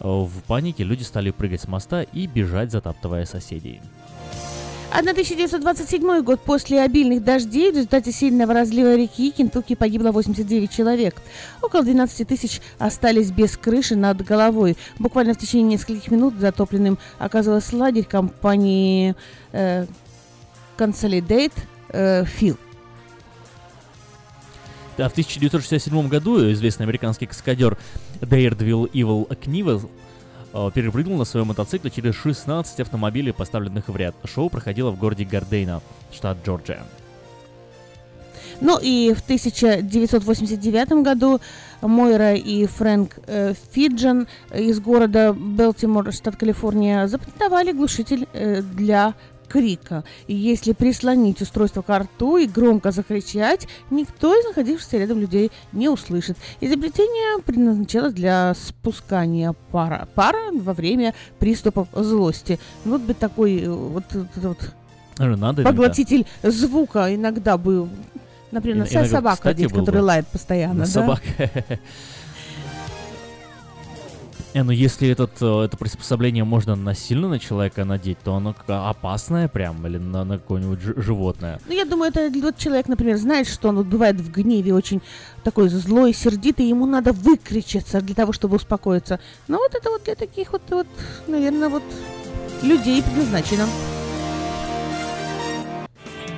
В 0.00 0.30
панике 0.46 0.84
люди 0.84 1.02
стали 1.02 1.30
прыгать 1.30 1.62
с 1.62 1.68
моста 1.68 2.02
и 2.02 2.26
бежать, 2.26 2.72
затаптывая 2.72 3.24
соседей. 3.24 3.80
1927 4.98 6.22
год 6.22 6.40
после 6.40 6.80
обильных 6.80 7.22
дождей 7.22 7.70
в 7.70 7.74
результате 7.74 8.12
сильного 8.12 8.54
разлива 8.54 8.96
реки 8.96 9.30
Кентукки 9.30 9.74
погибло 9.74 10.10
89 10.10 10.70
человек. 10.70 11.20
Около 11.60 11.82
12 11.82 12.26
тысяч 12.26 12.60
остались 12.78 13.30
без 13.30 13.56
крыши 13.56 13.94
над 13.94 14.24
головой. 14.24 14.76
Буквально 14.98 15.34
в 15.34 15.38
течение 15.38 15.74
нескольких 15.74 16.10
минут 16.10 16.34
затопленным 16.38 16.98
оказалась 17.18 17.72
лагерь 17.72 18.04
компании 18.04 19.14
э, 19.52 19.86
Consolidate 20.78 21.52
э, 21.90 22.24
Phil. 22.24 22.56
Да, 24.96 25.10
в 25.10 25.12
1967 25.12 26.08
году 26.08 26.50
известный 26.52 26.84
американский 26.84 27.26
каскадер 27.26 27.76
Daredevil 28.20 28.90
Evil 28.92 29.28
Knievel 29.28 29.88
Э, 30.56 30.70
перепрыгнул 30.74 31.18
на 31.18 31.26
своем 31.26 31.48
мотоцикле 31.48 31.90
через 31.90 32.14
16 32.14 32.80
автомобилей, 32.80 33.32
поставленных 33.32 33.88
в 33.88 33.96
ряд. 33.96 34.14
Шоу 34.24 34.48
проходило 34.48 34.90
в 34.90 34.98
городе 34.98 35.24
Гардейна, 35.24 35.82
штат 36.10 36.38
Джорджия. 36.46 36.82
Ну 38.62 38.78
и 38.80 39.12
в 39.12 39.20
1989 39.20 41.04
году 41.04 41.40
Мойра 41.82 42.34
и 42.34 42.64
Фрэнк 42.64 43.18
э, 43.26 43.52
Фиджан 43.72 44.28
из 44.54 44.80
города 44.80 45.34
Белтимор, 45.34 46.10
штат 46.10 46.36
Калифорния, 46.36 47.06
запатентовали 47.06 47.72
глушитель 47.72 48.26
э, 48.32 48.62
для 48.62 49.12
крика. 49.48 50.04
И 50.26 50.34
если 50.34 50.72
прислонить 50.72 51.40
устройство 51.40 51.82
к 51.82 51.98
рту 51.98 52.36
и 52.36 52.46
громко 52.46 52.90
закричать, 52.90 53.66
никто 53.90 54.34
из 54.34 54.44
находившихся 54.46 54.98
рядом 54.98 55.20
людей 55.20 55.50
не 55.72 55.88
услышит. 55.88 56.36
Изобретение 56.60 57.42
предназначалось 57.42 58.14
для 58.14 58.54
спускания 58.54 59.54
пара, 59.70 60.08
пара 60.14 60.50
во 60.52 60.72
время 60.72 61.14
приступов 61.38 61.88
злости. 61.92 62.58
Вот 62.84 63.00
бы 63.02 63.14
такой 63.14 63.60
э, 63.60 63.68
вот, 63.68 64.04
вот, 64.12 64.28
вот 64.36 65.38
Надо 65.38 65.62
поглотитель 65.62 66.26
иногда. 66.42 66.50
звука 66.50 67.14
иногда 67.14 67.56
был. 67.56 67.88
Например, 68.50 68.78
иногда, 68.78 69.04
собака 69.06 69.52
здесь, 69.52 69.72
которая 69.72 70.02
лает 70.02 70.26
постоянно. 70.28 70.80
Да? 70.80 70.86
Собака. 70.86 71.22
Не, 74.56 74.62
ну 74.62 74.72
если 74.72 75.10
этот, 75.10 75.32
э, 75.42 75.64
это 75.64 75.76
приспособление 75.76 76.42
можно 76.44 76.76
насильно 76.76 77.28
на 77.28 77.38
человека 77.38 77.84
надеть, 77.84 78.16
то 78.24 78.34
оно 78.34 78.54
опасное 78.66 79.48
прям, 79.48 79.86
или 79.86 79.98
на, 79.98 80.24
на 80.24 80.38
какое-нибудь 80.38 80.80
животное. 80.80 81.60
Ну, 81.68 81.74
я 81.74 81.84
думаю, 81.84 82.10
это 82.10 82.30
вот 82.40 82.56
человек, 82.56 82.88
например, 82.88 83.18
знает, 83.18 83.48
что 83.48 83.68
он 83.68 83.76
вот 83.76 83.84
бывает 83.84 84.16
в 84.18 84.32
гневе 84.32 84.72
очень 84.72 85.02
такой 85.44 85.68
злой, 85.68 86.14
сердитый, 86.14 86.66
ему 86.66 86.86
надо 86.86 87.12
выкричаться 87.12 88.00
для 88.00 88.14
того, 88.14 88.32
чтобы 88.32 88.56
успокоиться. 88.56 89.20
Ну, 89.46 89.58
вот 89.58 89.74
это 89.74 89.90
вот 89.90 90.04
для 90.04 90.14
таких 90.14 90.52
вот, 90.52 90.62
вот 90.70 90.86
наверное, 91.26 91.68
вот 91.68 91.82
людей 92.62 93.02
предназначено. 93.02 93.66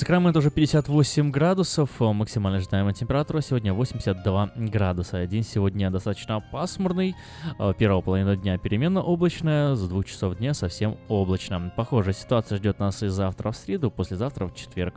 Сакраменто 0.00 0.38
уже 0.38 0.50
58 0.50 1.30
градусов, 1.30 2.00
максимально 2.00 2.56
ожидаемая 2.56 2.94
температура 2.94 3.42
сегодня 3.42 3.74
82 3.74 4.52
градуса. 4.56 5.26
День 5.26 5.42
сегодня 5.42 5.90
достаточно 5.90 6.40
пасмурный, 6.40 7.14
э, 7.58 7.74
первая 7.76 8.00
половина 8.00 8.34
дня 8.34 8.56
переменно 8.56 9.02
облачная, 9.02 9.74
с 9.74 9.86
двух 9.86 10.06
часов 10.06 10.38
дня 10.38 10.54
совсем 10.54 10.96
облачно. 11.08 11.70
Похожая 11.76 12.14
ситуация 12.14 12.56
ждет 12.56 12.78
нас 12.78 13.02
и 13.02 13.08
завтра 13.08 13.50
в 13.50 13.56
среду, 13.58 13.90
послезавтра 13.90 14.46
в 14.46 14.54
четверг. 14.54 14.94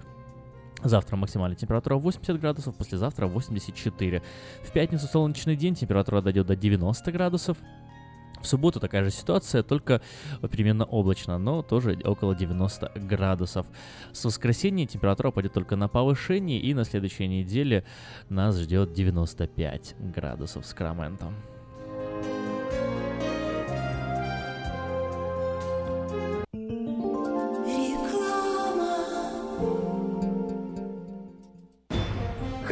Завтра 0.82 1.18
максимальная 1.18 1.58
температура 1.58 1.96
80 1.96 2.40
градусов, 2.40 2.74
послезавтра 2.74 3.28
84. 3.28 4.22
В 4.64 4.72
пятницу 4.72 5.06
солнечный 5.08 5.58
день, 5.58 5.76
температура 5.76 6.22
дойдет 6.22 6.48
до 6.48 6.56
90 6.56 7.12
градусов. 7.12 7.58
В 8.44 8.48
субботу 8.48 8.82
такая 8.82 9.06
же 9.06 9.10
ситуация, 9.10 9.64
только 9.64 10.02
переменно 10.52 10.84
облачно, 10.84 11.38
но 11.38 11.62
тоже 11.62 11.98
около 12.04 12.36
90 12.36 12.92
градусов. 12.96 13.66
С 14.12 14.26
воскресенья 14.26 14.86
температура 14.86 15.32
пойдет 15.32 15.54
только 15.54 15.78
на 15.78 15.88
повышение, 15.88 16.60
и 16.60 16.74
на 16.74 16.84
следующей 16.84 17.28
неделе 17.28 17.86
нас 18.28 18.60
ждет 18.60 18.92
95 18.92 19.96
градусов 19.98 20.66
с 20.66 20.74
Краментом. 20.74 21.53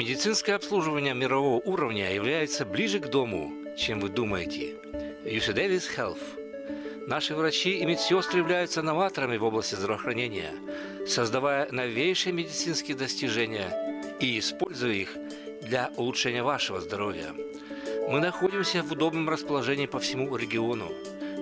Медицинское 0.00 0.54
обслуживание 0.54 1.12
мирового 1.12 1.60
уровня 1.60 2.14
является 2.14 2.64
ближе 2.64 3.00
к 3.00 3.08
дому, 3.08 3.52
чем 3.76 4.00
вы 4.00 4.08
думаете. 4.08 4.76
UC 5.26 5.54
Davis 5.54 5.84
Health. 5.94 7.06
Наши 7.06 7.34
врачи 7.34 7.76
и 7.76 7.84
медсестры 7.84 8.38
являются 8.38 8.80
новаторами 8.80 9.36
в 9.36 9.44
области 9.44 9.74
здравоохранения, 9.74 10.54
создавая 11.06 11.70
новейшие 11.70 12.32
медицинские 12.32 12.96
достижения 12.96 13.68
и 14.20 14.38
используя 14.38 14.94
их 14.94 15.14
для 15.60 15.90
улучшения 15.98 16.42
вашего 16.42 16.80
здоровья. 16.80 17.34
Мы 18.08 18.20
находимся 18.20 18.82
в 18.82 18.90
удобном 18.90 19.28
расположении 19.28 19.84
по 19.84 19.98
всему 19.98 20.34
региону. 20.34 20.90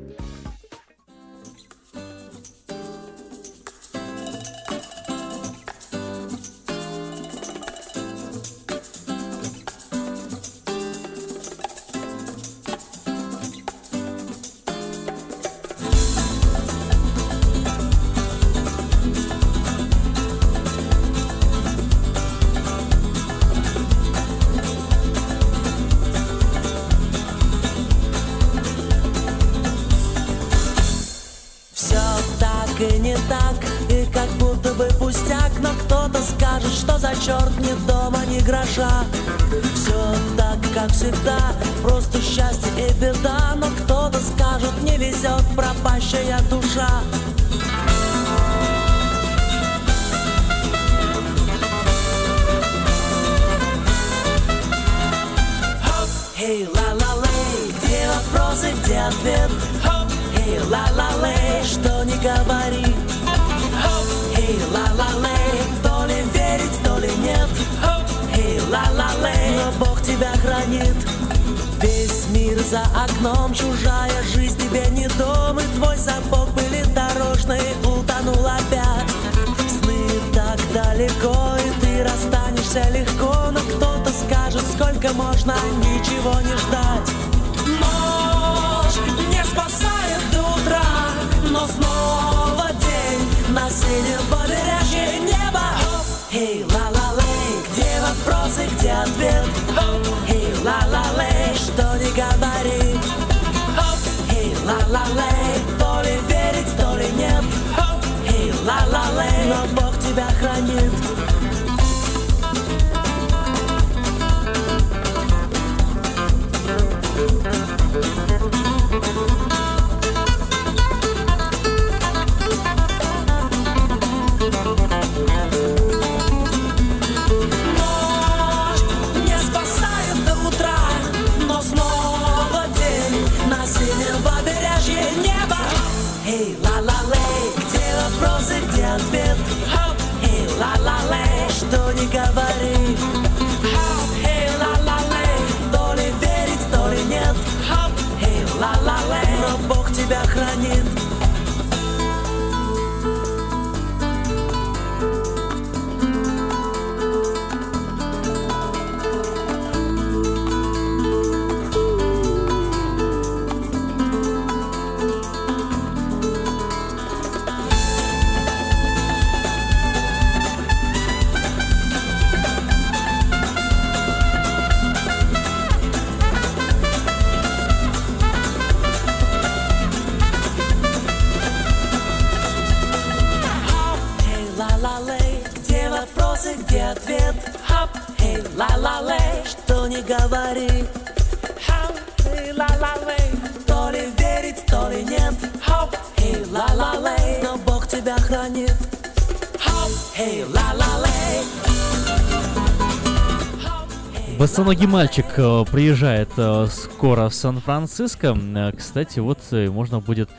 Босоногий 204.61 204.85
мальчик 204.85 205.25
э, 205.37 205.65
приезжает 205.71 206.29
э, 206.37 206.67
скоро 206.67 207.29
в 207.29 207.33
Сан-Франциско. 207.33 208.37
Э, 208.37 208.71
Кстати, 208.71 209.17
вот 209.17 209.39
можно 209.51 209.99
будет 209.99 210.29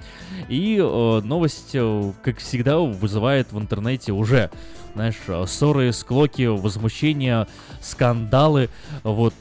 И 0.49 0.79
э, 0.79 1.21
новость, 1.23 1.71
э, 1.75 2.13
как 2.23 2.39
всегда, 2.39 2.79
вызывает 2.79 3.53
в 3.53 3.59
интернете 3.59 4.13
уже 4.13 4.51
знаешь, 4.95 5.17
э, 5.27 5.45
ссоры, 5.47 5.93
склоки, 5.93 6.47
возмущения, 6.47 7.47
скандалы. 7.83 8.71
Вот 9.03 9.35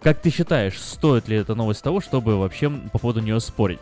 как 0.00 0.20
ты 0.20 0.30
считаешь, 0.30 0.78
стоит 0.78 1.28
ли 1.28 1.36
эта 1.38 1.54
новость 1.54 1.82
того, 1.82 2.00
чтобы 2.00 2.38
вообще 2.38 2.70
по 2.70 2.98
поводу 2.98 3.20
нее 3.20 3.40
спорить? 3.40 3.80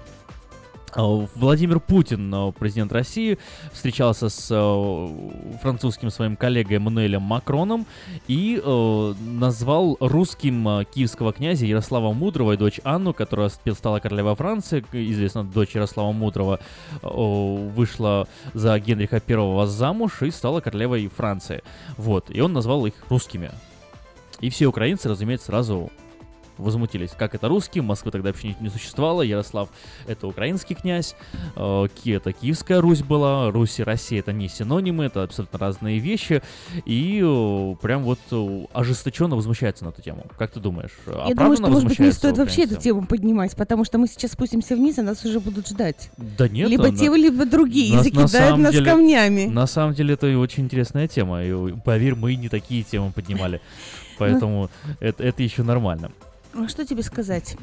Э, 0.95 1.27
Владимир 1.35 1.81
Путин, 1.81 2.33
э, 2.35 2.53
президент 2.59 2.93
России, 2.93 3.39
встречался 3.73 4.29
с 4.29 4.49
э, 4.51 5.59
французским 5.63 6.11
своим 6.11 6.37
коллегой 6.37 6.77
Эммануэлем 6.77 7.23
Макроном 7.23 7.87
и 8.27 8.61
назвал 8.65 9.97
русским 10.01 10.85
киевского 10.93 11.33
князя 11.33 11.67
Ярослава 11.67 12.13
Мудрого 12.13 12.53
и 12.53 12.57
дочь 12.57 12.81
Анну, 12.85 13.13
которая 13.13 13.49
ст- 13.49 13.61
стала 13.77 13.99
королевой 13.99 14.35
Франции, 14.37 14.85
известно, 14.93 15.45
дочь 15.45 15.75
Ярослава 15.75 16.13
Мудрого 16.13 16.61
вышла 17.03 18.29
за 18.55 18.79
Генриха 18.79 19.23
I 19.27 19.67
замуж 19.67 20.23
и 20.23 20.31
стала 20.31 20.61
королевой 20.61 21.09
Франции. 21.09 21.63
Вот, 21.97 22.27
и 22.31 22.41
он 22.41 22.53
назвал 22.53 22.87
их 22.87 22.95
русскими. 23.09 23.51
И 24.41 24.51
все 24.51 24.67
украинцы, 24.67 25.09
разумеется, 25.09 25.47
сразу 25.47 25.91
возмутились. 26.59 27.11
Как 27.17 27.35
это 27.35 27.49
русский? 27.49 27.81
Москвы 27.81 28.11
тогда 28.11 28.29
вообще 28.31 28.49
не, 28.49 28.57
не 28.61 28.69
существовало. 28.69 29.23
Ярослав— 29.23 29.69
это 30.07 30.27
украинский 30.27 30.75
князь. 30.75 31.15
э, 31.57 31.87
Ки— 32.03 32.11
это 32.13 32.33
Киевская 32.33 32.81
Русь 32.81 33.03
была. 33.03 33.51
Русь 33.51 33.79
и 33.79 33.83
Россия— 33.83 34.19
это 34.21 34.33
не 34.33 34.49
синонимы, 34.49 35.05
это 35.05 35.23
абсолютно 35.23 35.59
разные 35.59 35.99
вещи. 35.99 36.43
И 36.85 37.21
э, 37.25 37.75
прям 37.81 38.03
вот 38.05 38.19
э, 38.31 38.65
ожесточенно 38.73 39.37
возмущается 39.37 39.85
на 39.85 39.91
эту 39.91 40.03
тему. 40.03 40.25
Как 40.39 40.51
ты 40.51 40.61
думаешь? 40.61 40.93
Я 41.07 41.35
думаю, 41.35 41.57
что, 41.57 41.69
может 41.69 41.89
быть, 41.89 41.99
не 41.99 42.13
стоит 42.13 42.39
вообще 42.39 42.65
эту 42.65 42.77
тему 42.77 43.07
поднимать, 43.07 43.55
потому 43.57 43.85
что 43.85 43.99
мы 43.99 44.09
сейчас 44.09 44.33
спустимся 44.33 44.77
вниз, 44.77 44.99
и 44.99 45.03
нас 45.03 45.25
уже 45.25 45.41
будут 45.41 45.69
ждать. 45.69 46.11
Да 46.17 46.49
нет, 46.49 46.69
либо 46.69 46.89
она- 46.89 46.97
те, 46.97 47.09
либо 47.09 47.47
другие, 47.47 47.91
на- 47.95 47.95
и 47.95 47.97
на 47.99 48.03
закидают 48.05 48.31
самом 48.31 48.63
нас 48.63 48.73
деле- 48.73 48.85
камнями. 48.91 49.47
На 49.47 49.67
самом 49.67 49.95
деле 49.95 50.15
это 50.15 50.27
очень 50.39 50.65
интересная 50.65 51.09
тема. 51.09 51.43
И, 51.45 51.51
э, 51.51 51.73
поверь, 51.85 52.15
мы 52.15 52.35
не 52.35 52.49
такие 52.49 52.83
темы 52.83 53.13
поднимали. 53.13 53.61
Поэтому 54.19 54.69
это, 55.01 55.23
это 55.23 55.43
еще 55.43 55.63
нормально. 55.63 56.11
Что 56.67 56.85
тебе 56.85 57.03
сказать? 57.03 57.57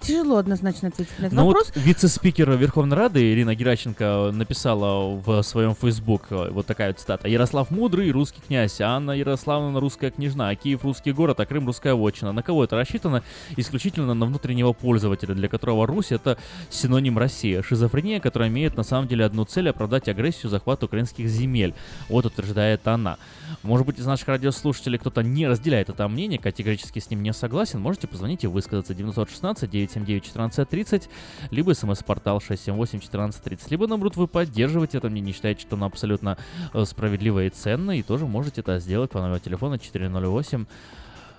Тяжело 0.00 0.36
однозначно 0.36 0.88
ответить 0.88 1.18
на 1.18 1.26
этот 1.26 1.38
Ну 1.38 1.46
вопрос. 1.46 1.72
вот 1.74 1.82
вице-спикер 1.82 2.50
Верховной 2.50 2.94
Рады 2.94 3.32
Ирина 3.32 3.54
Геращенко 3.54 4.32
написала 4.34 5.14
в 5.16 5.40
своем 5.40 5.74
фейсбук 5.74 6.26
э, 6.28 6.50
вот 6.50 6.66
такая 6.66 6.88
вот 6.88 6.98
цитата. 6.98 7.26
«Ярослав 7.26 7.70
Мудрый, 7.70 8.10
русский 8.10 8.42
князь, 8.46 8.82
а 8.82 8.96
Анна 8.96 9.12
Ярославовна 9.12 9.80
русская 9.80 10.10
княжна, 10.10 10.50
а 10.50 10.54
Киев 10.56 10.84
русский 10.84 11.12
город, 11.12 11.40
а 11.40 11.46
Крым 11.46 11.66
русская 11.66 11.94
вотчина». 11.94 12.32
На 12.32 12.42
кого 12.42 12.64
это 12.64 12.76
рассчитано? 12.76 13.22
Исключительно 13.56 14.12
на 14.12 14.26
внутреннего 14.26 14.74
пользователя, 14.74 15.34
для 15.34 15.48
которого 15.48 15.86
Русь— 15.86 16.08
это 16.12 16.36
синоним 16.68 17.16
России. 17.16 17.62
Шизофрения, 17.62 18.20
которая 18.20 18.50
имеет 18.50 18.76
на 18.76 18.82
самом 18.82 19.08
деле 19.08 19.24
одну 19.24 19.46
цель— 19.46 19.68
оправдать 19.70 20.10
агрессию, 20.10 20.50
захват 20.50 20.84
украинских 20.84 21.28
земель. 21.28 21.72
Вот 22.10 22.26
утверждает 22.26 22.86
она. 22.86 23.16
Может 23.62 23.86
быть, 23.86 23.98
из 23.98 24.06
наших 24.06 24.28
радиослушателей 24.28 24.98
кто-то 24.98 25.22
не 25.22 25.46
разделяет 25.46 25.88
это 25.88 26.08
мнение, 26.08 26.38
категорически 26.38 26.98
с 26.98 27.10
ним 27.10 27.22
не 27.22 27.32
согласен, 27.32 27.80
можете 27.80 28.06
позвонить 28.06 28.44
и 28.44 28.46
высказаться. 28.46 28.94
916 28.94 29.70
979 29.70 30.30
1430, 30.30 31.08
либо 31.50 31.72
смс-портал 31.72 32.40
678 32.40 32.98
1430, 32.98 33.70
либо 33.70 33.86
наоборот 33.86 34.16
вы 34.16 34.26
поддерживаете 34.26 34.98
это 34.98 35.08
мнение, 35.10 35.34
считаете, 35.34 35.62
что 35.62 35.76
оно 35.76 35.86
абсолютно 35.86 36.38
э, 36.72 36.84
справедливо 36.84 37.44
и 37.44 37.50
ценно, 37.50 37.92
и 37.92 38.02
тоже 38.02 38.26
можете 38.26 38.60
это 38.60 38.78
сделать 38.78 39.10
по 39.10 39.20
номеру 39.20 39.40
телефона 39.40 39.78
408, 39.78 40.66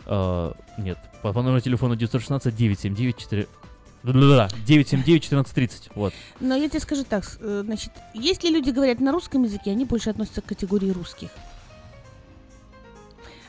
э, 0.05 0.51
нет, 0.77 0.97
по, 1.21 1.33
по 1.33 1.41
номеру 1.41 1.61
телефона 1.61 1.95
916 1.95 2.55
979 2.55 3.17
4... 3.17 3.47
979 4.03 5.25
1430, 5.25 5.89
вот. 5.95 6.13
Но 6.39 6.55
я 6.55 6.69
тебе 6.69 6.79
скажу 6.79 7.03
так, 7.03 7.23
э, 7.39 7.63
значит, 7.65 7.91
если 8.13 8.49
люди 8.49 8.69
говорят 8.69 8.99
на 8.99 9.11
русском 9.11 9.43
языке, 9.43 9.71
они 9.71 9.85
больше 9.85 10.11
относятся 10.11 10.41
к 10.41 10.45
категории 10.45 10.91
русских. 10.91 11.29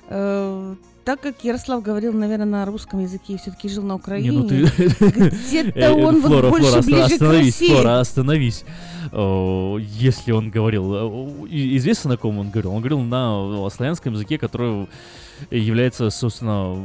Э, 0.09 0.75
так 1.05 1.21
как 1.21 1.45
Ярослав 1.45 1.83
говорил, 1.83 2.13
наверное, 2.13 2.47
на 2.47 2.65
русском 2.67 3.01
языке 3.01 3.35
и 3.35 3.37
все-таки 3.37 3.69
жил 3.69 3.85
на 3.85 3.93
Не, 3.93 3.99
Украине, 3.99 4.33
ну 4.33 4.49
ты... 4.49 4.63
где-то 5.49 5.79
Э, 5.79 5.93
он 5.93 6.21
вот 6.21 6.31
Флора, 6.31 6.51
больше 6.51 6.67
Флора, 6.69 6.83
ближе 6.83 7.09
к 7.09 7.13
остановись, 7.13 7.61
России. 7.61 7.69
Флора, 7.75 8.01
остановись. 8.01 8.65
Если 9.13 10.33
он 10.33 10.51
говорил... 10.51 10.95
э, 10.95 11.47
Известно, 11.49 12.11
на 12.11 12.17
ком 12.17 12.39
он 12.39 12.51
говорил? 12.51 12.73
Он 12.73 12.79
говорил 12.79 13.01
на 13.01 13.67
э, 13.67 13.71
славянском 13.71 14.15
языке, 14.15 14.37
который 14.37 14.89
является, 15.51 16.11
собственно, 16.11 16.77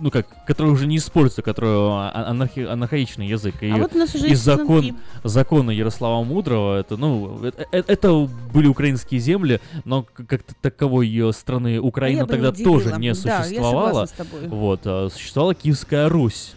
ну 0.00 0.10
как, 0.10 0.26
который 0.46 0.72
уже 0.72 0.86
не 0.86 0.96
используется, 0.96 1.42
который 1.42 1.70
а- 1.70 2.30
анархи- 2.32 2.66
анархаичный 2.66 3.26
язык. 3.26 3.62
И, 3.62 3.70
А 3.70 3.76
вот 3.76 3.94
у 3.94 3.98
нас 3.98 4.14
уже 4.14 4.28
и 4.28 4.34
закон, 4.34 4.96
законы 5.24 5.70
Ярослава 5.70 6.24
Мудрого, 6.24 6.78
это, 6.78 6.96
ну, 6.96 7.38
это, 7.44 7.66
э- 7.72 7.84
это 7.86 8.28
были 8.52 8.66
украинские 8.66 9.20
земли, 9.20 9.60
но 9.84 10.02
как 10.02 10.42
таковой 10.60 11.06
ее 11.08 11.32
страны 11.32 11.78
Украина 11.78 12.24
А 12.24 12.26
тогда 12.26 12.50
тоже 12.52 12.90
удивила. 12.90 12.98
не 12.98 13.12
Да, 13.14 13.38
я 13.38 13.44
существовала. 13.44 14.06
тобой. 14.06 14.48
Вот, 14.48 14.80
а, 14.84 15.08
существовала 15.10 15.54
Киевская 15.54 16.08
Русь. 16.08 16.54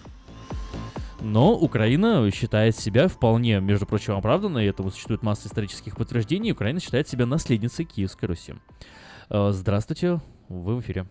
Но 1.22 1.54
Украина 1.56 2.30
считает 2.32 2.76
себя 2.78 3.08
вполне, 3.08 3.62
между 3.62 3.86
прочим, 3.86 4.14
оправданной, 4.16 4.66
и 4.66 4.68
этому 4.70 4.92
существует 4.92 5.24
масса 5.24 5.48
исторических 5.48 5.96
подтверждений, 5.96 6.52
Украина 6.52 6.80
считает 6.82 7.08
себя 7.08 7.26
наследницей 7.26 7.86
Киевской 7.86 8.26
Руси. 8.26 8.56
Здравствуйте, 9.30 10.20
вы 10.50 10.76
в 10.76 10.82
эфире. 10.82 11.06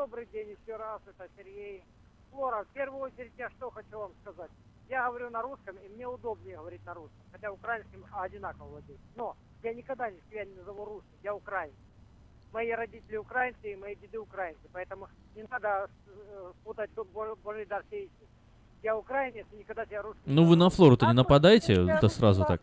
Добрый 0.00 0.24
день 0.32 0.56
еще 0.58 0.76
раз, 0.76 1.02
это 1.06 1.28
Сергей. 1.36 1.84
Флора, 2.32 2.64
в 2.64 2.68
первую 2.68 3.02
очередь 3.02 3.32
я 3.36 3.50
что 3.50 3.68
хочу 3.70 3.98
вам 3.98 4.12
сказать. 4.22 4.50
Я 4.88 5.06
говорю 5.06 5.28
на 5.28 5.42
русском, 5.42 5.76
и 5.76 5.88
мне 5.90 6.08
удобнее 6.08 6.56
говорить 6.56 6.82
на 6.86 6.94
русском, 6.94 7.20
хотя 7.30 7.52
украинским 7.52 8.06
одинаково 8.10 8.64
владею. 8.68 8.98
Но 9.14 9.36
я 9.62 9.74
никогда 9.74 10.10
не- 10.10 10.18
себя 10.30 10.46
не 10.46 10.54
назову 10.54 10.86
русским, 10.86 11.18
я 11.22 11.34
украинец. 11.34 11.76
Мои 12.50 12.70
родители 12.70 13.18
украинцы 13.18 13.72
и 13.72 13.76
мои 13.76 13.94
деды 13.96 14.18
украинцы, 14.18 14.62
поэтому 14.72 15.06
не 15.36 15.42
надо 15.42 15.90
э, 16.06 16.52
путать 16.64 16.90
тут 16.94 17.06
Бо- 17.10 17.36
Божий 17.44 17.66
дар 17.66 17.84
сеятель. 17.90 18.26
Я 18.82 18.96
украинец 18.96 19.46
и 19.52 19.56
никогда 19.56 19.84
себя 19.84 20.00
русским 20.00 20.22
Ну 20.24 20.46
вы 20.46 20.56
на 20.56 20.70
Флору-то 20.70 21.04
не 21.08 21.12
нападайте, 21.12 21.74
это 21.74 22.08
сразу 22.08 22.46
так. 22.46 22.62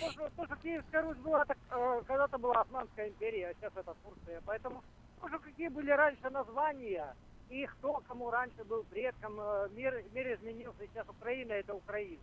То, 0.00 0.10
что, 0.12 0.30
то, 0.34 0.46
что 0.46 0.56
Киевская 0.56 1.02
Русь 1.02 1.18
была, 1.18 1.44
так, 1.44 1.58
э, 1.72 2.02
когда-то 2.06 2.38
была 2.38 2.62
Османская 2.62 3.08
империя, 3.10 3.48
а 3.50 3.54
сейчас 3.54 3.76
это 3.76 3.94
Турция. 4.02 4.40
Поэтому, 4.46 4.82
что 5.28 5.38
какие 5.38 5.68
были 5.68 5.90
раньше 5.90 6.30
названия, 6.30 7.14
и 7.50 7.66
кто 7.66 8.02
кому 8.08 8.30
раньше 8.30 8.64
был 8.64 8.84
предком, 8.84 9.38
э, 9.38 9.68
мир, 9.76 10.02
мир 10.12 10.34
изменился, 10.34 10.86
сейчас 10.92 11.08
Украина 11.08 11.52
это 11.52 11.74
Украина. 11.74 12.22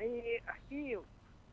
И 0.00 0.42
Киев, 0.68 1.02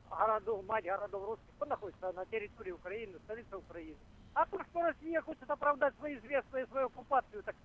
городов, 0.09 0.65
мать 0.65 0.85
городов 0.85 1.25
русских, 1.25 1.45
он 1.59 1.69
находится 1.69 2.11
на 2.13 2.25
территории 2.25 2.71
Украины, 2.71 3.13
столица 3.25 3.57
Украины. 3.57 3.97
А 4.33 4.45
то, 4.45 4.63
что 4.63 4.81
Россия 4.81 5.21
хочет 5.21 5.49
оправдать 5.49 5.93
свои 5.97 6.15
известия 6.17 6.63
и 6.63 6.67
свою 6.67 6.87
оккупацию, 6.87 7.43
так 7.43 7.55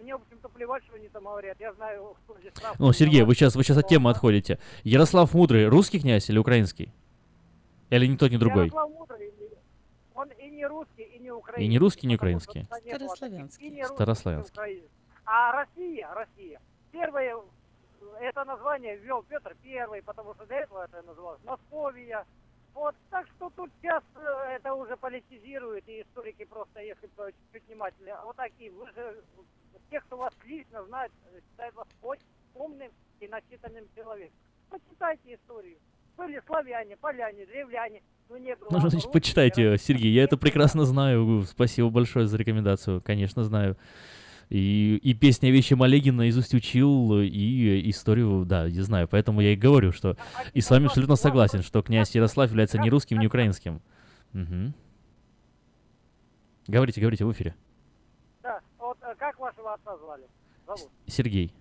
мне, 0.00 0.14
в 0.14 0.20
общем-то, 0.20 0.48
плевать, 0.48 0.84
что 0.84 0.96
они 0.96 1.08
там 1.08 1.24
говорят. 1.24 1.58
Я 1.58 1.72
знаю, 1.72 2.16
кто 2.24 2.38
здесь 2.38 2.52
прав. 2.52 2.78
Ну, 2.78 2.92
Сергей, 2.92 3.22
вы 3.22 3.34
сейчас, 3.34 3.56
вы 3.56 3.64
сейчас 3.64 3.78
от 3.78 3.88
темы 3.88 4.10
отходите. 4.10 4.58
Ярослав 4.82 5.32
Мудрый, 5.32 5.68
русский 5.68 6.00
князь 6.00 6.28
или 6.28 6.38
украинский? 6.38 6.92
Или 7.90 8.06
ни 8.06 8.16
тот, 8.16 8.30
ни 8.30 8.36
другой? 8.36 8.66
Ярослав 8.66 8.90
Мудрый, 8.90 9.32
он 10.16 10.30
и 10.30 10.50
не 10.50 10.66
русский, 10.66 11.02
и 11.02 11.18
не 11.18 11.30
украинский. 11.30 11.64
И 11.64 11.68
не 11.68 11.78
русский, 11.78 12.06
не 12.06 12.16
потому 12.16 12.40
что 12.40 12.48
украинский. 12.48 12.66
тогда 12.66 12.88
не. 13.28 13.68
И 13.68 13.70
не 13.70 13.82
русский, 13.82 13.94
Старославянский. 13.94 14.52
и 14.52 14.56
не 14.56 14.76
украинский. 14.76 14.90
А 15.24 15.52
Россия, 15.52 16.14
Россия, 16.14 16.60
первое, 16.92 17.36
это 18.20 18.44
название 18.44 18.96
ввел 18.96 19.22
Петр 19.22 19.56
Первый, 19.62 20.02
потому 20.02 20.34
что 20.34 20.46
до 20.46 20.54
этого 20.54 20.84
это 20.84 21.02
называлось 21.02 21.42
Московия. 21.44 22.24
Вот, 22.74 22.94
так 23.10 23.26
что 23.28 23.50
тут 23.56 23.70
сейчас 23.80 24.04
э, 24.16 24.56
это 24.56 24.74
уже 24.74 24.96
политизируют, 24.96 25.88
и 25.88 26.02
историки 26.02 26.44
просто, 26.44 26.80
если 26.80 27.08
чуть 27.52 27.66
внимательнее, 27.66 28.14
а 28.14 28.24
вот 28.26 28.36
такие, 28.36 28.70
вы 28.70 28.86
же, 28.92 29.24
те, 29.90 30.00
кто 30.00 30.18
вас 30.18 30.34
лично 30.44 30.84
знает, 30.84 31.10
считают 31.50 31.74
вас 31.74 31.88
очень 32.02 32.26
умным 32.54 32.90
и 33.20 33.28
начитанным 33.28 33.86
человеком. 33.94 34.36
Почитайте 34.68 35.34
историю. 35.34 35.78
Были 36.16 36.42
славяне, 36.46 36.96
поляне, 36.96 37.46
древляне, 37.46 38.02
ну 38.28 38.36
не. 38.36 38.56
Ну, 38.70 38.80
значит, 38.80 39.10
почитайте, 39.12 39.76
Сергей, 39.78 40.12
я 40.12 40.24
это 40.24 40.36
прекрасно 40.36 40.84
знаю. 40.84 41.44
Спасибо 41.48 41.90
большое 41.90 42.26
за 42.26 42.36
рекомендацию. 42.36 43.00
Конечно, 43.00 43.44
знаю. 43.44 43.76
И, 44.48 45.00
и 45.02 45.14
песня 45.14 45.50
Вещи 45.50 45.76
Олеги 45.80 46.10
наизусть 46.10 46.54
учил, 46.54 47.20
и 47.20 47.90
историю, 47.90 48.44
да, 48.44 48.66
я 48.66 48.82
знаю. 48.84 49.08
Поэтому 49.08 49.40
я 49.40 49.52
и 49.52 49.56
говорю, 49.56 49.92
что... 49.92 50.16
И 50.54 50.60
с 50.60 50.70
вами 50.70 50.86
абсолютно 50.86 51.16
согласен, 51.16 51.62
что 51.62 51.82
князь 51.82 52.14
Ярослав 52.14 52.50
является 52.50 52.78
не 52.78 52.88
русским, 52.88 53.18
не 53.18 53.26
украинским. 53.26 53.80
Мгм. 54.32 54.74
Говорите, 56.68 57.00
говорите 57.00 57.24
в 57.24 57.32
эфире. 57.32 57.54
Да, 58.42 58.60
вот 58.78 58.98
э, 59.02 59.14
как 59.18 59.38
вашего 59.38 59.74
отца 59.74 59.96
звали? 59.98 60.24
Зовут? 60.66 60.90
Сергей. 61.06 61.52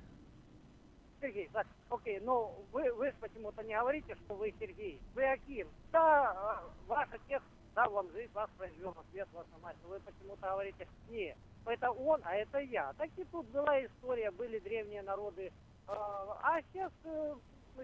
Сергей, 1.26 1.50
так, 1.52 1.66
окей, 1.90 2.20
ну 2.24 2.52
вы, 2.72 2.92
вы 2.94 3.14
почему-то 3.20 3.64
не 3.64 3.76
говорите, 3.76 4.16
что 4.16 4.36
вы 4.36 4.54
Сергей. 4.60 5.00
Вы 5.16 5.24
Аким. 5.24 5.68
Да, 5.92 6.62
э, 6.64 6.70
ваш 6.88 7.08
отец 7.12 7.42
дал 7.74 7.92
вам 7.92 8.12
жизнь, 8.12 8.32
вас 8.34 8.50
произвел 8.58 8.94
на 8.94 9.04
свет, 9.12 9.28
ваша 9.34 9.48
мать. 9.64 9.76
Вы 9.90 10.00
почему-то 10.00 10.48
говорите, 10.48 10.88
не, 11.10 11.36
это 11.66 11.92
он, 11.92 12.22
а 12.24 12.36
это 12.36 12.60
я. 12.60 12.94
Так 12.98 13.10
и 13.18 13.24
тут 13.32 13.48
была 13.48 13.84
история, 13.86 14.30
были 14.32 14.60
древние 14.60 15.02
народы. 15.02 15.52
э, 15.88 15.92
А 15.92 16.60
сейчас... 16.72 16.92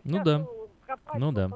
Ну 0.06 0.24
да. 0.24 0.46
копать, 0.88 1.20
Ну 1.20 1.32
да. 1.34 1.52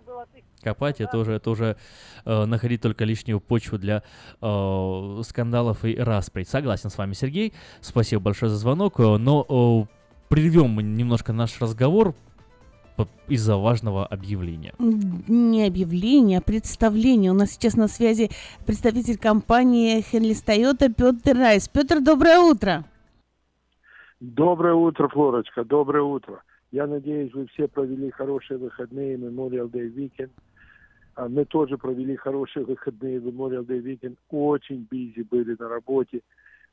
Копать 0.62 1.00
это 1.00 1.18
уже, 1.18 1.34
это 1.34 1.50
уже 1.52 1.78
э, 2.26 2.46
находить 2.46 2.82
только 2.82 3.06
лишнюю 3.06 3.40
почву 3.40 3.78
для 3.78 4.04
э, 4.42 5.22
скандалов 5.24 5.86
и 5.86 5.96
распри. 5.98 6.44
Согласен 6.44 6.90
с 6.90 6.98
вами, 6.98 7.14
Сергей. 7.14 7.54
Спасибо 7.80 8.22
большое 8.24 8.50
за 8.50 8.58
звонок. 8.58 9.00
Э, 9.00 9.16
Но 9.18 9.88
э, 9.88 9.96
прервем 10.30 10.70
мы 10.70 10.84
немножко 10.84 11.34
наш 11.34 11.60
разговор 11.62 12.14
из-за 13.28 13.58
важного 13.58 14.06
объявления. 14.06 14.74
Не 14.80 15.66
объявление, 15.66 16.38
а 16.40 16.42
представление. 16.42 17.32
У 17.32 17.36
нас 17.36 17.52
сейчас 17.52 17.76
на 17.76 17.88
связи 17.88 18.30
представитель 18.66 19.18
компании 19.18 20.02
Хенли 20.02 20.34
Тойота 20.34 20.90
Петр 20.94 21.36
Райс. 21.36 21.68
Петр, 21.68 22.00
доброе 22.02 22.40
утро. 22.40 22.86
Доброе 24.20 24.76
утро, 24.76 25.08
Флорочка, 25.10 25.66
доброе 25.66 26.04
утро. 26.04 26.42
Я 26.72 26.88
надеюсь, 26.88 27.34
вы 27.34 27.48
все 27.48 27.68
провели 27.68 28.10
хорошие 28.12 28.58
выходные, 28.58 29.18
Memorial 29.18 29.70
Day 29.70 29.94
Weekend. 29.94 30.32
А 31.16 31.30
Мы 31.30 31.46
тоже 31.46 31.78
провели 31.78 32.16
хорошие 32.16 32.66
выходные, 32.66 33.20
Memorial 33.20 33.66
Day 33.66 33.82
Weekend. 33.82 34.18
Очень 34.30 34.88
бизи 34.90 35.22
были 35.30 35.56
на 35.60 35.70
работе. 35.70 36.22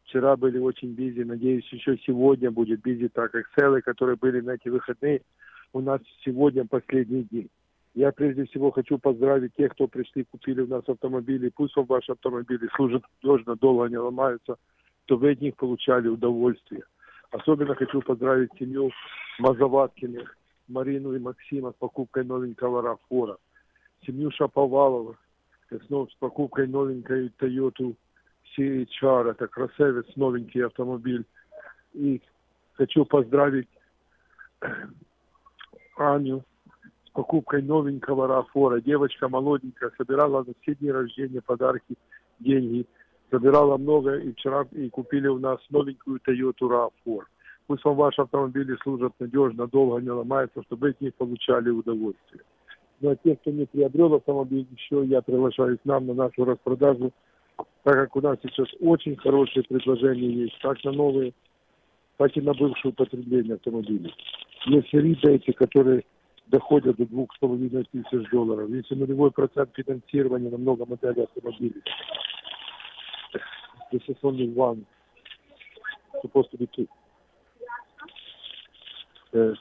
Вчера 0.04 0.36
были 0.36 0.58
очень 0.58 0.92
бизи. 0.92 1.22
Надеюсь, 1.22 1.66
еще 1.72 1.96
сегодня 1.98 2.50
будет 2.50 2.82
бизи, 2.82 3.08
так 3.08 3.32
как 3.32 3.50
целые, 3.58 3.82
которые 3.82 4.16
были 4.16 4.40
на 4.40 4.52
эти 4.52 4.68
выходные, 4.68 5.22
у 5.72 5.80
нас 5.80 6.00
сегодня 6.24 6.66
последний 6.66 7.22
день. 7.24 7.48
Я 7.94 8.10
прежде 8.10 8.44
всего 8.46 8.70
хочу 8.70 8.98
поздравить 8.98 9.54
тех, 9.54 9.72
кто 9.72 9.86
пришли, 9.86 10.24
купили 10.24 10.62
у 10.62 10.66
нас 10.66 10.82
автомобили. 10.88 11.50
Пусть 11.54 11.76
вам 11.76 11.86
ваши 11.86 12.12
автомобили 12.12 12.68
служат 12.74 13.02
надежно, 13.22 13.56
долго 13.56 13.86
не 13.88 13.98
ломаются, 13.98 14.56
то 15.06 15.16
вы 15.16 15.32
от 15.32 15.40
них 15.40 15.56
получали 15.56 16.08
удовольствие. 16.08 16.82
Особенно 17.30 17.74
хочу 17.74 18.00
поздравить 18.00 18.50
семью 18.58 18.90
Мазаваткиных, 19.38 20.36
Марину 20.68 21.14
и 21.14 21.18
Максима 21.18 21.72
с 21.72 21.74
покупкой 21.74 22.24
новенького 22.24 22.82
Рафора. 22.82 23.36
Семью 24.06 24.30
Шаповалова 24.30 25.16
с 25.70 26.14
покупкой 26.18 26.66
новенькой 26.66 27.30
Toyota 27.38 27.94
CHR. 28.56 29.30
Это 29.30 29.46
красавец, 29.46 30.06
новенький 30.16 30.64
автомобиль. 30.64 31.24
И 31.94 32.20
хочу 32.74 33.04
поздравить 33.04 33.68
Аню 35.96 36.44
с 37.06 37.10
покупкой 37.10 37.62
новенького 37.62 38.26
Рафора. 38.26 38.80
Девочка 38.80 39.28
молоденькая, 39.28 39.92
собирала 39.96 40.44
на 40.44 40.52
все 40.60 40.74
дни 40.74 40.90
рождения 40.90 41.40
подарки, 41.40 41.96
деньги. 42.40 42.86
Собирала 43.30 43.78
много 43.78 44.16
и 44.16 44.32
вчера 44.32 44.66
и 44.72 44.90
купили 44.90 45.26
у 45.26 45.38
нас 45.38 45.58
новенькую 45.70 46.20
Toyota 46.26 46.90
RAV4. 47.06 47.22
Пусть 47.66 47.84
вам 47.84 47.96
ваши 47.96 48.20
автомобили 48.20 48.76
служат 48.82 49.12
надежно, 49.18 49.66
долго 49.66 50.00
не 50.00 50.10
ломаются, 50.10 50.62
чтобы 50.64 50.94
них 51.00 51.14
получали 51.14 51.70
удовольствие. 51.70 52.42
Ну 53.00 53.10
а 53.10 53.16
те, 53.16 53.36
кто 53.36 53.50
не 53.50 53.66
приобрел 53.66 54.14
автомобиль 54.14 54.66
еще, 54.70 55.04
я 55.04 55.22
приглашаю 55.22 55.78
к 55.78 55.84
нам 55.84 56.06
на 56.06 56.14
нашу 56.14 56.44
распродажу, 56.44 57.12
так 57.56 57.94
как 57.94 58.16
у 58.16 58.20
нас 58.20 58.38
сейчас 58.42 58.68
очень 58.80 59.16
хорошие 59.16 59.62
предложения 59.64 60.28
есть, 60.28 60.58
как 60.60 60.82
на 60.84 60.92
новые, 60.92 61.32
так 62.16 62.36
и 62.36 62.40
на 62.40 62.54
бывшее 62.54 62.92
употребление 62.92 63.54
автомобилей. 63.54 64.14
Есть 64.66 64.92
ребейты, 64.92 65.52
которые 65.52 66.04
доходят 66.46 66.96
до 66.96 67.06
двух 67.06 67.34
с 67.34 67.38
половиной 67.38 67.84
тысяч 67.84 68.30
долларов. 68.30 68.68
Есть 68.70 68.90
и 68.90 68.94
нулевой 68.94 69.30
процент 69.30 69.70
финансирования 69.74 70.50
на 70.50 70.58
много 70.58 70.86
моделей 70.86 71.24
автомобилей. 71.24 71.82
This 73.92 74.02
is 74.08 74.16
only 74.22 74.54
one. 74.54 74.86
Supposed 76.22 76.50
to 76.52 76.58
be 76.58 76.68
two. 76.68 76.88
Э, 79.32 79.54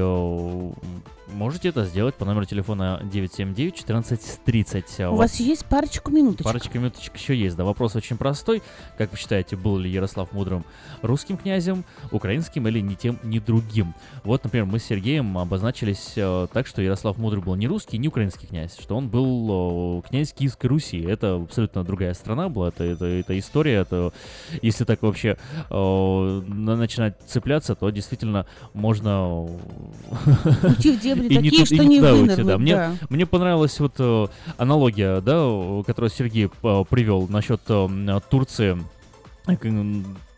можете 1.32 1.68
это 1.68 1.84
сделать 1.84 2.14
по 2.14 2.24
номеру 2.24 2.44
телефона 2.44 3.00
979-1430. 3.04 5.08
У 5.08 5.16
вас 5.16 5.40
есть 5.40 5.64
парочку 5.66 6.10
минуточек. 6.10 6.44
Парочка 6.44 6.78
минуточек 6.78 7.16
еще 7.16 7.36
есть, 7.36 7.56
да. 7.56 7.64
Вопрос 7.64 7.96
очень 7.96 8.16
простой. 8.16 8.62
Как 8.98 9.10
вы 9.10 9.18
считаете, 9.18 9.56
был 9.56 9.78
ли 9.78 9.90
Ярослав 9.90 10.30
Мудрым 10.32 10.64
русским 11.00 11.36
князем, 11.36 11.84
украинским 12.10 12.68
или 12.68 12.80
ни 12.80 12.94
тем, 12.94 13.18
ни 13.22 13.38
другим? 13.38 13.94
Вот, 14.24 14.44
например, 14.44 14.66
мы 14.66 14.78
с 14.78 14.84
Сергеем 14.84 15.38
обозначились 15.38 16.12
так, 16.52 16.66
что 16.66 16.81
Ярослав 16.84 17.18
Мудрый 17.18 17.42
был 17.42 17.54
не 17.54 17.66
русский, 17.66 17.98
не 17.98 18.08
украинский 18.08 18.46
князь, 18.46 18.76
что 18.78 18.96
он 18.96 19.08
был 19.08 20.00
э, 20.00 20.08
князь 20.08 20.32
Киевской 20.32 20.66
Руси. 20.66 21.00
Это 21.00 21.36
абсолютно 21.36 21.84
другая 21.84 22.14
страна 22.14 22.48
была, 22.48 22.68
это, 22.68 22.84
это, 22.84 23.06
это 23.06 23.38
история, 23.38 23.74
это, 23.80 24.12
если 24.60 24.84
так 24.84 25.02
вообще 25.02 25.36
э, 25.70 25.74
на- 25.74 26.76
начинать 26.76 27.16
цепляться, 27.26 27.74
то 27.74 27.90
действительно 27.90 28.46
можно... 28.74 29.42
Уйти 30.62 30.92
в 30.92 31.00
дебри 31.00 31.28
не 31.28 31.50
такие, 31.50 31.66
что 31.66 31.84
не 31.84 32.00
вынырнуть, 32.00 32.46
да. 32.46 32.58
Мне, 32.58 32.76
да. 32.76 32.94
мне 33.08 33.26
понравилась 33.26 33.78
вот 33.80 33.94
э, 33.98 34.26
аналогия, 34.56 35.20
да, 35.20 35.38
э, 35.42 35.82
которую 35.86 36.10
Сергей 36.10 36.46
э, 36.46 36.84
привел 36.88 37.28
насчет 37.28 37.60
э, 37.68 38.20
Турции. 38.28 38.78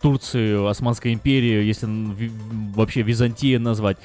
Э, 0.04 0.08
Турции, 0.14 0.68
Османской 0.68 1.14
империи, 1.14 1.64
если 1.64 1.88
вообще 2.74 3.02
Византия 3.02 3.58
назвать. 3.58 3.96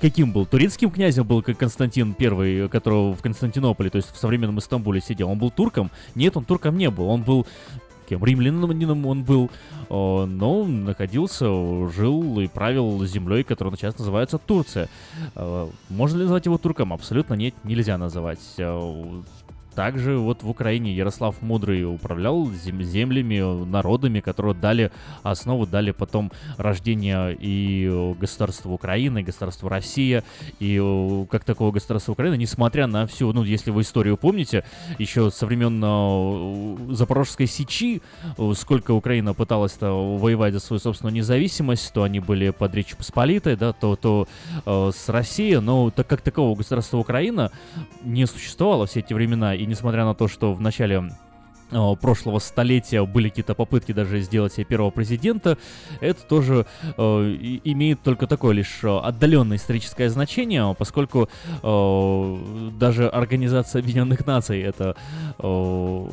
Каким 0.00 0.32
был? 0.32 0.46
Турецким 0.46 0.90
князем 0.90 1.26
был 1.26 1.42
Константин 1.42 2.16
I, 2.18 2.68
которого 2.68 3.14
в 3.14 3.20
Константинополе, 3.20 3.90
то 3.90 3.96
есть 3.96 4.10
в 4.10 4.16
современном 4.16 4.58
Истамбуле 4.58 5.00
сидел. 5.00 5.28
Он 5.28 5.38
был 5.38 5.50
турком? 5.50 5.90
Нет, 6.14 6.36
он 6.36 6.44
турком 6.44 6.78
не 6.78 6.90
был. 6.90 7.08
Он 7.08 7.22
был 7.22 7.46
кем? 8.10 8.24
Римлянином 8.24 9.06
он 9.06 9.22
был, 9.22 9.50
э, 9.88 10.24
но 10.24 10.64
находился, 10.64 11.46
жил 11.90 12.40
и 12.40 12.48
правил 12.48 13.04
землей, 13.04 13.44
которая 13.44 13.74
сейчас 13.76 13.98
называется 13.98 14.38
Турция. 14.38 14.88
Э, 15.36 15.68
Можно 15.88 16.16
ли 16.16 16.22
назвать 16.24 16.46
его 16.46 16.58
турком? 16.58 16.92
Абсолютно 16.92 17.34
нет, 17.34 17.54
нельзя 17.64 17.96
называть. 17.98 18.40
Также 19.80 20.18
вот 20.18 20.42
в 20.42 20.50
Украине 20.50 20.92
Ярослав 20.92 21.40
Мудрый 21.40 21.84
управлял 21.84 22.50
зем- 22.52 22.82
землями, 22.82 23.64
народами, 23.64 24.20
которые 24.20 24.54
дали 24.54 24.90
основу, 25.22 25.66
дали 25.66 25.92
потом 25.92 26.30
рождение 26.58 27.34
и 27.40 28.14
государства 28.20 28.68
Украины, 28.68 29.20
и 29.20 29.22
государства 29.22 29.70
Россия, 29.70 30.22
и 30.58 30.78
э, 30.78 31.26
как 31.30 31.44
такого 31.44 31.72
государства 31.72 32.12
Украины, 32.12 32.36
несмотря 32.36 32.86
на 32.88 33.06
всю, 33.06 33.32
ну, 33.32 33.42
если 33.42 33.70
вы 33.70 33.80
историю 33.80 34.18
помните, 34.18 34.64
еще 34.98 35.30
со 35.30 35.46
времен 35.46 35.82
э, 35.82 36.92
Запорожской 36.92 37.46
Сечи, 37.46 38.02
э, 38.36 38.52
сколько 38.58 38.90
Украина 38.90 39.32
пыталась 39.32 39.78
воевать 39.80 40.52
за 40.52 40.60
свою 40.60 40.78
собственную 40.80 41.14
независимость, 41.14 41.90
то 41.94 42.02
они 42.02 42.20
были 42.20 42.50
под 42.50 42.74
Речь 42.74 42.94
Посполитой, 42.94 43.56
да, 43.56 43.72
то, 43.72 43.96
то 43.96 44.28
э, 44.66 44.90
с 44.94 45.08
Россией, 45.08 45.60
но 45.60 45.90
так 45.90 46.06
как 46.06 46.20
такового 46.20 46.54
государства 46.54 46.98
Украина 46.98 47.50
не 48.04 48.26
существовало 48.26 48.84
все 48.84 49.00
эти 49.00 49.14
времена, 49.14 49.54
и 49.54 49.69
несмотря 49.70 50.04
на 50.04 50.14
то, 50.14 50.28
что 50.28 50.52
в 50.52 50.60
начале 50.60 51.10
э, 51.70 51.94
прошлого 52.00 52.38
столетия 52.40 53.04
были 53.06 53.28
какие-то 53.28 53.54
попытки 53.54 53.92
даже 53.92 54.20
сделать 54.20 54.52
себе 54.52 54.64
первого 54.64 54.90
президента, 54.90 55.56
это 56.00 56.22
тоже 56.22 56.66
э, 56.82 57.00
имеет 57.64 58.02
только 58.02 58.26
такое 58.26 58.52
лишь 58.54 58.80
э, 58.82 58.98
отдаленное 58.98 59.56
историческое 59.56 60.10
значение, 60.10 60.74
поскольку 60.78 61.28
э, 61.62 62.70
даже 62.78 63.08
Организация 63.08 63.80
Объединенных 63.80 64.26
Наций 64.26 64.60
это 64.60 64.96
э, 65.38 66.06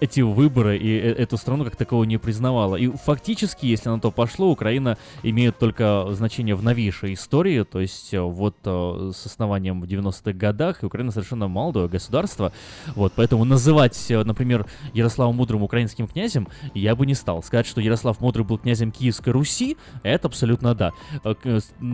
эти 0.00 0.20
выборы 0.20 0.76
и 0.76 0.98
э- 0.98 1.14
эту 1.14 1.36
страну 1.36 1.64
как 1.64 1.76
таковую 1.76 2.08
не 2.08 2.18
признавала. 2.18 2.76
И 2.76 2.88
фактически, 2.88 3.66
если 3.66 3.88
на 3.88 4.00
то 4.00 4.10
пошло, 4.10 4.50
Украина 4.50 4.98
имеет 5.22 5.58
только 5.58 6.06
значение 6.10 6.54
в 6.54 6.62
новейшей 6.62 7.14
истории, 7.14 7.62
то 7.62 7.80
есть 7.80 8.12
э, 8.12 8.20
вот 8.20 8.56
э, 8.64 9.10
с 9.14 9.26
основанием 9.26 9.80
в 9.80 9.84
90-х 9.84 10.32
годах, 10.32 10.82
и 10.82 10.86
Украина 10.86 11.10
совершенно 11.10 11.48
молодое 11.48 11.88
государство, 11.88 12.52
вот, 12.94 13.12
поэтому 13.16 13.44
называть, 13.44 14.06
например, 14.10 14.66
Ярослава 14.92 15.32
Мудрым 15.32 15.62
украинским 15.62 16.06
князем 16.06 16.48
я 16.74 16.96
бы 16.96 17.06
не 17.06 17.14
стал. 17.14 17.42
Сказать, 17.42 17.66
что 17.66 17.80
Ярослав 17.80 18.20
Мудрый 18.20 18.44
был 18.44 18.58
князем 18.58 18.90
Киевской 18.90 19.30
Руси, 19.30 19.76
это 20.02 20.28
абсолютно 20.28 20.74
да. 20.74 20.92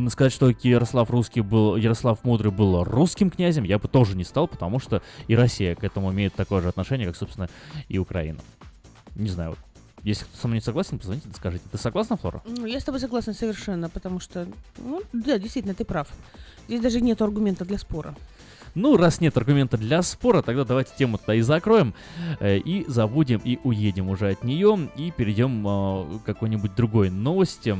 Сказать, 0.09 0.33
что 0.33 0.53
Ярослав 0.63 1.11
Русский 1.11 1.41
был, 1.41 1.77
Ярослав 1.77 2.25
Мудрый 2.25 2.53
был 2.53 2.83
русским 2.85 3.31
князем, 3.31 3.65
я 3.65 3.79
бы 3.79 3.89
тоже 3.89 4.17
не 4.17 4.25
стал, 4.25 4.49
потому 4.49 4.79
что 4.79 5.03
и 5.29 5.37
Россия 5.37 5.75
к 5.75 5.85
этому 5.85 6.13
имеет 6.13 6.35
такое 6.35 6.63
же 6.63 6.69
отношение, 6.69 7.07
как, 7.07 7.17
собственно, 7.17 7.49
и 7.91 7.99
Украина. 7.99 8.39
Не 9.15 9.29
знаю, 9.29 9.51
вот. 9.51 9.59
Если 10.03 10.25
кто 10.25 10.39
со 10.39 10.49
мной 10.49 10.59
не 10.59 10.63
согласен, 10.63 10.99
позвоните, 10.99 11.29
скажите. 11.37 11.65
Ты 11.71 11.77
согласна, 11.77 12.17
Флора? 12.17 12.43
Ну, 12.47 12.65
Я 12.65 12.81
с 12.81 12.85
тобой 12.85 13.01
согласна 13.01 13.35
совершенно, 13.35 13.91
потому 13.91 14.19
что, 14.19 14.49
ну, 14.79 15.03
да, 15.13 15.39
действительно, 15.39 15.75
ты 15.75 15.85
прав. 15.85 16.09
Здесь 16.69 16.81
даже 16.81 17.03
нет 17.03 17.21
аргумента 17.21 17.67
для 17.67 17.77
спора. 17.77 18.15
Ну, 18.75 18.97
раз 18.97 19.21
нет 19.21 19.37
аргумента 19.37 19.77
для 19.77 20.01
спора, 20.03 20.43
тогда 20.43 20.65
давайте 20.65 20.93
тему-то 20.97 21.33
и 21.35 21.43
закроем, 21.43 21.93
э, 22.39 22.59
и 22.59 22.85
забудем, 22.89 23.43
и 23.45 23.59
уедем 23.65 24.09
уже 24.09 24.31
от 24.31 24.45
нее, 24.45 24.89
и 24.97 25.11
перейдем 25.11 25.67
э, 25.67 26.19
к 26.21 26.25
какой-нибудь 26.25 26.75
другой 26.75 27.11
новости. 27.11 27.77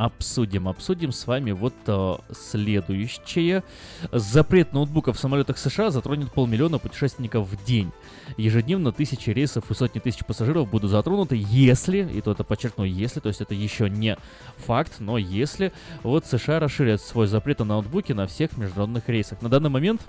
Обсудим, 0.00 0.66
обсудим 0.66 1.12
с 1.12 1.26
вами 1.26 1.50
вот 1.50 1.74
э, 1.86 2.16
следующее. 2.32 3.62
Запрет 4.10 4.72
ноутбуков 4.72 5.18
в 5.18 5.20
самолетах 5.20 5.58
США 5.58 5.90
затронет 5.90 6.32
полмиллиона 6.32 6.78
путешественников 6.78 7.46
в 7.46 7.64
день. 7.66 7.92
Ежедневно 8.38 8.92
тысячи 8.92 9.28
рейсов 9.28 9.70
и 9.70 9.74
сотни 9.74 9.98
тысяч 9.98 10.24
пассажиров 10.24 10.70
будут 10.70 10.90
затронуты, 10.90 11.36
если, 11.38 12.10
и 12.14 12.22
то 12.22 12.32
это 12.32 12.44
подчеркну, 12.44 12.84
если, 12.84 13.20
то 13.20 13.28
есть 13.28 13.42
это 13.42 13.52
еще 13.52 13.90
не 13.90 14.16
факт, 14.56 15.00
но 15.00 15.18
если 15.18 15.70
вот 16.02 16.24
США 16.24 16.60
расширят 16.60 17.02
свой 17.02 17.26
запрет 17.26 17.58
на 17.58 17.66
ноутбуки 17.66 18.14
на 18.14 18.26
всех 18.26 18.56
международных 18.56 19.06
рейсах. 19.06 19.42
На 19.42 19.50
данный 19.50 19.68
момент 19.68 20.00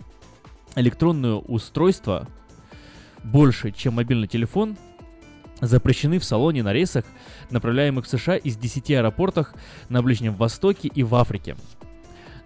электронное 0.77 1.34
устройство 1.34 2.30
больше, 3.26 3.72
чем 3.72 3.95
мобильный 3.95 4.30
телефон, 4.30 4.77
запрещены 5.61 6.19
в 6.19 6.23
салоне 6.23 6.63
на 6.63 6.73
рейсах, 6.73 7.05
направляемых 7.49 8.05
в 8.05 8.09
США 8.09 8.35
из 8.35 8.57
10 8.57 8.91
аэропортах 8.91 9.53
на 9.89 10.01
Ближнем 10.01 10.35
Востоке 10.35 10.89
и 10.93 11.03
в 11.03 11.15
Африке. 11.15 11.55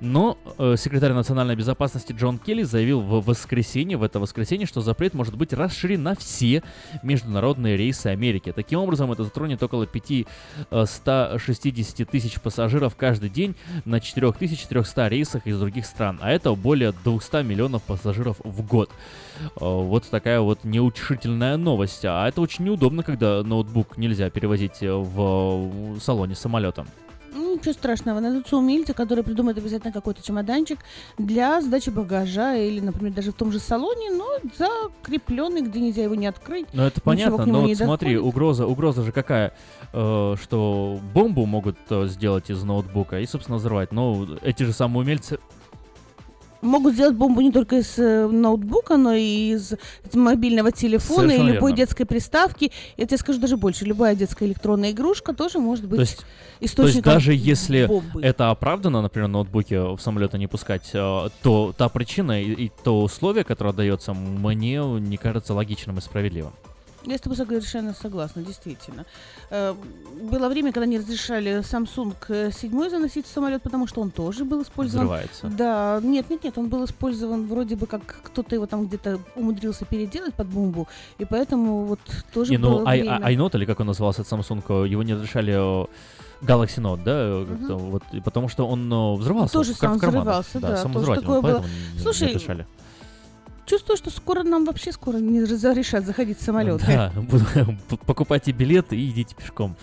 Но 0.02 0.38
э, 0.58 0.76
секретарь 0.78 1.14
национальной 1.14 1.56
безопасности 1.56 2.14
Джон 2.14 2.38
Келли 2.38 2.64
заявил 2.64 3.00
в 3.02 3.26
воскресенье, 3.26 3.98
в 3.98 4.04
это 4.04 4.20
воскресенье, 4.20 4.68
что 4.68 4.82
запрет 4.82 5.14
может 5.14 5.38
быть 5.38 5.54
расширен 5.54 6.04
на 6.04 6.16
все 6.16 6.64
международные 7.02 7.78
рейсы 7.78 8.08
Америки. 8.08 8.52
Таким 8.54 8.80
образом, 8.80 9.10
это 9.12 9.24
затронет 9.24 9.64
около 9.64 9.88
560 9.88 12.10
тысяч 12.10 12.42
пассажиров 12.42 12.96
каждый 12.96 13.30
день 13.30 13.56
на 13.86 14.00
4300 14.00 15.08
рейсах 15.08 15.48
из 15.48 15.60
других 15.60 15.86
стран, 15.86 16.20
а 16.22 16.32
это 16.32 16.54
более 16.56 16.92
200 16.92 17.44
миллионов 17.44 17.84
пассажиров 17.84 18.38
в 18.44 18.68
год. 18.68 18.90
Э, 19.56 19.60
Вот 19.62 20.06
такая 20.10 20.42
вот 20.42 20.64
неутешительная 20.64 21.58
новость. 21.58 22.06
А 22.06 22.28
это 22.28 22.42
очень 22.42 22.66
неудобно, 22.66 23.04
когда 23.04 23.44
ноутбук 23.44 23.98
нельзя 23.98 24.30
перевозить 24.30 24.82
э, 24.82 24.92
в 24.94 26.00
салоне 26.00 26.36
самолета. 26.36 26.86
Ничего 27.56 27.74
страшного. 27.74 28.20
Найдутся 28.20 28.58
умельцы, 28.58 28.94
которые 28.94 29.24
придумают 29.24 29.58
обязательно 29.58 29.94
какой-то 29.94 30.22
чемоданчик 30.22 30.80
для 31.18 31.62
сдачи 31.62 31.90
багажа 31.90 32.56
или, 32.56 32.80
например, 32.80 33.14
даже 33.14 33.32
в 33.32 33.36
том 33.36 33.52
же 33.52 33.60
салоне, 33.60 34.12
но 34.12 34.26
закрепленный, 34.58 35.62
где 35.62 35.80
нельзя 35.80 36.04
его 36.04 36.16
не 36.16 36.28
открыть. 36.28 36.68
Ну 36.74 36.84
это 36.84 37.02
ничего 37.06 37.38
к 37.38 37.38
понятно, 37.38 37.46
но 37.46 37.62
вот 37.62 37.78
смотри, 37.78 38.18
угроза, 38.18 38.68
угроза 38.68 39.04
же 39.04 39.12
какая, 39.12 39.54
э, 39.94 40.36
что 40.42 41.00
бомбу 41.14 41.46
могут 41.46 41.78
э, 41.90 42.08
сделать 42.08 42.50
из 42.50 42.62
ноутбука 42.64 43.20
и, 43.20 43.26
собственно, 43.26 43.58
взорвать. 43.58 43.92
Но 43.92 44.28
эти 44.42 44.64
же 44.64 44.74
самые 44.74 45.04
умельцы 45.04 45.40
Могут 46.66 46.94
сделать 46.96 47.16
бомбу 47.16 47.42
не 47.42 47.52
только 47.52 47.78
из 47.78 47.98
э, 47.98 48.28
ноутбука, 48.28 48.98
но 48.98 49.14
и 49.14 49.54
из 49.54 49.74
мобильного 50.14 50.72
телефона 50.72 51.30
Совершенно 51.30 51.50
и 51.50 51.54
любой 51.54 51.72
верно. 51.72 51.78
детской 51.78 52.06
приставки. 52.06 52.72
Я 52.98 53.06
тебе 53.06 53.18
скажу 53.18 53.40
даже 53.40 53.56
больше. 53.56 53.86
Любая 53.86 54.16
детская 54.16 54.46
электронная 54.46 54.92
игрушка 54.92 55.34
тоже 55.34 55.60
может 55.60 55.86
быть 55.86 55.98
То 55.98 56.02
есть, 56.02 56.18
то 56.18 56.24
есть 56.60 56.74
источником 56.74 57.14
даже 57.14 57.34
если 57.34 57.86
бомбы. 57.86 58.22
это 58.22 58.50
оправдано, 58.50 59.02
например, 59.02 59.28
ноутбуки 59.28 59.96
в 59.96 60.00
самолеты 60.02 60.38
не 60.38 60.48
пускать, 60.48 60.90
э, 60.94 61.30
то 61.44 61.74
та 61.78 61.88
причина 61.90 62.42
и, 62.42 62.52
и 62.66 62.72
то 62.84 63.02
условие, 63.04 63.44
которое 63.44 63.74
дается, 63.74 64.14
мне 64.14 64.78
не 65.00 65.18
кажется 65.18 65.54
логичным 65.54 65.98
и 66.00 66.02
справедливым. 66.02 66.54
Я 67.06 67.18
с 67.18 67.22
тобой 67.22 67.38
совершенно 67.38 67.94
согласна, 67.94 68.42
действительно. 68.42 69.06
Э, 69.52 69.74
Было 70.32 70.50
время, 70.50 70.72
когда 70.72 70.86
не 70.88 70.98
разрешали 70.98 71.60
Samsung 71.60 72.14
э, 72.30 72.52
7 72.52 72.90
заносить 72.90 73.26
в 73.28 73.30
самолет, 73.30 73.62
потому 73.62 73.88
что 73.88 74.02
он 74.02 74.10
тоже 74.12 74.44
был 74.44 74.62
использован. 74.64 75.06
Взрывается. 75.06 75.48
Да, 75.48 76.00
нет, 76.04 76.30
нет, 76.30 76.44
нет, 76.44 76.58
он 76.58 76.68
был 76.70 76.84
использован 76.86 77.46
вроде 77.48 77.76
бы 77.76 77.86
как 77.86 78.02
кто-то 78.24 78.56
его 78.56 78.66
там 78.66 78.88
где-то 78.88 79.20
умудрился 79.36 79.86
переделать 79.86 80.34
под 80.34 80.48
бомбу, 80.48 80.88
и 81.20 81.26
поэтому 81.26 81.86
вот 81.86 82.00
тоже 82.34 82.52
Не, 82.52 82.58
ну, 82.58 82.80
было 82.80 82.90
i- 82.96 83.02
время. 83.02 83.20
i- 83.30 83.36
iNote, 83.36 83.56
или 83.58 83.66
как 83.66 83.80
он 83.80 83.88
назывался, 83.88 84.22
от 84.24 84.28
Samsung, 84.28 84.88
его 84.88 85.04
не 85.04 85.14
разрешали 85.14 85.54
э, 85.54 85.86
Galaxy 86.42 86.80
Note, 86.82 87.04
да, 87.04 87.12
э, 87.16 87.46
как-то 87.50 87.76
вот, 87.78 88.04
потому 88.24 88.50
что 88.50 88.68
он 88.68 88.92
э, 88.92 89.16
взрывался. 89.18 89.54
Тоже 89.54 89.72
как 89.74 89.80
сам 89.82 89.98
в 89.98 90.02
карманах. 90.02 90.24
взрывался, 90.46 90.60
да, 90.60 90.68
тоже 90.70 90.82
самовзрыватель, 90.82 91.22
такое 91.26 91.42
было. 91.42 91.66
Слушай. 92.02 92.40
Чувствую, 93.66 93.98
что 93.98 94.12
скоро 94.12 94.44
нам 94.44 94.66
вообще 94.66 94.92
скоро 94.92 95.18
не 95.18 95.42
разрешат 95.42 96.06
заходить 96.06 96.40
в 96.40 96.44
самолет. 96.44 96.82
Да, 96.86 97.12
покупайте 98.06 98.52
билеты 98.52 98.96
и 98.96 99.10
идите 99.10 99.36
пешком. 99.36 99.76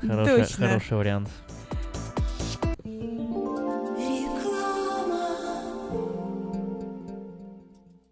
Хороший, 0.00 0.44
Точно. 0.44 0.68
хороший 0.68 0.96
вариант. 0.96 1.28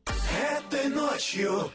Этой 0.06 0.88
ночью, 0.88 1.70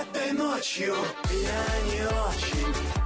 этой 0.00 0.32
ночью 0.32 0.94
я 1.32 1.92
не 1.92 2.06
очень. 2.06 3.05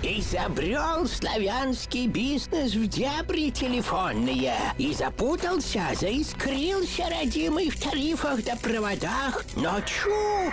Изобрел 0.00 1.08
славянский 1.08 2.06
бизнес 2.06 2.72
в 2.74 2.86
дебри 2.86 3.50
телефонные 3.50 4.54
И 4.78 4.94
запутался, 4.94 5.82
заискрился 6.00 7.08
родимый 7.08 7.68
в 7.68 7.82
тарифах 7.82 8.44
да 8.44 8.54
проводах 8.54 9.44
Но 9.56 9.80
чу! 9.80 10.52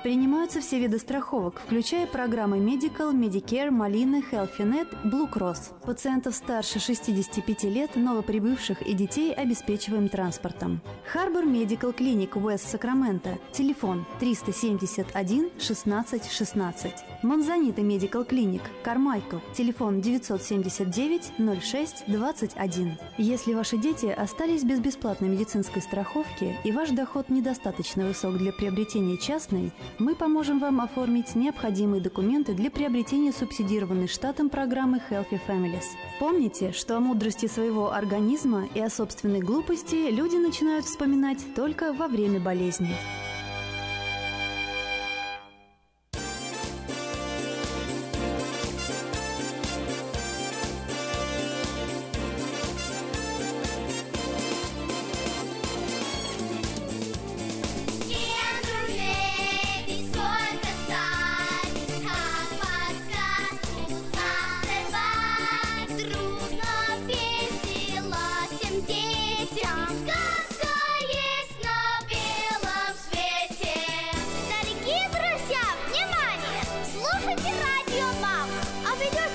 Принимаются 0.03 0.61
все 0.61 0.79
виды 0.79 0.97
страховок, 0.97 1.61
включая 1.63 2.07
программы 2.07 2.57
Medi-Cal, 2.57 3.13
Medicare, 3.13 3.69
Molina, 3.69 4.23
Health 4.31 4.65
Net, 4.65 4.87
Blue 5.03 5.31
Cross. 5.31 5.79
Пациентов 5.85 6.35
старше 6.35 6.79
65 6.79 7.63
лет, 7.65 7.95
новоприбывших 7.95 8.81
и 8.81 8.93
детей 8.93 9.31
обеспечиваем 9.31 10.09
транспортом. 10.09 10.81
Harbor 11.05 11.45
Medical 11.45 11.93
Клиник 11.93 12.35
Уэст 12.35 12.67
Сакраменто. 12.67 13.37
Телефон 13.51 14.07
371 14.19 15.51
16 15.59 16.31
16. 16.31 16.93
Монзанита 17.23 17.83
Медикал 17.83 18.25
Клиник 18.25 18.63
Кармайкл. 18.83 19.37
Телефон 19.53 20.01
979 20.01 21.33
06 21.61 22.03
21. 22.07 22.97
Если 23.19 23.53
ваши 23.53 23.77
дети 23.77 24.07
остались 24.07 24.63
без 24.63 24.79
бесплатной 24.79 25.29
медицинской 25.29 25.83
страховки 25.83 26.57
и 26.63 26.71
ваш 26.71 26.89
доход 26.89 27.29
недостаточно 27.29 28.07
высок 28.07 28.37
для 28.37 28.51
приобретения 28.51 29.17
частной, 29.19 29.71
мы 29.99 30.15
поможем 30.15 30.57
вам 30.57 30.81
оформить 30.81 31.35
необходимые 31.35 32.01
документы 32.01 32.55
для 32.55 32.71
приобретения 32.71 33.31
субсидированной 33.31 34.07
штатом 34.07 34.49
программы 34.49 34.99
Healthy 35.07 35.39
Families. 35.47 35.85
Помните, 36.19 36.71
что 36.71 36.97
о 36.97 36.99
мудрости 36.99 37.45
своего 37.45 37.93
организма 37.93 38.67
и 38.73 38.79
о 38.79 38.89
собственной 38.89 39.41
глупости 39.41 40.09
люди 40.09 40.37
начинают 40.37 40.85
вспоминать 40.85 41.45
только 41.55 41.93
во 41.93 42.07
время 42.07 42.39
болезни. 42.39 42.95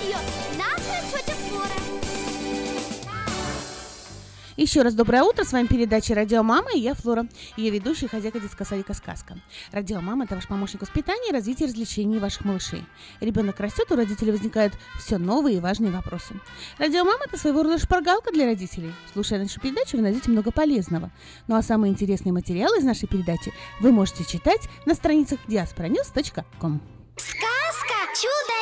зовут 0.02 0.59
наша 0.59 1.02
тетя 1.10 1.32
Флора. 1.48 1.74
Еще 4.56 4.82
раз 4.82 4.94
доброе 4.94 5.23
утро, 5.23 5.44
с 5.44 5.52
вами 5.52 5.66
передача 5.66 6.14
«Радио 6.14 6.43
Мама» 6.43 6.70
и 6.74 6.78
я, 6.78 6.94
Флора, 6.94 7.27
ее 7.59 7.70
ведущая, 7.70 8.09
хозяйка 8.09 8.40
детского 8.40 8.64
садика 8.64 8.94
«Сказка». 8.94 9.39
«Радио 9.70 10.01
Мама»– 10.01 10.24
это 10.27 10.35
ваш 10.35 10.48
помощник 10.48 10.81
воспитания 10.81 11.28
и 11.28 11.32
развития 11.32 11.66
развлечений 11.66 12.18
ваших 12.18 12.47
малышей. 12.47 12.82
Ребенок 13.20 13.60
растет, 13.60 13.90
у 13.93 13.97
родителей 13.97 14.32
возникают 14.32 14.73
все 14.98 15.18
новые 15.18 15.59
и 15.59 15.60
важные 15.60 15.93
вопросы. 15.93 16.35
«Радио 16.78 17.05
Мама»– 17.05 17.20
это 17.27 17.36
своего 17.39 17.62
рода 17.62 17.78
шпаргалка 17.78 18.32
для 18.32 18.47
родителей. 18.47 18.94
Слушая 19.12 19.40
нашу 19.40 19.60
передачу, 19.60 19.98
вы 19.98 20.02
найдете 20.02 20.31
много 20.31 20.51
полезного. 20.51 21.10
Ну 21.48 21.56
а 21.56 21.62
самые 21.62 21.93
интересные 21.93 22.32
материалы 22.32 22.78
из 22.78 22.85
нашей 22.85 23.09
передачи 23.09 23.52
вы 23.81 23.93
можете 23.93 24.24
читать 24.24 24.70
на 24.86 24.94
страницах 24.94 25.39
diasporanews.com. 25.48 26.81
Сказка! 27.16 27.55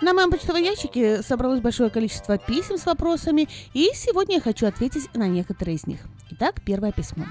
На 0.00 0.14
моем 0.14 0.30
почтовом 0.30 0.62
ящике 0.62 1.22
собралось 1.22 1.60
большое 1.60 1.90
количество 1.90 2.38
писем 2.38 2.78
с 2.78 2.86
вопросами, 2.86 3.48
и 3.74 3.90
сегодня 3.94 4.36
я 4.36 4.40
хочу 4.40 4.66
ответить 4.66 5.12
на 5.14 5.26
некоторые 5.26 5.74
из 5.74 5.88
них. 5.88 5.98
Итак, 6.30 6.62
первое 6.64 6.92
письмо. 6.92 7.24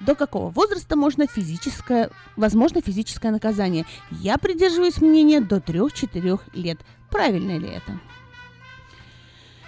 До 0.00 0.16
какого 0.16 0.50
возраста 0.50 0.96
можно 0.96 1.28
физическое, 1.28 2.10
возможно 2.36 2.80
физическое 2.80 3.30
наказание? 3.30 3.86
Я 4.10 4.38
придерживаюсь 4.38 5.00
мнения 5.00 5.40
до 5.40 5.58
3-4 5.58 6.40
лет. 6.54 6.80
Правильно 7.10 7.58
ли 7.58 7.68
это? 7.68 8.00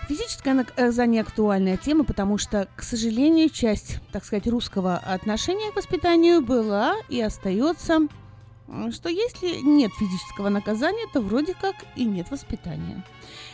Физическое 0.09 0.55
наказание 0.55 1.23
актуальная 1.23 1.77
тема, 1.77 2.05
потому 2.05 2.39
что, 2.39 2.69
к 2.75 2.83
сожалению, 2.83 3.51
часть, 3.51 3.99
так 4.11 4.25
сказать, 4.25 4.49
русского 4.49 4.97
отношения 4.97 5.71
к 5.71 5.77
воспитанию 5.77 6.41
была 6.41 6.97
и 7.09 7.21
остается 7.21 8.09
что 8.91 9.09
если 9.09 9.61
нет 9.61 9.93
физического 9.99 10.49
наказания, 10.49 11.07
то 11.13 11.21
вроде 11.21 11.55
как 11.55 11.77
и 11.95 12.05
нет 12.05 12.31
воспитания. 12.31 13.05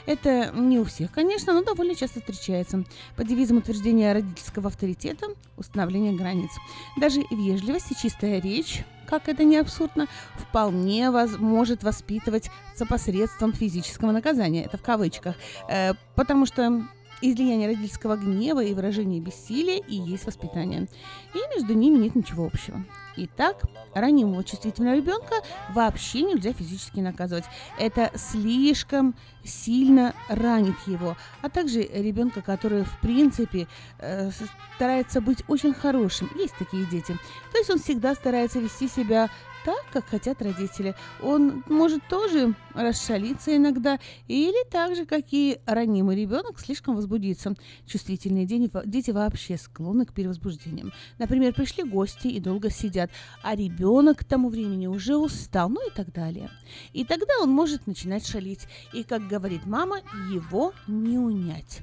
Это 0.07 0.51
не 0.55 0.79
у 0.79 0.85
всех, 0.85 1.13
конечно, 1.13 1.53
но 1.53 1.63
довольно 1.63 1.95
часто 1.95 2.21
встречается. 2.21 2.85
По 3.17 3.25
девизам 3.25 3.59
утверждения 3.59 4.13
родительского 4.13 4.69
авторитета– 4.69 5.29
установление 5.57 6.13
границ. 6.13 6.51
Даже 6.99 7.23
вежливость 7.31 7.93
и 7.93 7.97
чистая 7.97 8.41
речь, 8.41 8.85
как 9.07 9.29
это 9.29 9.45
не 9.45 9.59
абсурдно, 9.59 10.09
вполне 10.37 11.11
воз- 11.11 11.39
может 11.39 11.83
воспитываться 11.83 12.51
посредством 12.89 13.53
физического 13.53 14.11
наказания. 14.11 14.65
Это 14.65 14.79
в 14.79 14.83
кавычках. 14.83 15.37
Э, 15.69 15.93
потому 16.17 16.47
что 16.47 16.83
излияние 17.23 17.69
родительского 17.69 18.17
гнева 18.17 18.63
и 18.63 18.75
выражение 18.75 19.21
бессилия 19.21 19.79
и 19.79 19.95
есть 19.95 20.27
воспитание. 20.27 20.89
И 21.35 21.39
между 21.57 21.75
ними 21.75 21.99
нет 21.99 22.15
ничего 22.15 22.45
общего. 22.45 22.85
Итак, 23.17 23.63
ранимого 23.95 24.43
чувствительного 24.43 24.97
ребенка 24.97 25.37
вообще 25.71 26.23
нельзя 26.23 26.53
физически 26.53 27.01
наказывать. 27.01 27.45
Это 27.79 28.11
слишком 28.17 29.15
сильно 29.45 30.15
ранит 30.29 30.77
его. 30.87 31.17
А 31.43 31.49
также 31.49 31.83
ребенка, 31.83 32.43
который 32.43 32.85
в 32.85 33.01
принципе 33.01 33.67
э, 33.99 34.31
старается 34.77 35.21
быть 35.21 35.45
очень 35.49 35.75
хорошим. 35.75 36.31
Есть 36.37 36.55
такие 36.59 36.87
дети. 36.87 37.17
То 37.53 37.59
есть 37.59 37.71
он 37.71 37.79
всегда 37.79 38.15
старается 38.15 38.61
вести 38.61 38.89
себя 38.89 39.29
так, 39.65 39.85
как 39.93 40.07
хотят 40.07 40.43
родители. 40.43 40.95
Он 41.21 41.63
может 41.69 42.07
тоже 42.09 42.55
расшалиться 42.75 43.57
иногда, 43.57 43.99
или 44.29 44.69
так 44.71 44.97
же, 44.97 45.05
как 45.05 45.25
и 45.31 45.59
ранимый 45.67 46.17
ребенок, 46.17 46.59
слишком 46.59 46.97
возбудиться. 46.97 47.55
Чувствительные 47.87 48.47
дети 48.47 49.11
вообще 49.11 49.57
склонны 49.57 50.07
к 50.07 50.13
перевозбуждениям. 50.13 50.93
Например, 51.19 51.53
пришли 51.53 51.85
гости 51.85 52.29
и 52.29 52.41
долго 52.41 52.71
сидят, 52.71 53.11
а 53.43 53.55
ребенок 53.55 54.19
к 54.19 54.25
тому 54.25 54.49
времени 54.49 54.87
уже 54.87 55.17
устал, 55.17 55.69
ну 55.69 55.87
и 55.87 55.91
так 55.91 56.13
далее. 56.13 56.51
И 56.93 57.05
тогда 57.05 57.33
он 57.41 57.51
может 57.51 57.87
начинать 57.87 58.27
шалить. 58.27 58.67
И, 58.93 59.05
как 59.05 59.29
говорит 59.29 59.67
мама, 59.67 60.01
его 60.33 60.73
не 60.87 61.19
унять. 61.19 61.83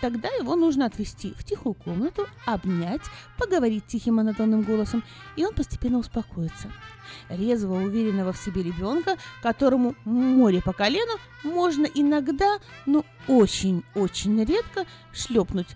Тогда 0.00 0.28
его 0.28 0.56
нужно 0.56 0.86
отвести 0.86 1.34
в 1.34 1.44
тихую 1.44 1.74
комнату, 1.74 2.26
обнять, 2.46 3.02
поговорить 3.38 3.86
тихим 3.86 4.16
монотонным 4.16 4.62
голосом, 4.62 5.04
и 5.36 5.44
он 5.44 5.54
постепенно 5.54 5.98
успокоится. 5.98 6.72
Резвого, 7.28 7.82
уверенного 7.82 8.32
в 8.32 8.38
себе 8.38 8.62
ребенка, 8.62 9.16
которому 9.42 9.94
море 10.04 10.60
по 10.60 10.72
колену, 10.72 11.12
можно 11.44 11.86
иногда, 11.86 12.58
но 12.86 13.04
очень-очень 13.28 14.44
редко 14.44 14.84
шлепнуть 15.12 15.68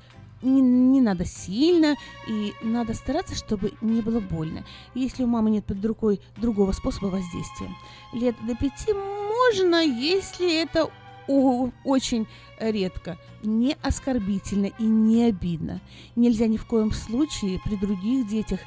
не, 0.43 0.61
не 0.61 1.01
надо 1.01 1.25
сильно, 1.25 1.97
и 2.27 2.53
надо 2.63 2.95
стараться, 2.95 3.35
чтобы 3.35 3.73
не 3.81 4.01
было 4.01 4.21
больно. 4.21 4.65
Если 4.95 5.23
у 5.23 5.27
мамы 5.27 5.51
нет 5.51 5.65
под 5.65 5.85
рукой 5.85 6.21
другого 6.37 6.73
способа 6.73 7.07
воздействия. 7.07 7.71
Лет 8.13 8.35
до 8.47 8.55
пяти 8.57 8.93
можно, 8.93 9.83
если 9.83 10.63
это 10.63 10.91
очень 11.27 12.27
редко, 12.59 13.19
не 13.43 13.77
оскорбительно 13.83 14.67
и 14.79 14.85
не 14.85 15.25
обидно. 15.25 15.81
Нельзя 16.17 16.47
ни 16.47 16.57
в 16.57 16.67
коем 16.67 16.93
случае 16.93 17.61
при 17.65 17.77
других 17.77 18.29
детях, 18.29 18.61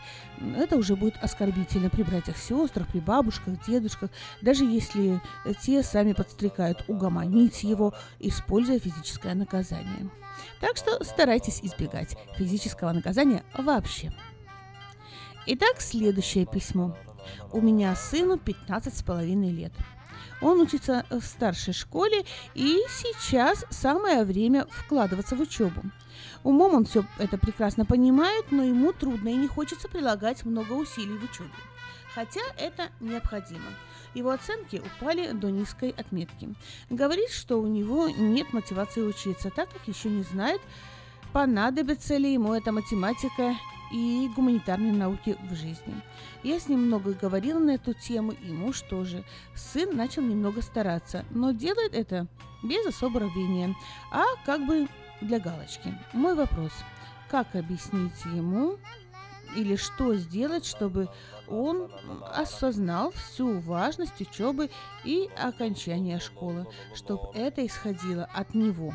это 0.58 0.76
уже 0.78 0.96
будет 0.96 1.16
оскорбительно 1.22 1.90
при 1.90 2.04
братьях, 2.04 2.38
сестрах, 2.38 2.88
при 2.88 3.00
бабушках, 3.00 3.66
дедушках, 3.66 4.10
даже 4.42 4.66
если 4.66 5.22
те 5.62 5.82
сами 5.84 6.14
подстрекают 6.14 6.84
угомонить 6.88 7.64
его, 7.64 7.94
используя 8.20 8.80
физическое 8.80 9.34
наказание. 9.34 10.10
Так 10.60 10.76
что 10.78 11.04
старайтесь 11.04 11.62
избегать 11.62 12.18
физического 12.38 12.92
наказания 12.92 13.44
вообще. 13.58 14.12
Итак, 15.48 15.80
следующее 15.80 16.46
письмо. 16.46 16.98
У 17.52 17.62
меня 17.62 17.96
сыну 17.96 18.38
15 18.38 18.98
с 18.98 19.04
половиной 19.04 19.52
лет. 19.52 19.72
Он 20.42 20.60
учится 20.60 21.06
в 21.10 21.22
старшей 21.22 21.74
школе, 21.74 22.26
и 22.54 22.80
сейчас 22.90 23.66
самое 23.70 24.24
время 24.24 24.66
вкладываться 24.70 25.36
в 25.36 25.42
учебу. 25.42 25.82
Умом 26.44 26.76
он 26.76 26.86
все 26.86 27.06
это 27.18 27.38
прекрасно 27.38 27.86
понимает, 27.86 28.52
но 28.52 28.64
ему 28.64 28.94
трудно 28.94 29.30
и 29.30 29.36
не 29.36 29.48
хочется 29.48 29.88
прилагать 29.88 30.46
много 30.46 30.74
усилий 30.74 31.18
в 31.18 31.24
учебе. 31.24 31.50
Хотя 32.14 32.42
это 32.58 32.90
необходимо. 33.00 33.66
Его 34.14 34.32
оценки 34.32 34.82
упали 34.82 35.32
до 35.32 35.50
низкой 35.50 35.90
отметки. 35.90 36.56
Говорит, 36.90 37.30
что 37.30 37.60
у 37.60 37.68
него 37.68 38.08
нет 38.08 38.54
мотивации 38.54 39.02
учиться, 39.02 39.50
так 39.50 39.70
как 39.70 39.86
еще 39.88 40.10
не 40.10 40.24
знает, 40.24 40.62
понадобится 41.34 42.16
ли 42.16 42.32
ему 42.32 42.54
эта 42.54 42.72
математика 42.72 43.56
и 43.92 44.30
гуманитарные 44.36 44.94
науки 44.94 45.38
в 45.50 45.56
жизни. 45.56 45.94
Я 46.44 46.60
с 46.60 46.68
ним 46.68 46.88
много 46.88 47.14
говорила 47.14 47.60
на 47.60 47.72
эту 47.72 47.94
тему, 47.94 48.32
и 48.32 48.52
муж 48.52 48.82
тоже. 48.82 49.24
Сын 49.56 49.96
начал 49.96 50.22
немного 50.22 50.62
стараться, 50.62 51.26
но 51.30 51.52
делает 51.52 51.94
это 51.94 52.28
без 52.64 52.86
особого 52.86 53.30
рвения, 53.30 53.76
а 54.12 54.24
как 54.46 54.66
бы 54.66 54.88
для 55.22 55.40
галочки. 55.40 55.94
Мой 56.14 56.36
вопрос. 56.36 56.72
Как 57.30 57.56
объяснить 57.56 58.24
ему 58.34 58.78
или 59.56 59.76
что 59.76 60.16
сделать, 60.16 60.66
чтобы 60.66 61.10
он 61.48 61.92
осознал 62.34 63.12
всю 63.12 63.60
важность 63.60 64.20
учебы 64.22 64.70
и 65.04 65.30
окончания 65.38 66.20
школы, 66.20 66.68
чтобы 66.94 67.30
это 67.34 67.66
исходило 67.66 68.26
от 68.34 68.54
него, 68.54 68.94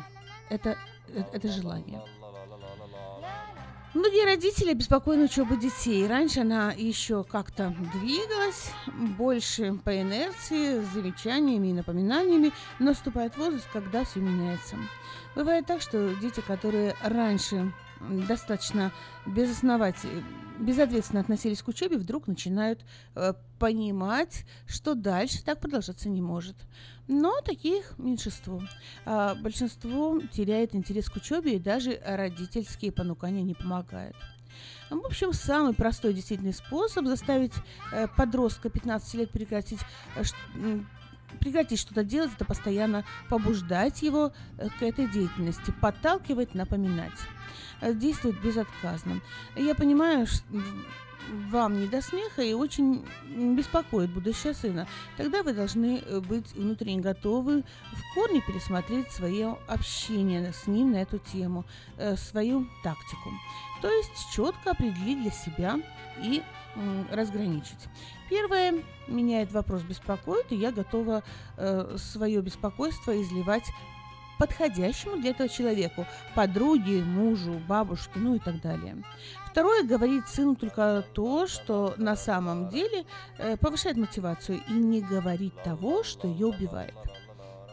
это, 0.49 0.77
это, 1.13 1.29
это 1.33 1.47
желание. 1.47 2.01
Многие 3.93 4.23
родители 4.23 4.71
обеспокоены 4.71 5.25
учебой 5.25 5.57
детей. 5.59 6.07
Раньше 6.07 6.41
она 6.41 6.71
еще 6.71 7.25
как-то 7.25 7.75
двигалась, 7.93 8.71
больше 9.17 9.73
по 9.83 9.99
инерции, 9.99 10.81
с 10.81 10.93
замечаниями 10.93 11.67
и 11.67 11.73
напоминаниями. 11.73 12.53
Но 12.79 12.91
наступает 12.91 13.35
возраст, 13.35 13.67
когда 13.73 14.05
все 14.05 14.21
меняется. 14.21 14.77
Бывает 15.35 15.65
так, 15.65 15.81
что 15.81 16.15
дети, 16.21 16.39
которые 16.39 16.95
раньше 17.03 17.73
достаточно 17.99 18.93
безосновательно, 19.25 20.23
безответственно 20.57 21.19
относились 21.19 21.61
к 21.61 21.67
учебе, 21.67 21.97
вдруг 21.97 22.27
начинают 22.27 22.85
э, 23.15 23.33
понимать, 23.59 24.45
что 24.67 24.95
дальше 24.95 25.43
так 25.43 25.59
продолжаться 25.59 26.07
не 26.07 26.21
может. 26.21 26.55
Но 27.11 27.41
таких 27.41 27.97
меньшинство. 27.97 28.63
А 29.03 29.35
большинство 29.35 30.21
теряет 30.31 30.73
интерес 30.73 31.09
к 31.09 31.17
учебе, 31.17 31.57
и 31.57 31.59
даже 31.59 31.99
родительские 32.05 32.93
понукания 32.93 33.43
не 33.43 33.53
помогают. 33.53 34.15
В 34.89 35.05
общем, 35.05 35.33
самый 35.33 35.73
простой 35.73 36.13
действительный 36.13 36.53
способ 36.53 37.05
заставить 37.05 37.51
э, 37.91 38.07
подростка 38.15 38.69
15 38.69 39.13
лет 39.15 39.29
прекратить 39.29 39.81
э, 40.15 40.23
прекратить 41.41 41.79
что-то 41.79 42.05
делать, 42.05 42.31
это 42.33 42.45
постоянно 42.45 43.03
побуждать 43.27 44.01
его 44.03 44.31
э, 44.57 44.69
к 44.79 44.81
этой 44.81 45.09
деятельности, 45.09 45.73
подталкивать, 45.81 46.55
напоминать. 46.55 47.19
Действует 47.81 48.41
безотказно. 48.41 49.19
Я 49.57 49.75
понимаю, 49.75 50.27
вам 51.49 51.79
не 51.79 51.87
до 51.87 52.01
смеха 52.01 52.41
и 52.41 52.53
очень 52.53 53.05
беспокоит 53.55 54.11
будущее 54.11 54.53
сына, 54.53 54.87
тогда 55.17 55.43
вы 55.43 55.53
должны 55.53 55.99
э, 55.99 56.19
быть 56.19 56.53
внутренне 56.53 57.01
готовы 57.01 57.63
в 57.91 58.15
корне 58.15 58.41
пересмотреть 58.41 59.11
свое 59.11 59.57
общение 59.67 60.51
с 60.53 60.67
ним 60.67 60.91
на 60.91 60.97
эту 60.97 61.17
тему, 61.17 61.65
э, 61.97 62.15
свою 62.15 62.67
тактику. 62.83 63.31
То 63.81 63.89
есть 63.89 64.31
четко 64.33 64.71
определить 64.71 65.21
для 65.21 65.31
себя 65.31 65.79
и 66.21 66.43
разграничить. 67.11 67.89
Первое, 68.29 68.83
меня 69.07 69.41
этот 69.41 69.55
вопрос 69.55 69.81
беспокоит, 69.81 70.51
и 70.51 70.55
я 70.55 70.71
готова 70.71 71.21
э, 71.57 71.97
свое 71.97 72.41
беспокойство 72.41 73.19
изливать 73.21 73.65
подходящему 74.41 75.17
для 75.17 75.29
этого 75.29 75.47
человеку, 75.47 76.07
подруге, 76.33 77.03
мужу, 77.03 77.61
бабушке, 77.67 78.13
ну 78.15 78.33
и 78.33 78.39
так 78.39 78.59
далее. 78.59 79.03
Второе, 79.45 79.83
говорит 79.83 80.27
сыну 80.27 80.55
только 80.55 81.05
то, 81.13 81.45
что 81.45 81.93
на 81.97 82.15
самом 82.15 82.69
деле 82.69 83.05
э, 83.37 83.55
повышает 83.57 83.97
мотивацию, 83.97 84.59
и 84.67 84.73
не 84.73 84.99
говорить 84.99 85.53
того, 85.61 86.03
что 86.03 86.27
ее 86.27 86.47
убивает. 86.47 86.95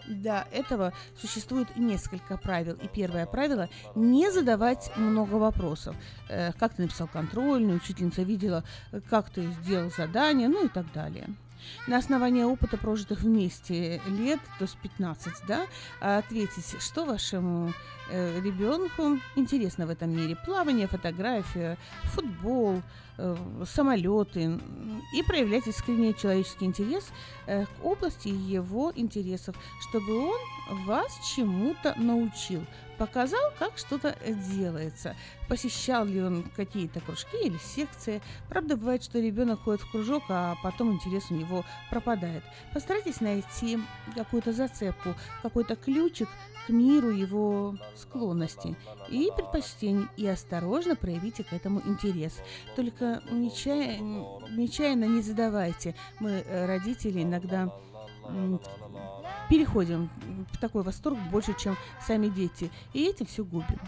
Для 0.07 0.47
этого 0.53 0.93
существует 1.19 1.75
несколько 1.75 2.37
правил. 2.37 2.75
И 2.83 2.89
первое 2.89 3.25
правило– 3.25 3.71
не 3.95 4.31
задавать 4.31 4.93
много 4.95 5.37
вопросов. 5.37 5.97
Э, 6.29 6.53
как 6.53 6.75
ты 6.75 6.83
написал 6.83 7.09
контрольную, 7.09 7.79
учительница 7.79 8.25
видела, 8.25 8.63
э, 8.93 9.01
как 9.09 9.31
ты 9.31 9.51
сделал 9.63 9.91
задание, 9.91 10.49
ну 10.49 10.67
и 10.67 10.69
так 10.69 10.93
далее. 10.93 11.31
На 11.87 11.99
основании 11.99 12.43
опыта, 12.43 12.77
прожитых 12.77 13.21
вместе 13.21 14.01
лет, 14.07 14.41
то 14.59 14.65
есть 14.65 14.77
15, 14.79 15.33
да, 15.47 15.67
ответить, 16.01 16.81
что 16.81 17.05
вашему 17.05 17.73
э, 18.11 18.41
ребенку 18.41 19.19
интересно 19.37 19.87
в 19.87 19.91
этом 19.91 20.11
мире. 20.11 20.37
Плавание, 20.37 20.87
фотография, 20.87 21.77
футбол, 22.05 22.83
самолеты. 23.67 24.43
м, 24.43 25.03
И 25.13 25.23
проявлять 25.23 25.67
искренний 25.67 26.15
человеческий 26.15 26.67
интерес 26.67 27.09
э, 27.47 27.65
к 27.65 27.85
области 27.85 28.29
его 28.29 28.93
интересов, 28.95 29.57
чтобы 29.89 30.29
он 30.29 30.39
вас 30.87 31.19
чему-то 31.35 31.95
научил, 31.97 32.65
показал, 32.99 33.53
как 33.59 33.79
что-то 33.79 34.09
э, 34.09 34.35
делается. 34.35 35.17
Посещал 35.49 36.05
ли 36.05 36.23
он 36.23 36.45
какие-то 36.57 37.01
кружки 37.01 37.39
или 37.43 37.57
секции. 37.59 38.21
Правда, 38.49 38.77
бывает, 38.77 39.03
что 39.03 39.19
ребенок 39.19 39.63
ходит 39.63 39.81
в 39.83 39.91
кружок, 39.91 40.25
а 40.29 40.57
потом 40.63 40.93
интерес 40.93 41.31
у 41.31 41.35
него 41.35 41.65
пропадает. 41.91 42.43
Постарайтесь 42.75 43.21
найти 43.21 43.79
какую-то 44.15 44.53
зацепку, 44.53 45.15
какой-то 45.43 45.75
ключик 45.77 46.29
миру 46.69 47.11
его 47.11 47.77
склонностей 47.95 48.77
и 49.09 49.31
предпочтений, 49.35 50.07
и 50.17 50.27
осторожно 50.27 50.97
проявите 50.97 51.45
к 51.45 51.53
этому 51.53 51.81
интерес. 51.87 52.41
Только 52.77 53.23
нечаянно, 53.31 54.41
нечаянно 54.51 55.05
не 55.05 55.23
задавайте. 55.23 55.95
Мы, 56.21 56.31
э, 56.31 56.67
родители, 56.67 57.23
иногда 57.23 57.73
переходим 59.49 60.11
в 60.53 60.59
такой 60.59 60.83
восторг 60.83 61.19
больше, 61.31 61.55
чем 61.59 61.77
сами 62.07 62.29
дети, 62.29 62.71
и 62.93 63.05
этим 63.07 63.27
все 63.27 63.45
губим. 63.45 63.81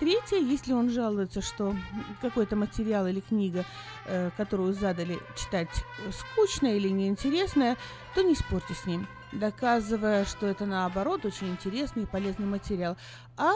Третье, 0.00 0.38
если 0.38 0.72
он 0.72 0.88
жалуется, 0.88 1.42
что 1.42 1.76
какой-то 2.22 2.56
материал 2.56 3.06
или 3.06 3.20
книга, 3.20 3.66
э, 4.06 4.30
которую 4.34 4.72
задали 4.72 5.18
читать, 5.36 5.68
э, 5.98 6.10
скучная 6.10 6.76
или 6.76 6.88
неинтересная, 6.88 7.76
то 8.14 8.22
не 8.22 8.34
спорьте 8.34 8.72
с 8.72 8.86
ним, 8.86 9.06
доказывая, 9.32 10.24
что 10.24 10.46
это 10.46 10.66
наоборот 10.66 11.24
очень 11.24 11.50
интересный 11.50 12.04
и 12.04 12.06
полезный 12.06 12.46
материал. 12.46 12.96
А 13.36 13.52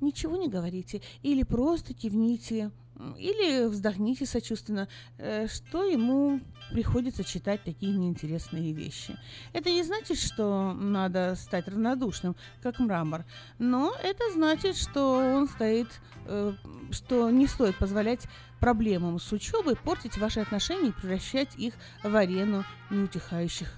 ничего 0.00 0.36
не 0.36 0.48
говорите 0.48 1.00
или 1.22 1.42
просто 1.42 1.94
кивните 1.94 2.70
или 3.18 3.66
вздохните 3.66 4.26
сочувственно, 4.26 4.88
э, 5.18 5.48
что 5.48 5.84
ему 5.84 6.40
приходится 6.70 7.24
читать 7.24 7.62
такие 7.64 7.92
неинтересные 7.92 8.72
вещи. 8.72 9.18
Это 9.52 9.70
не 9.70 9.82
значит, 9.82 10.18
что 10.18 10.72
надо 10.72 11.34
стать 11.36 11.68
равнодушным, 11.68 12.36
как 12.62 12.78
мрамор, 12.78 13.24
но 13.58 13.94
это 14.02 14.22
значит, 14.32 14.76
что 14.76 15.34
он 15.34 15.48
стоит, 15.48 15.88
э, 16.26 16.52
что 16.90 17.30
не 17.30 17.46
стоит 17.46 17.76
позволять 17.76 18.26
проблемам 18.60 19.18
с 19.18 19.32
учебой 19.32 19.74
портить 19.76 20.18
ваши 20.18 20.40
отношения 20.40 20.90
и 20.90 20.92
превращать 20.92 21.56
их 21.56 21.74
в 22.04 22.14
арену 22.14 22.64
неутихающих 22.90 23.72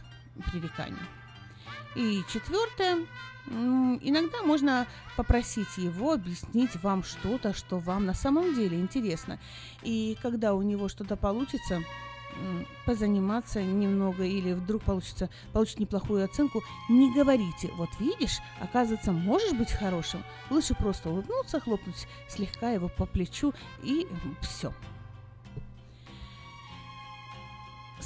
пререканий. 0.50 0.98
И 1.94 2.22
четвертое. 2.32 3.06
Иногда 3.46 4.42
можно 4.42 4.86
попросить 5.16 5.76
его 5.76 6.12
объяснить 6.12 6.82
вам 6.82 7.04
что-то, 7.04 7.52
что 7.52 7.78
вам 7.78 8.06
на 8.06 8.14
самом 8.14 8.54
деле 8.54 8.80
интересно. 8.80 9.38
И 9.82 10.16
когда 10.22 10.54
у 10.54 10.62
него 10.62 10.88
что-то 10.88 11.16
получится, 11.16 11.82
позаниматься 12.84 13.62
немного 13.62 14.24
или 14.24 14.54
вдруг 14.54 14.82
получится, 14.82 15.28
получит 15.52 15.78
неплохую 15.78 16.24
оценку, 16.24 16.62
не 16.88 17.12
говорите, 17.12 17.70
вот 17.76 17.90
видишь, 18.00 18.38
оказывается, 18.60 19.12
можешь 19.12 19.52
быть 19.52 19.70
хорошим. 19.70 20.24
Лучше 20.50 20.74
просто 20.74 21.10
улыбнуться, 21.10 21.60
хлопнуть 21.60 22.08
слегка 22.28 22.70
его 22.70 22.88
по 22.88 23.06
плечу 23.06 23.52
и 23.82 24.08
все. 24.42 24.72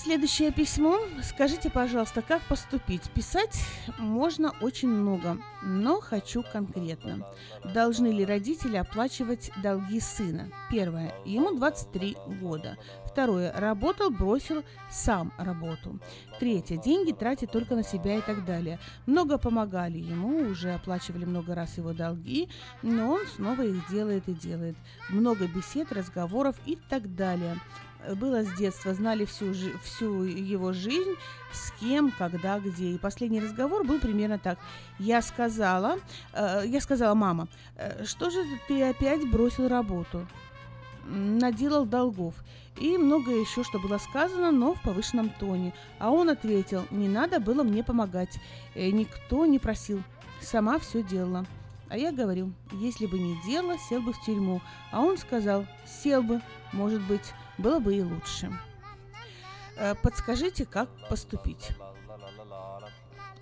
Следующее 0.01 0.53
письмо. 0.53 0.97
Скажите, 1.25 1.71
пожалуйста, 1.71 2.23
как 2.23 2.41
поступить? 2.43 3.03
Писать 3.11 3.61
можно 3.99 4.53
очень 4.61 4.89
много, 4.89 5.39
но 5.61 6.01
хочу 6.01 6.45
конкретно. 6.53 7.27
Должны 7.75 8.07
ли 8.07 8.25
родители 8.25 8.77
оплачивать 8.77 9.51
долги 9.61 9.99
сына? 9.99 10.51
Первое. 10.71 11.13
Ему 11.25 11.53
23 11.53 12.17
года. 12.41 12.79
Второе. 13.07 13.53
Работал, 13.53 14.11
бросил 14.11 14.63
сам 14.89 15.33
работу. 15.37 15.99
Третье. 16.39 16.77
Деньги 16.77 17.11
тратит 17.11 17.51
только 17.51 17.75
на 17.75 17.83
себя 17.83 18.19
и 18.19 18.21
так 18.21 18.45
далее. 18.45 18.79
Много 19.07 19.37
помогали 19.37 19.99
ему, 19.99 20.49
уже 20.49 20.75
оплачивали 20.75 21.25
много 21.25 21.57
раз 21.57 21.77
его 21.77 21.93
долги, 21.93 22.49
но 22.83 23.15
он 23.15 23.27
снова 23.27 23.63
их 23.63 23.91
делает 23.91 24.29
и 24.29 24.33
делает. 24.33 24.77
Много 25.11 25.49
бесед, 25.49 25.91
разговоров 25.91 26.55
и 26.67 26.79
так 26.89 27.17
далее 27.17 27.59
было 28.15 28.43
с 28.43 28.53
детства, 28.57 28.95
знали 28.95 29.25
всю, 29.25 29.53
всю 29.83 30.23
его 30.25 30.73
жизнь, 30.73 31.15
с 31.53 31.73
кем, 31.81 32.11
когда, 32.11 32.59
где. 32.59 32.93
И 32.93 32.99
последний 32.99 33.41
разговор 33.41 33.85
был 33.85 33.99
примерно 33.99 34.39
так. 34.39 34.59
Я 34.99 35.23
сказала, 35.23 35.99
э, 36.33 36.63
я 36.67 36.81
сказала, 36.81 37.15
мама, 37.15 37.49
э, 37.77 38.05
что 38.05 38.31
же 38.31 38.45
ты 38.67 38.83
опять 38.83 39.29
бросил 39.31 39.69
работу? 39.69 40.27
Наделал 41.07 41.87
долгов. 41.87 42.35
И 42.77 42.97
многое 42.97 43.41
еще, 43.41 43.65
что 43.65 43.79
было 43.79 43.99
сказано, 43.99 44.53
но 44.53 44.75
в 44.75 44.83
повышенном 44.83 45.31
тоне. 45.31 45.73
А 45.99 46.11
он 46.11 46.29
ответил, 46.29 46.87
не 46.91 47.09
надо 47.09 47.41
было 47.41 47.63
мне 47.63 47.83
помогать. 47.83 48.39
Э, 48.75 48.91
никто 48.91 49.47
не 49.47 49.59
просил. 49.59 50.03
Сама 50.41 50.79
все 50.79 51.03
делала. 51.03 51.45
А 51.89 51.97
я 51.97 52.13
говорю, 52.13 52.53
если 52.73 53.07
бы 53.07 53.19
не 53.19 53.41
делала, 53.47 53.79
сел 53.79 54.03
бы 54.03 54.13
в 54.13 54.21
тюрьму. 54.21 54.61
А 54.93 55.01
он 55.01 55.17
сказал, 55.17 55.67
сел 55.87 56.23
бы, 56.23 56.41
может 56.73 57.01
быть, 57.03 57.33
было 57.59 57.81
бы 57.81 57.95
и 57.95 58.03
лучше. 58.03 58.51
Э, 59.77 59.95
Подскажите, 60.03 60.65
как 60.65 60.89
поступить. 61.09 61.71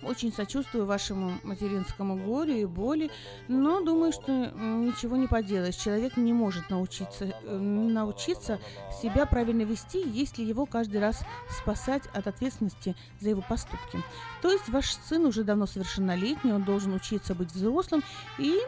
Очень 0.03 0.31
сочувствую 0.31 0.85
вашему 0.85 1.39
материнскому 1.43 2.15
горю 2.15 2.53
и 2.53 2.65
боли, 2.65 3.09
но 3.47 3.81
думаю, 3.81 4.11
что 4.11 4.31
ничего 4.31 5.17
не 5.17 5.25
поделаешь. 5.25 5.75
Человек 5.75 6.17
не 6.17 6.33
может 6.33 6.69
научиться, 6.69 7.25
э, 7.25 7.57
научиться 7.57 8.59
себя 9.01 9.25
правильно 9.25 9.63
вести, 9.63 10.07
если 10.07 10.43
его 10.43 10.67
каждый 10.67 11.01
раз 11.01 11.25
спасать 11.49 12.03
от 12.13 12.27
ответственности 12.27 12.95
за 13.19 13.29
его 13.29 13.41
поступки. 13.41 14.03
То 14.43 14.51
есть 14.51 14.69
ваш 14.69 14.91
сын 14.91 15.25
уже 15.25 15.43
давно 15.43 15.65
совершеннолетний, 15.65 16.53
он 16.53 16.63
должен 16.63 16.93
учиться 16.93 17.33
быть 17.33 17.51
взрослым 17.51 18.03
и 18.37 18.59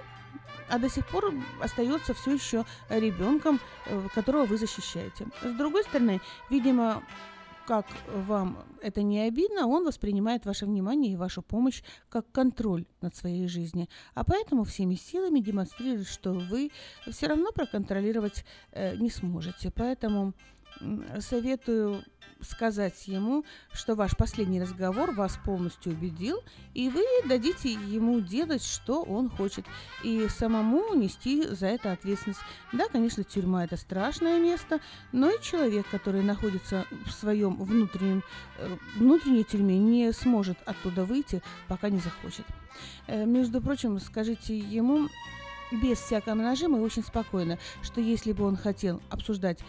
а 0.70 0.80
до 0.80 0.90
сих 0.90 1.08
пор 1.08 1.34
остается 1.62 2.14
все 2.14 2.34
еще 2.34 2.66
ребенком, 2.90 3.60
э, 3.86 4.08
которого 4.14 4.46
вы 4.46 4.58
защищаете. 4.58 5.28
С 5.44 5.58
другой 5.58 5.84
стороны, 5.84 6.22
видимо, 6.50 7.04
как 7.70 7.86
вам 8.08 8.58
это 8.82 9.04
не 9.04 9.20
обидно, 9.22 9.68
он 9.68 9.86
воспринимает 9.86 10.44
ваше 10.44 10.66
внимание 10.66 11.14
и 11.14 11.16
вашу 11.16 11.44
помощь 11.44 11.84
как 12.10 12.26
контроль 12.32 12.86
над 13.02 13.16
своей 13.16 13.48
жизнью. 13.48 13.88
А 14.16 14.24
поэтому 14.24 14.64
всеми 14.64 14.96
силами 14.96 15.40
демонстрирует, 15.40 16.08
что 16.08 16.34
вы 16.34 16.72
все 17.12 17.28
равно 17.28 17.52
проконтролировать 17.52 18.44
э, 18.72 18.96
не 18.96 19.12
сможете. 19.12 19.70
Поэтому 19.70 20.34
советую 21.20 22.04
сказать 22.42 23.08
ему, 23.08 23.44
что 23.74 23.96
ваш 23.96 24.16
последний 24.16 24.62
разговор 24.62 25.12
вас 25.12 25.38
полностью 25.44 25.94
убедил, 25.94 26.42
и 26.74 26.90
вы 26.90 27.04
дадите 27.28 27.72
ему 27.72 28.22
делать, 28.22 28.64
что 28.64 29.04
он 29.04 29.30
хочет, 29.30 29.66
и 30.04 30.28
самому 30.30 30.94
нести 30.94 31.44
за 31.44 31.68
это 31.68 31.92
ответственность. 31.92 32.40
Да, 32.72 32.88
конечно, 32.88 33.24
тюрьма 33.24 33.66
это 33.66 33.78
страшное 33.78 34.40
место, 34.40 34.80
но 35.12 35.30
и 35.30 35.42
человек, 35.42 35.88
который 35.90 36.24
находится 36.24 36.86
в 37.06 37.12
своем 37.12 37.56
внутреннем, 37.56 38.24
э, 38.58 38.78
внутренней 38.96 39.44
тюрьме, 39.44 39.78
не 39.78 40.12
сможет 40.14 40.58
оттуда 40.66 41.04
выйти, 41.04 41.42
пока 41.68 41.90
не 41.90 42.00
захочет. 42.00 42.46
Э, 43.08 43.26
Между 43.26 43.62
прочим, 43.62 44.00
скажите 44.00 44.58
ему, 44.58 45.10
без 45.72 46.00
всякого 46.00 46.36
нажима 46.36 46.78
и 46.78 46.82
очень 46.82 47.04
спокойно, 47.04 47.58
что 47.82 48.02
если 48.02 48.32
бы 48.32 48.46
он 48.46 48.56
хотел 48.56 49.02
обсуждать 49.10 49.60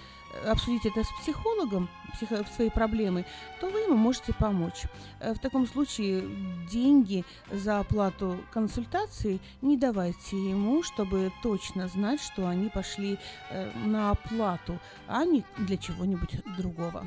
обсудить 0.47 0.87
это 0.87 1.05
с 1.05 1.13
психологом, 1.21 1.89
психо, 2.15 2.45
свои 2.55 2.71
проблемы, 2.71 3.25
то 3.61 3.69
вы 3.69 3.81
ему 3.81 3.97
можете 3.97 4.33
помочь. 4.33 4.85
Э, 5.21 5.35
в 5.35 5.39
таком 5.39 5.67
случае 5.67 6.25
деньги 6.71 7.25
за 7.51 7.81
оплату 7.81 8.39
консультации 8.53 9.41
не 9.61 9.77
давайте 9.77 10.37
ему, 10.37 10.83
чтобы 10.83 11.33
точно 11.43 11.89
знать, 11.89 12.21
что 12.23 12.47
они 12.47 12.69
пошли 12.69 13.19
э, 13.51 13.71
на 13.85 14.11
оплату, 14.11 14.79
а 15.07 15.25
не 15.25 15.45
для 15.59 15.77
чего-нибудь 15.77 16.43
другого. 16.57 17.07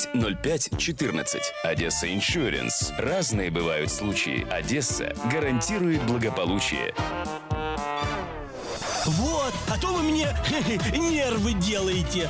05 0.13 0.77
14. 0.77 1.41
Одесса 1.63 2.13
Иншуренс. 2.13 2.91
Разные 2.97 3.51
бывают 3.51 3.91
случаи. 3.91 4.47
Одесса 4.49 5.13
гарантирует 5.31 6.03
благополучие. 6.03 6.93
Вот, 9.05 9.53
а 9.67 9.77
то 9.79 9.87
вы 9.87 10.03
мне 10.03 10.27
нервы 10.97 11.53
делаете. 11.53 12.29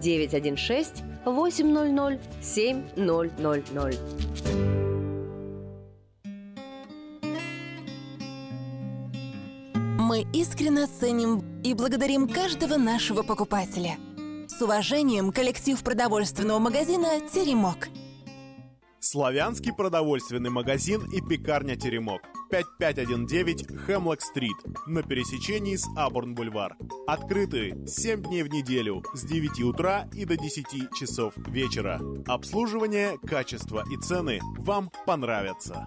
916 0.00 1.02
800 1.24 2.20
7000. 2.42 3.98
Мы 9.98 10.26
искренне 10.32 10.86
ценим 10.86 11.42
и 11.64 11.74
благодарим 11.74 12.28
каждого 12.28 12.76
нашего 12.76 13.22
покупателя. 13.22 13.96
С 14.46 14.60
уважением, 14.60 15.32
коллектив 15.32 15.82
продовольственного 15.82 16.58
магазина 16.58 17.20
«Теремок». 17.32 17.88
Славянский 19.04 19.70
продовольственный 19.70 20.48
магазин 20.48 21.04
и 21.12 21.20
пекарня 21.20 21.76
«Теремок». 21.76 22.22
5519 22.50 23.84
Хемлок-стрит 23.84 24.56
на 24.86 25.02
пересечении 25.02 25.76
с 25.76 25.86
Абурн-бульвар. 25.94 26.76
Открыты 27.06 27.76
7 27.86 28.22
дней 28.22 28.42
в 28.42 28.48
неделю 28.48 29.04
с 29.12 29.24
9 29.24 29.60
утра 29.60 30.08
и 30.14 30.24
до 30.24 30.38
10 30.38 30.94
часов 30.98 31.34
вечера. 31.36 32.00
Обслуживание, 32.26 33.18
качество 33.18 33.84
и 33.92 33.98
цены 33.98 34.40
вам 34.56 34.90
понравятся. 35.04 35.86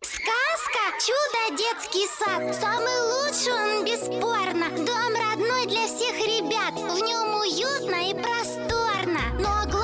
Сказка 0.00 0.84
«Чудо 1.00 1.58
детский 1.58 2.06
сад». 2.20 2.54
Самый 2.54 3.00
лучший 3.10 3.52
он 3.52 3.84
бесспорно. 3.84 4.68
Дом 4.86 5.12
родной 5.12 5.66
для 5.66 5.88
всех 5.88 6.14
ребят. 6.20 6.74
В 6.74 7.02
нем 7.02 7.34
уютно 7.40 8.10
и 8.10 8.14
просторно. 8.14 9.20
Но 9.40 9.77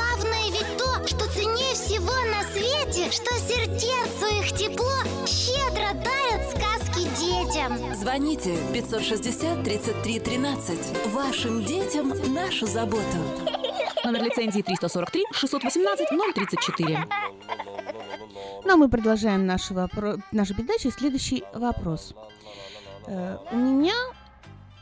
что 3.13 3.35
сердцу 3.39 4.27
их 4.41 4.53
тепло 4.57 5.27
щедро 5.27 5.93
дарят 6.03 6.51
сказки 6.51 7.03
детям. 7.19 7.95
Звоните 7.95 8.57
560 8.73 9.63
33 9.65 10.21
13. 10.21 11.07
Вашим 11.13 11.65
детям 11.65 12.13
нашу 12.33 12.67
заботу. 12.67 13.19
Номер 14.05 14.25
лицензии 14.25 14.63
343 14.63 15.25
618 15.33 16.09
034. 16.35 17.07
Ну, 18.65 18.73
а 18.73 18.77
мы 18.77 18.89
продолжаем 18.89 19.47
нашу, 19.47 19.75
вопро- 19.75 20.21
нашу 20.33 20.55
передачу. 20.55 20.91
Следующий 20.91 21.45
вопрос. 21.55 22.15
Э, 23.07 23.39
у 23.53 23.57
меня 23.57 23.95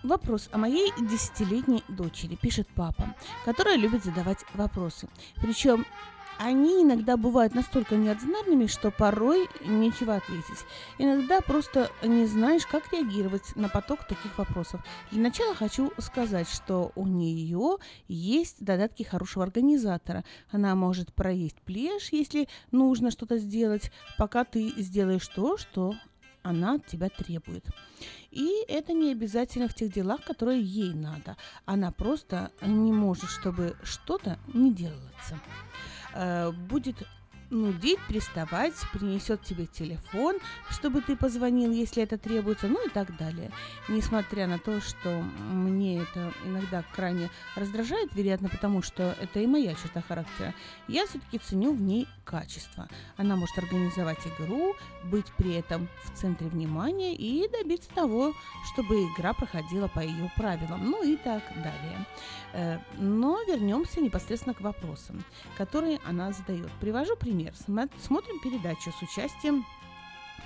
вопрос 0.03 0.49
о 0.53 0.59
моей 0.59 0.93
десятилетней 1.01 1.82
дочери, 1.89 2.36
пишет 2.36 2.69
папа, 2.74 3.15
которая 3.44 3.77
любит 3.77 4.05
задавать 4.05 4.44
вопросы. 4.55 5.09
Причем 5.40 5.85
они 6.38 6.82
иногда 6.82 7.16
бывают 7.16 7.54
настолько 7.54 7.96
неординарными, 7.96 8.66
что 8.66 8.90
порой 8.90 9.48
нечего 9.64 10.16
ответить. 10.16 10.64
Иногда 10.98 11.40
просто 11.40 11.90
не 12.02 12.26
знаешь, 12.26 12.66
как 12.66 12.92
реагировать 12.92 13.54
на 13.56 13.68
поток 13.68 14.04
таких 14.06 14.36
вопросов. 14.38 14.80
Для 15.10 15.22
начала 15.22 15.54
хочу 15.54 15.92
сказать, 15.98 16.48
что 16.48 16.92
у 16.94 17.06
нее 17.06 17.78
есть 18.09 18.64
додатки 18.64 19.02
хорошего 19.02 19.44
организатора. 19.44 20.24
Она 20.50 20.74
может 20.74 21.12
проесть 21.12 21.60
плешь, 21.62 22.09
если 22.10 22.48
нужно 22.70 23.10
что-то 23.10 23.38
сделать, 23.38 23.92
пока 24.18 24.44
ты 24.44 24.72
сделаешь 24.76 25.28
то, 25.28 25.56
что 25.56 25.94
она 26.42 26.74
от 26.74 26.86
тебя 26.86 27.09
требует. 27.09 27.64
И 28.30 28.64
это 28.68 28.92
не 28.92 29.12
обязательно 29.12 29.68
в 29.68 29.74
тех 29.74 29.92
делах, 29.92 30.24
которые 30.24 30.60
ей 30.60 30.92
надо. 30.92 31.36
Она 31.64 31.92
просто 31.92 32.50
не 32.62 32.92
может, 32.92 33.30
чтобы 33.30 33.76
что-то 33.82 34.38
не 34.52 34.72
делается. 34.72 35.38
Э, 36.14 36.51
будет 36.52 37.06
нудить, 37.52 38.01
приставать, 38.09 38.74
принесет 38.93 39.43
тебе 39.43 39.66
телефон, 39.66 40.39
чтобы 40.70 41.02
ты 41.02 41.16
позвонил, 41.16 41.70
если 41.70 42.02
это 42.02 42.18
требуется, 42.18 42.66
ну 42.66 42.84
и 42.86 42.90
так 42.90 43.16
далее. 43.16 43.51
Несмотря 43.89 44.47
на 44.47 44.59
то, 44.59 44.80
что 44.80 45.22
мне 45.51 46.01
это 46.01 46.32
иногда 46.47 46.82
крайне 46.94 47.30
раздражает, 47.55 48.14
вероятно, 48.14 48.48
потому 48.48 48.82
что 48.82 49.14
это 49.20 49.40
и 49.40 49.47
моя 49.47 49.74
черта 49.74 50.01
характера, 50.01 50.55
я 50.89 51.06
все-таки 51.06 51.39
ценю 51.39 51.74
в 51.74 51.80
ней 51.80 52.09
качество. 52.24 52.89
Она 53.16 53.36
может 53.36 53.59
организовать 53.59 54.20
игру, 54.26 54.74
быть 55.05 55.26
при 55.36 55.52
этом 55.55 55.89
в 56.05 56.16
центре 56.16 56.48
внимания 56.48 57.14
и 57.14 57.48
добиться 57.48 57.90
того, 57.94 58.32
чтобы 58.72 58.94
игра 58.94 59.34
проходила 59.34 59.89
по 59.89 60.01
ее 60.01 60.30
правилам, 60.36 60.90
ну 60.90 61.05
и 61.05 61.16
так 61.16 61.43
далее. 61.56 62.06
Э, 62.52 62.78
но 62.98 63.42
вернемся 63.46 64.00
непосредственно 64.00 64.54
к 64.54 64.60
вопросам, 64.60 65.24
которые 65.56 65.98
она 66.06 66.32
задает. 66.32 66.70
Привожу 66.80 67.16
пример. 67.16 67.54
Смотрим 67.56 68.40
передачу 68.40 68.92
с 68.92 69.02
участием 69.02 69.64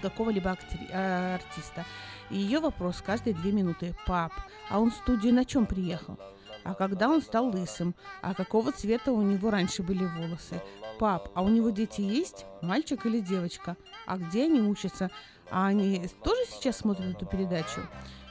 какого-либо 0.02 0.50
актри- 0.50 0.88
а, 0.92 1.36
артиста. 1.36 1.84
Ее 2.30 2.60
вопрос 2.60 3.02
каждые 3.04 3.34
две 3.34 3.52
минуты. 3.52 3.94
Пап, 4.06 4.32
а 4.68 4.78
он 4.78 4.90
в 4.90 4.94
студию 4.94 5.34
на 5.34 5.44
чем 5.44 5.66
приехал? 5.66 6.18
А 6.64 6.74
когда 6.74 7.08
он 7.08 7.22
стал 7.22 7.46
лысым? 7.46 7.94
А 8.22 8.34
какого 8.34 8.72
цвета 8.72 9.12
у 9.12 9.22
него 9.22 9.50
раньше 9.50 9.82
были 9.82 10.04
волосы? 10.04 10.60
Пап, 10.98 11.30
а 11.34 11.42
у 11.42 11.48
него 11.48 11.70
дети 11.70 12.00
есть? 12.00 12.44
Мальчик 12.62 13.06
или 13.06 13.20
девочка? 13.20 13.76
А 14.06 14.16
где 14.16 14.44
они 14.44 14.60
учатся? 14.60 15.10
А 15.50 15.66
они 15.66 16.08
тоже 16.24 16.40
сейчас 16.50 16.78
смотрят 16.78 17.16
эту 17.16 17.26
передачу? 17.26 17.80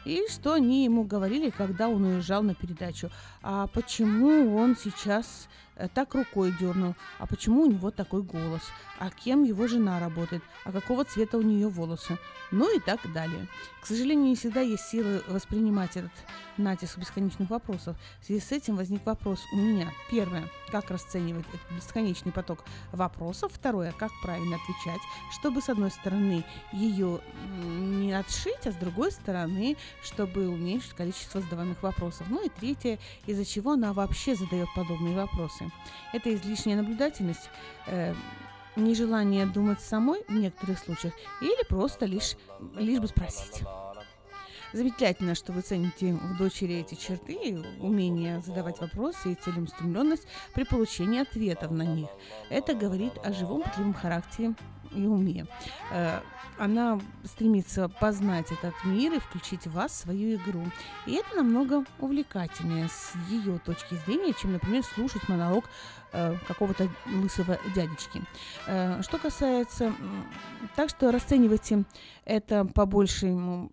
И 0.06 0.24
что 0.30 0.54
они 0.54 0.86
ему 0.86 1.04
говорили, 1.04 1.50
когда 1.50 1.90
он 1.90 2.04
уезжал 2.06 2.44
на 2.44 2.54
передачу? 2.54 3.10
А 3.42 3.68
почему 3.68 4.56
он 4.56 4.78
сейчас 4.78 5.48
так 5.94 6.14
рукой 6.16 6.54
дернул? 6.60 6.96
А 7.20 7.28
почему 7.28 7.64
у 7.64 7.66
него 7.66 7.92
такой 7.92 8.22
голос? 8.22 8.62
А 9.00 9.10
кем 9.10 9.44
его 9.44 9.68
жена 9.68 10.00
работает? 10.00 10.44
А 10.64 10.72
какого 10.72 11.04
цвета 11.04 11.38
у 11.38 11.42
нее 11.42 11.68
волосы? 11.68 12.18
Ну 12.52 12.76
и 12.76 12.80
так 12.80 13.00
далее. 13.12 13.48
К 13.82 13.88
сожалению, 13.88 14.28
не 14.28 14.36
всегда 14.36 14.62
есть 14.62 14.86
силы 14.86 15.22
воспринимать 15.28 15.98
этот 15.98 16.12
натиск 16.58 16.98
бесконечных 16.98 17.50
вопросов. 17.50 17.98
В 18.22 18.26
связи 18.26 18.40
с 18.40 18.52
этим 18.52 18.78
возник 18.78 19.06
вопрос 19.06 19.42
у 19.52 19.58
меня. 19.58 19.92
Первое. 20.10 20.50
Как 20.72 20.90
расценивать 20.90 21.46
этот 21.54 21.78
бесконечный 21.78 22.32
поток 22.32 22.64
вопросов? 22.92 23.52
Второе. 23.54 23.92
Как 23.92 24.12
правильно 24.22 24.56
отвечать, 24.56 25.02
чтобы, 25.32 25.62
с 25.62 25.70
одной 25.70 25.92
стороны, 25.92 26.46
ее 26.72 27.20
не 27.54 28.14
отшить, 28.14 28.66
а 28.66 28.72
с 28.72 28.76
другой 28.76 29.12
стороны, 29.12 29.76
чтобы 30.04 30.48
уменьшить 30.48 30.94
количество 30.94 31.42
задаваемых 31.42 31.82
вопросов. 31.84 32.28
Ну 32.30 32.46
и 32.46 32.50
третье. 32.50 33.00
Из-за 33.26 33.46
чего 33.46 33.74
она 33.74 33.94
вообще 33.94 34.36
задает 34.36 34.70
подобные 34.76 35.16
вопросы. 35.16 35.65
Это 36.14 36.34
излишняя 36.34 36.78
наблюдательность, 36.78 37.50
э, 37.88 38.14
нежелание 38.76 39.46
думать 39.46 39.82
самой 39.82 40.24
в 40.28 40.34
некоторых 40.34 40.80
случаях 40.80 41.14
или 41.42 41.66
просто 41.68 42.06
лишь, 42.06 42.36
лишь 42.76 43.00
бы 43.00 43.08
спросить. 43.08 43.64
Замечательно, 44.74 45.36
что 45.36 45.54
вы 45.54 45.62
цените 45.62 46.14
в 46.14 46.38
дочери 46.38 46.76
эти 46.76 46.96
черты, 46.96 47.64
умение 47.80 48.42
задавать 48.42 48.80
вопросы 48.80 49.32
и 49.32 49.36
целеустремленность 49.36 50.28
при 50.54 50.64
получении 50.64 51.22
ответов 51.22 51.72
на 51.72 51.84
них. 51.84 52.10
Это 52.50 52.74
говорит 52.74 53.14
о 53.24 53.32
живом 53.32 53.64
пытливом 53.64 53.94
характере 53.94 54.56
и 54.96 55.06
уме. 55.06 55.46
Э, 55.92 56.20
она 56.58 57.00
стремится 57.26 57.90
познать 57.90 58.52
этот 58.52 58.74
мир 58.86 59.14
и 59.14 59.20
включить 59.20 59.68
в 59.68 59.74
вас 59.74 59.92
в 59.92 59.96
свою 59.96 60.38
игру. 60.38 60.64
И 61.06 61.14
это 61.14 61.36
намного 61.36 61.84
увлекательнее 62.00 62.88
с 62.88 63.14
ее 63.30 63.60
точки 63.60 63.96
зрения, 64.06 64.34
чем, 64.34 64.54
например, 64.54 64.84
слушать 64.84 65.28
монолог 65.28 65.66
э, 66.14 66.36
какого-то 66.48 66.88
лысого 67.08 67.58
дядечки. 67.76 68.22
Э, 68.68 69.02
что 69.02 69.18
касается... 69.18 69.94
Так 70.76 70.90
что 70.90 71.12
расценивайте 71.12 71.84
это 72.26 72.66
по 72.66 72.86
большему 72.86 73.72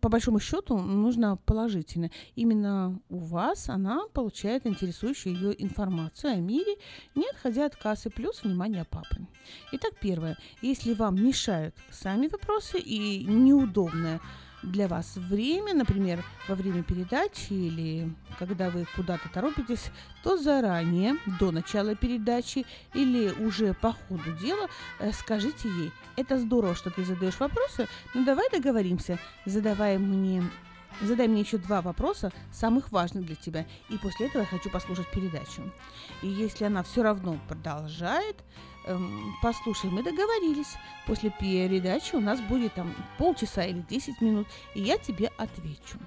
по 0.00 0.08
большому 0.08 0.40
счету 0.40 0.76
нужно 0.78 1.36
положительно. 1.36 2.10
Именно 2.34 3.00
у 3.08 3.18
вас 3.18 3.68
она 3.68 4.06
получает 4.12 4.66
интересующую 4.66 5.34
ее 5.34 5.62
информацию 5.62 6.32
о 6.32 6.36
мире, 6.36 6.76
не 7.14 7.28
отходя 7.28 7.66
от 7.66 7.76
кассы, 7.76 8.10
плюс 8.10 8.42
внимание 8.42 8.84
папы. 8.84 9.26
Итак, 9.72 9.92
первое. 10.00 10.36
Если 10.62 10.94
вам 10.94 11.16
мешают 11.16 11.74
сами 11.90 12.28
вопросы 12.28 12.78
и 12.78 13.24
неудобное 13.24 14.20
для 14.64 14.88
вас 14.88 15.16
время, 15.16 15.74
например, 15.74 16.24
во 16.48 16.54
время 16.54 16.82
передачи 16.82 17.52
или 17.52 18.14
когда 18.38 18.70
вы 18.70 18.86
куда-то 18.96 19.28
торопитесь, 19.28 19.90
то 20.22 20.36
заранее, 20.36 21.16
до 21.38 21.50
начала 21.50 21.94
передачи 21.94 22.66
или 22.94 23.30
уже 23.44 23.74
по 23.74 23.92
ходу 23.92 24.32
дела, 24.40 24.68
э, 24.98 25.12
скажите 25.12 25.68
ей, 25.68 25.92
это 26.16 26.38
здорово, 26.38 26.74
что 26.74 26.90
ты 26.90 27.04
задаешь 27.04 27.38
вопросы, 27.38 27.88
но 28.14 28.24
давай 28.24 28.48
договоримся, 28.50 29.18
задавай 29.46 29.98
мне 29.98 30.42
Задай 31.00 31.26
мне 31.26 31.40
еще 31.40 31.58
два 31.58 31.82
вопроса, 31.82 32.32
самых 32.52 32.92
важных 32.92 33.26
для 33.26 33.34
тебя, 33.34 33.66
и 33.88 33.98
после 33.98 34.28
этого 34.28 34.42
я 34.42 34.46
хочу 34.46 34.70
послушать 34.70 35.10
передачу. 35.10 35.62
И 36.22 36.28
если 36.28 36.66
она 36.66 36.84
все 36.84 37.02
равно 37.02 37.36
продолжает, 37.48 38.36
эм, 38.84 39.34
послушай, 39.42 39.90
мы 39.90 40.02
договорились, 40.02 40.76
после 41.06 41.30
передачи 41.30 42.14
у 42.14 42.20
нас 42.20 42.40
будет 42.40 42.74
там 42.74 42.94
полчаса 43.18 43.64
или 43.64 43.80
10 43.88 44.20
минут, 44.20 44.46
и 44.74 44.80
я 44.80 44.98
тебе 44.98 45.30
отвечу. 45.36 45.98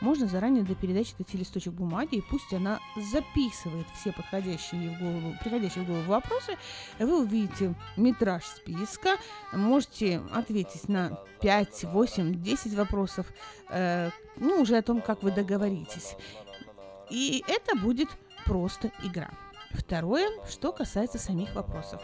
Можно 0.00 0.26
заранее 0.26 0.62
до 0.62 0.74
передачи 0.74 1.14
дойти 1.16 1.38
листочек 1.38 1.72
бумаги, 1.72 2.16
и 2.16 2.20
пусть 2.20 2.52
она 2.52 2.80
записывает 2.96 3.86
все 3.94 4.12
подходящие 4.12 4.90
в 4.90 4.98
голову, 4.98 5.34
приходящие 5.42 5.84
в 5.84 5.86
голову 5.86 6.04
вопросы. 6.04 6.56
Вы 6.98 7.22
увидите 7.22 7.74
метраж 7.96 8.44
списка, 8.44 9.16
можете 9.52 10.20
ответить 10.32 10.88
на 10.88 11.18
5, 11.40 11.84
8, 11.84 12.42
10 12.42 12.74
вопросов, 12.74 13.26
э, 13.70 14.10
ну, 14.36 14.60
уже 14.60 14.76
о 14.76 14.82
том, 14.82 15.00
как 15.00 15.22
вы 15.22 15.30
договоритесь. 15.30 16.16
И 17.10 17.42
это 17.48 17.76
будет 17.76 18.08
просто 18.44 18.90
игра. 19.02 19.30
Второе, 19.70 20.28
что 20.48 20.72
касается 20.72 21.18
самих 21.18 21.54
вопросов 21.54 22.00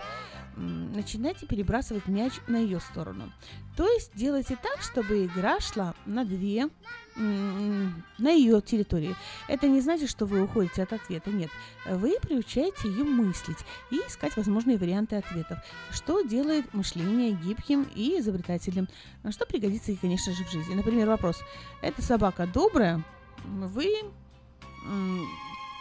начинайте 0.57 1.47
перебрасывать 1.47 2.07
мяч 2.07 2.35
на 2.47 2.57
ее 2.57 2.81
сторону. 2.81 3.33
То 3.77 3.89
есть 3.89 4.15
делайте 4.15 4.57
так, 4.63 4.83
чтобы 4.83 5.25
игра 5.25 5.61
шла 5.61 5.95
на 6.05 6.25
две, 6.25 6.69
на 7.17 8.31
ее 8.31 8.61
территории. 8.61 9.17
Это 9.49 9.67
не 9.69 9.81
значит, 9.81 10.11
что 10.11 10.27
вы 10.27 10.43
уходите 10.43 10.83
от 10.83 10.93
ответа, 10.93 11.31
нет. 11.31 11.51
Вы 11.87 12.19
приучаете 12.21 12.89
ее 12.89 13.05
мыслить 13.05 13.59
и 13.91 13.97
искать 13.97 14.37
возможные 14.37 14.77
варианты 14.77 15.17
ответов, 15.17 15.59
что 15.91 16.23
делает 16.23 16.73
мышление 16.75 17.33
гибким 17.33 17.87
и 17.95 18.19
изобретательным, 18.19 18.89
что 19.31 19.47
пригодится 19.47 19.93
ей, 19.93 19.99
конечно 19.99 20.33
же, 20.33 20.45
в 20.45 20.51
жизни. 20.51 20.75
Например, 20.75 21.09
вопрос, 21.09 21.41
эта 21.81 22.03
собака 22.03 22.47
добрая? 22.47 23.03
Вы 23.45 23.89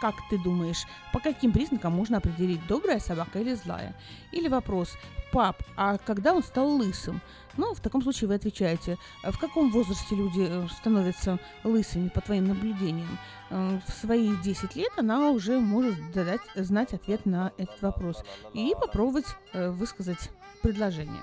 как 0.02 0.16
ты 0.28 0.36
думаешь, 0.36 0.84
по 1.12 1.20
каким 1.20 1.52
признакам 1.52 1.92
можно 1.92 2.16
определить, 2.16 2.66
добрая 2.66 2.98
собака 2.98 3.38
или 3.38 3.54
злая? 3.54 3.94
Или 4.32 4.48
вопрос, 4.48 4.98
пап, 5.30 5.62
а 5.76 5.96
когда 5.96 6.34
он 6.34 6.42
стал 6.42 6.68
лысым? 6.70 7.20
Ну, 7.56 7.72
в 7.72 7.80
таком 7.80 8.02
случае 8.02 8.26
вы 8.26 8.34
отвечаете, 8.34 8.98
в 9.22 9.38
каком 9.38 9.70
возрасте 9.70 10.16
люди 10.16 10.44
э, 10.48 10.66
становятся 10.76 11.38
лысыми, 11.62 12.08
по 12.08 12.20
твоим 12.20 12.48
наблюдениям? 12.48 13.16
Э, 13.50 13.78
в 13.86 13.92
свои 13.92 14.34
10 14.42 14.74
лет 14.74 14.90
она 14.96 15.30
уже 15.30 15.60
может 15.60 15.94
дать, 16.10 16.40
знать 16.56 16.94
ответ 16.94 17.24
на 17.24 17.52
этот 17.56 17.80
вопрос 17.80 18.24
и 18.54 18.74
попробовать 18.80 19.36
э, 19.52 19.70
высказать 19.70 20.30
предложение. 20.62 21.22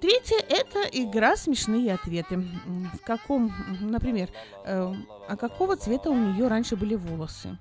Третье– 0.00 0.38
это 0.48 0.80
игра 0.92 1.36
«Смешные 1.36 1.92
ответы». 1.92 2.38
В 2.38 3.04
каком, 3.04 3.52
например, 3.80 4.30
э, 4.64 4.94
а 5.28 5.36
какого 5.36 5.76
цвета 5.76 6.08
у 6.10 6.16
нее 6.16 6.48
раньше 6.48 6.74
были 6.74 6.94
волосы? 6.94 7.58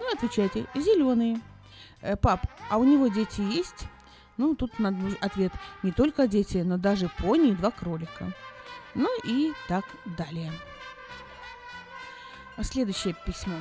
Ну, 0.00 0.12
отвечайте, 0.12 0.66
зеленые. 0.74 1.40
Э, 2.02 2.16
пап, 2.16 2.40
а 2.70 2.78
у 2.78 2.84
него 2.84 3.06
дети 3.06 3.40
есть? 3.40 3.86
Ну, 4.36 4.56
тут 4.56 4.80
надо 4.80 4.98
ответ 5.20 5.52
не 5.84 5.92
только 5.92 6.26
дети, 6.26 6.58
но 6.58 6.76
даже 6.76 7.08
пони 7.18 7.50
и 7.50 7.54
два 7.54 7.70
кролика. 7.70 8.32
Ну 8.94 9.08
и 9.24 9.52
так 9.68 9.84
далее. 10.18 10.52
Следующее 12.62 13.14
письмо. 13.24 13.56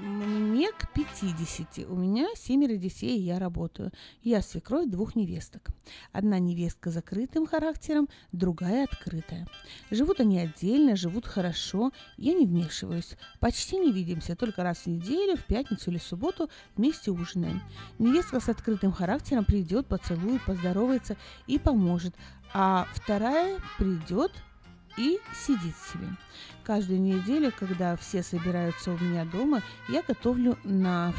Мне 0.00 0.72
к 0.72 0.90
50. 0.94 1.90
У 1.90 1.94
меня 1.94 2.28
семеро 2.34 2.76
детей, 2.76 3.18
и 3.18 3.22
я 3.22 3.38
работаю. 3.38 3.92
Я 4.22 4.40
свекровь 4.40 4.88
двух 4.88 5.14
невесток. 5.14 5.68
Одна 6.12 6.38
невестка 6.38 6.90
закрытым 6.90 7.46
характером, 7.46 8.08
другая 8.32 8.84
открытая. 8.84 9.46
Живут 9.90 10.20
они 10.20 10.38
отдельно, 10.38 10.96
живут 10.96 11.26
хорошо. 11.26 11.92
Я 12.16 12.32
не 12.32 12.46
вмешиваюсь. 12.46 13.16
Почти 13.40 13.76
не 13.76 13.92
видимся, 13.92 14.36
только 14.36 14.62
раз 14.62 14.78
в 14.78 14.86
неделю, 14.86 15.36
в 15.36 15.44
пятницу 15.44 15.90
или 15.90 15.98
субботу 15.98 16.48
вместе 16.76 17.10
ужинаем. 17.10 17.60
Невестка 17.98 18.40
с 18.40 18.48
открытым 18.48 18.92
характером 18.92 19.44
придет, 19.44 19.86
поцелует, 19.86 20.42
поздоровается 20.46 21.18
и 21.46 21.58
поможет. 21.58 22.14
А 22.54 22.88
вторая 22.94 23.58
придет 23.76 24.32
и 24.96 25.18
сидит 25.34 25.74
себе. 25.92 26.08
Каждую 26.70 27.00
неделю, 27.00 27.52
когда 27.58 27.96
все 27.96 28.22
собираются 28.22 28.92
у 28.92 28.98
меня 28.98 29.24
дома, 29.24 29.60
я 29.88 30.02
готовлю 30.02 30.56
на 30.62 31.12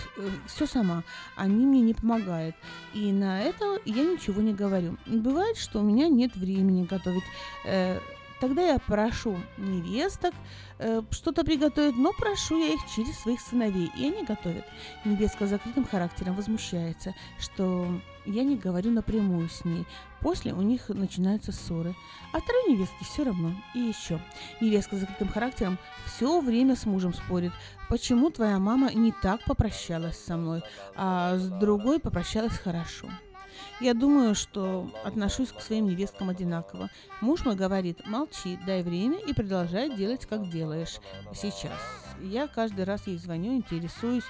все 0.48 0.66
сама. 0.66 1.04
Они 1.36 1.66
мне 1.66 1.82
не 1.82 1.94
помогают. 1.94 2.56
И 2.94 3.12
на 3.12 3.42
это 3.42 3.78
я 3.84 4.06
ничего 4.06 4.42
не 4.42 4.54
говорю. 4.54 4.96
Бывает, 5.06 5.58
что 5.58 5.80
у 5.80 5.84
меня 5.84 6.08
нет 6.08 6.38
времени 6.38 6.86
готовить. 6.86 7.26
Э, 7.66 8.00
Тогда 8.40 8.64
я 8.64 8.80
прошу 8.80 9.38
невесток 9.58 10.34
э, 10.80 11.04
что-то 11.12 11.44
приготовить, 11.44 11.96
но 11.96 12.12
прошу 12.12 12.58
я 12.58 12.74
их 12.74 12.80
через 12.96 13.20
своих 13.20 13.40
сыновей, 13.40 13.92
и 13.96 14.06
они 14.06 14.24
готовят. 14.24 14.66
Невестка 15.06 15.46
с 15.46 15.50
закрытым 15.50 15.86
характером 15.86 16.36
возмущается, 16.36 17.14
что 17.40 17.88
я 18.26 18.44
не 18.44 18.56
говорю 18.56 18.92
напрямую 18.92 19.50
с 19.50 19.66
ней. 19.66 19.86
После 20.22 20.54
у 20.54 20.62
них 20.62 20.90
начинаются 20.90 21.52
ссоры. 21.52 21.96
А 22.34 22.40
второй 22.40 22.72
невестке 22.72 23.04
все 23.04 23.24
равно. 23.24 23.54
И 23.74 23.80
еще. 23.80 24.20
Невестка 24.60 24.96
с 24.96 25.00
закрытым 25.00 25.30
характером 25.30 25.78
все 26.06 26.40
время 26.42 26.76
с 26.76 26.86
мужем 26.86 27.14
спорит. 27.14 27.52
Почему 27.90 28.30
твоя 28.30 28.60
мама 28.60 28.94
не 28.94 29.12
так 29.12 29.44
попрощалась 29.46 30.18
со 30.18 30.38
мной, 30.38 30.64
а 30.96 31.38
с 31.38 31.48
другой 31.48 32.00
попрощалась 32.00 32.58
хорошо? 32.58 33.10
Я 33.80 33.94
думаю, 33.94 34.36
что 34.36 34.92
отношусь 35.04 35.52
к 35.52 35.62
своим 35.62 35.88
невесткам 35.88 36.30
одинаково. 36.30 36.90
Муж 37.20 37.44
мой 37.46 37.56
говорит, 37.56 38.06
молчи, 38.08 38.58
дай 38.66 38.84
время 38.84 39.18
и 39.18 39.34
продолжай 39.34 39.96
делать, 39.96 40.26
как 40.26 40.50
делаешь 40.50 41.00
сейчас. 41.34 42.01
Я 42.24 42.48
каждый 42.48 42.86
раз 42.86 43.08
ей 43.08 43.18
звоню, 43.18 43.56
интересуюсь 43.56 44.24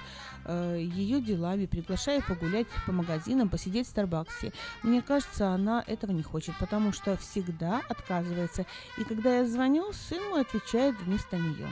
э, 0.44 0.78
ее 0.80 1.20
делами, 1.20 1.66
приглашаю 1.66 2.22
погулять 2.26 2.66
по 2.86 2.92
магазинам, 2.92 3.48
посидеть 3.48 3.86
в 3.86 3.90
Старбаксе. 3.90 4.52
Мне 4.82 5.02
кажется, 5.02 5.48
она 5.48 5.84
этого 5.86 6.12
не 6.12 6.22
хочет, 6.22 6.54
потому 6.58 6.92
что 6.92 7.16
всегда 7.16 7.82
отказывается. 7.88 8.66
И 8.98 9.04
когда 9.04 9.38
я 9.38 9.46
звоню, 9.46 9.92
сын 9.92 10.22
мой 10.30 10.42
отвечает 10.42 10.96
вместо 11.00 11.36
нее. 11.36 11.68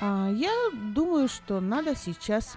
А, 0.00 0.30
я 0.30 0.52
думаю, 0.72 1.28
что 1.28 1.60
надо 1.60 1.94
сейчас 1.94 2.56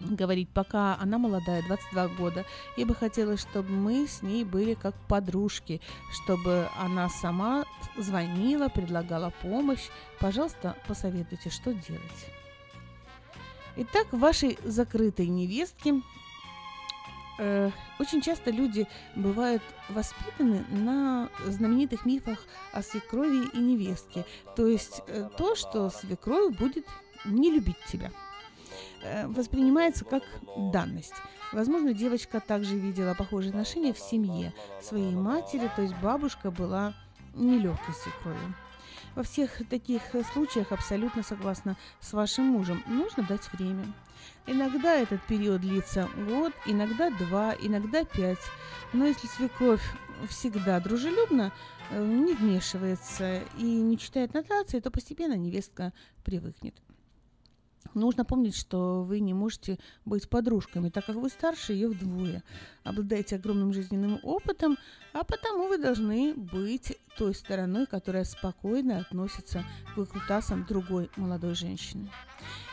говорить, 0.00 0.48
пока 0.50 0.96
она 0.96 1.18
молодая, 1.18 1.62
22 1.62 2.08
года. 2.08 2.44
Я 2.76 2.86
бы 2.86 2.94
хотела, 2.94 3.36
чтобы 3.36 3.70
мы 3.70 4.06
с 4.06 4.22
ней 4.22 4.44
были 4.44 4.74
как 4.74 4.94
подружки, 5.08 5.80
чтобы 6.10 6.68
она 6.78 7.08
сама 7.08 7.64
звонила, 7.96 8.68
предлагала 8.68 9.32
помощь. 9.42 9.88
Пожалуйста, 10.20 10.76
посоветуйте, 10.86 11.50
что 11.50 11.72
делать. 11.72 12.26
Итак, 13.76 14.06
вашей 14.12 14.58
закрытой 14.64 15.26
невестке 15.26 16.00
э, 17.38 17.70
очень 17.98 18.22
часто 18.22 18.50
люди 18.50 18.86
бывают 19.14 19.62
воспитаны 19.90 20.64
на 20.70 21.28
знаменитых 21.46 22.06
мифах 22.06 22.42
о 22.72 22.82
свекрови 22.82 23.48
и 23.52 23.58
невестке. 23.58 24.24
То 24.56 24.66
есть 24.66 25.02
э, 25.08 25.28
то, 25.36 25.54
что 25.54 25.90
свекровь 25.90 26.56
будет 26.56 26.86
не 27.26 27.50
любить 27.50 27.76
тебя– 27.86 28.10
воспринимается 29.26 30.04
как 30.04 30.22
данность. 30.72 31.14
Возможно, 31.52 31.92
девочка 31.92 32.40
также 32.40 32.76
видела 32.76 33.14
похожие 33.14 33.50
отношения 33.50 33.92
в 33.92 33.98
семье 33.98 34.52
своей 34.82 35.14
матери, 35.14 35.70
то 35.76 35.82
есть 35.82 35.94
бабушка 36.02 36.50
была 36.50 36.94
нелегкой 37.34 37.94
свекровью. 37.94 38.54
Во 39.14 39.22
всех 39.22 39.66
таких 39.70 40.02
случаях 40.32 40.72
абсолютно 40.72 41.22
согласна 41.22 41.76
с 42.00 42.12
вашим 42.12 42.44
мужем. 42.44 42.82
Нужно 42.86 43.22
дать 43.22 43.50
время. 43.52 43.86
Иногда 44.46 44.94
этот 44.94 45.22
период 45.22 45.62
длится 45.62 46.08
год, 46.28 46.52
иногда 46.66 47.10
два, 47.10 47.54
иногда 47.54 48.04
пять. 48.04 48.44
Но 48.92 49.06
если 49.06 49.26
свекровь 49.26 49.82
всегда 50.28 50.78
дружелюбно, 50.80 51.52
э, 51.90 52.04
не 52.04 52.34
вмешивается 52.34 53.40
и 53.58 53.64
не 53.64 53.98
читает 53.98 54.34
нотации, 54.34 54.80
то 54.80 54.90
постепенно 54.90 55.34
невестка 55.34 55.92
привыкнет. 56.22 56.74
Нужно 57.94 58.24
помнить, 58.24 58.56
что 58.56 59.02
вы 59.02 59.20
не 59.20 59.34
можете 59.34 59.78
быть 60.04 60.28
подружками, 60.28 60.88
так 60.88 61.06
как 61.06 61.16
вы 61.16 61.28
старше 61.28 61.72
ее 61.72 61.88
вдвое, 61.88 62.42
обладаете 62.84 63.36
огромным 63.36 63.72
жизненным 63.72 64.20
опытом, 64.22 64.76
а 65.12 65.24
потому 65.24 65.68
вы 65.68 65.78
должны 65.78 66.34
быть 66.34 66.96
той 67.16 67.34
стороной, 67.34 67.86
которая 67.86 68.24
спокойно 68.24 68.98
относится 68.98 69.64
к 69.94 69.96
выкрутасам 69.96 70.64
другой 70.66 71.10
молодой 71.16 71.54
женщины. 71.54 72.10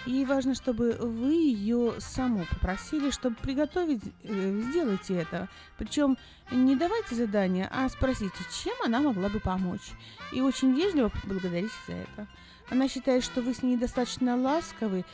И 0.05 0.25
важно, 0.25 0.53
чтобы 0.53 0.97
вы 0.99 1.33
ее 1.33 1.93
саму 1.99 2.45
попросили, 2.45 3.09
чтобы 3.09 3.37
приготовить, 3.37 4.03
э, 4.23 4.61
сделайте 4.69 5.15
это. 5.15 5.47
Причем 5.77 6.17
не 6.51 6.75
давайте 6.75 7.15
задания, 7.15 7.69
а 7.71 7.87
спросите, 7.87 8.35
чем 8.63 8.73
она 8.83 8.99
могла 8.99 9.29
бы 9.29 9.39
помочь. 9.39 9.93
И 10.33 10.41
очень 10.41 10.73
вежливо 10.73 11.09
поблагодарите 11.09 11.73
за 11.87 11.93
это 11.93 12.27
она 12.73 12.89
считает, 12.89 13.23
что 13.23 13.41
вы 13.41 13.53
с 13.53 13.61
ней 13.61 13.77
достаточно 13.77 14.35
ласковы, 14.35 15.05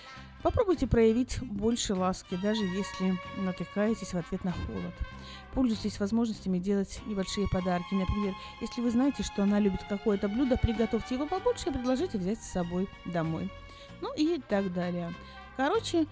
попробуйте 0.41 0.87
проявить 0.87 1.39
больше 1.41 1.93
ласки, 1.93 2.35
даже 2.41 2.63
если 2.63 3.19
натыкаетесь 3.35 4.13
в 4.13 4.17
ответ 4.17 4.45
на 4.45 4.53
холод. 4.53 4.93
Пользуйтесь 5.53 5.99
возможностями 5.99 6.57
делать 6.57 7.01
небольшие 7.05 7.49
подарки. 7.49 7.93
Например, 7.93 8.33
если 8.61 8.79
вы 8.79 8.89
знаете, 8.91 9.23
что 9.23 9.43
она 9.43 9.59
любит 9.59 9.83
какое-то 9.89 10.29
блюдо, 10.29 10.55
приготовьте 10.55 11.15
его 11.15 11.27
побольше 11.27 11.69
и 11.69 11.73
предложите 11.73 12.17
взять 12.17 12.41
с 12.41 12.49
собой 12.49 12.87
домой. 13.05 13.51
Ну 13.99 14.13
и 14.15 14.39
так 14.47 14.71
далее. 14.71 15.13
Короче, 15.57 16.07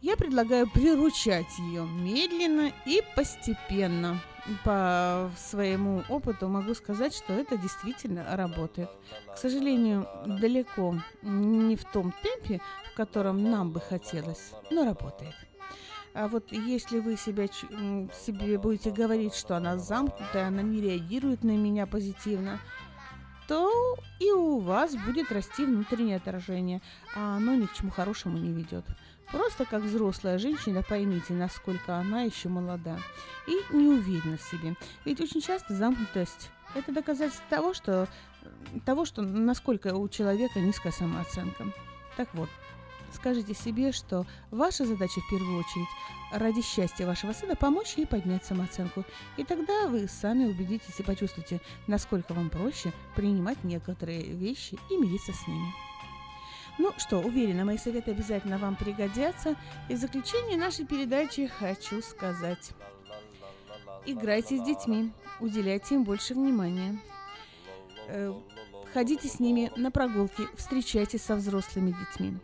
я 0.00 0.16
предлагаю 0.16 0.68
приручать 0.68 1.58
ее 1.58 1.84
медленно 1.84 2.72
и 2.86 3.02
постепенно 3.16 4.20
по 4.64 5.30
своему 5.36 6.04
опыту 6.08 6.48
могу 6.48 6.74
сказать, 6.74 7.14
что 7.14 7.32
это 7.32 7.56
действительно 7.56 8.24
работает. 8.36 8.88
К 9.34 9.36
сожалению, 9.36 10.08
далеко 10.26 10.94
не 11.22 11.76
в 11.76 11.84
том 11.84 12.14
темпе, 12.22 12.60
в 12.92 12.96
котором 12.96 13.42
нам 13.42 13.70
бы 13.70 13.80
хотелось, 13.80 14.52
но 14.70 14.84
работает. 14.84 15.34
А 16.14 16.28
вот 16.28 16.50
если 16.50 17.00
вы 17.00 17.16
себя, 17.16 17.46
себе 17.46 18.58
будете 18.58 18.90
говорить, 18.90 19.34
что 19.34 19.56
она 19.56 19.76
замкнутая, 19.76 20.48
она 20.48 20.62
не 20.62 20.80
реагирует 20.80 21.44
на 21.44 21.50
меня 21.56 21.86
позитивно, 21.86 22.58
то 23.46 23.96
и 24.18 24.30
у 24.30 24.58
вас 24.58 24.96
будет 24.96 25.30
расти 25.30 25.64
внутреннее 25.64 26.16
отражение, 26.16 26.80
а 27.14 27.36
оно 27.36 27.54
ни 27.54 27.66
к 27.66 27.74
чему 27.74 27.90
хорошему 27.90 28.38
не 28.38 28.52
ведет. 28.52 28.84
Просто 29.30 29.66
как 29.66 29.82
взрослая 29.82 30.38
женщина 30.38 30.82
поймите, 30.82 31.34
насколько 31.34 31.96
она 31.96 32.22
еще 32.22 32.48
молода 32.48 32.98
и 33.46 33.74
не 33.74 33.88
уверена 33.88 34.38
в 34.38 34.42
себе. 34.42 34.74
Ведь 35.04 35.20
очень 35.20 35.42
часто 35.42 35.74
замкнутость– 35.74 36.50
это 36.74 36.92
доказательство 36.92 37.44
того, 37.50 37.74
что, 37.74 38.08
того, 38.86 39.04
что 39.04 39.20
насколько 39.20 39.94
у 39.94 40.08
человека 40.08 40.60
низкая 40.60 40.92
самооценка. 40.92 41.66
Так 42.16 42.28
вот, 42.32 42.48
скажите 43.12 43.52
себе, 43.52 43.92
что 43.92 44.24
ваша 44.50 44.86
задача 44.86 45.20
в 45.20 45.30
первую 45.30 45.58
очередь 45.58 45.88
ради 46.32 46.62
счастья 46.62 47.06
вашего 47.06 47.32
сына 47.32 47.54
помочь 47.54 47.94
ей 47.98 48.06
поднять 48.06 48.46
самооценку. 48.46 49.04
И 49.36 49.44
тогда 49.44 49.88
вы 49.88 50.08
сами 50.08 50.46
убедитесь 50.46 50.98
и 50.98 51.02
почувствуете, 51.02 51.60
насколько 51.86 52.32
вам 52.32 52.48
проще 52.48 52.92
принимать 53.14 53.62
некоторые 53.62 54.22
вещи 54.22 54.78
и 54.90 54.96
мириться 54.96 55.32
с 55.34 55.46
ними. 55.46 55.87
Ну 56.78 56.92
что, 56.96 57.18
уверена, 57.18 57.64
мои 57.64 57.76
советы 57.76 58.12
обязательно 58.12 58.56
вам 58.58 58.76
пригодятся. 58.76 59.56
И 59.88 59.94
в 59.94 59.98
заключение 59.98 60.56
нашей 60.56 60.86
передачи 60.86 61.46
хочу 61.46 62.00
сказать. 62.02 62.70
Играйте 64.06 64.56
с 64.56 64.62
детьми, 64.62 65.12
уделяйте 65.40 65.96
им 65.96 66.04
больше 66.04 66.34
внимания. 66.34 66.98
Э, 68.06 68.32
ходите 68.94 69.28
с 69.28 69.40
ними 69.40 69.72
на 69.76 69.90
прогулки, 69.90 70.48
встречайтесь 70.56 71.22
со 71.22 71.34
взрослыми 71.34 71.90
детьми. 71.90 72.38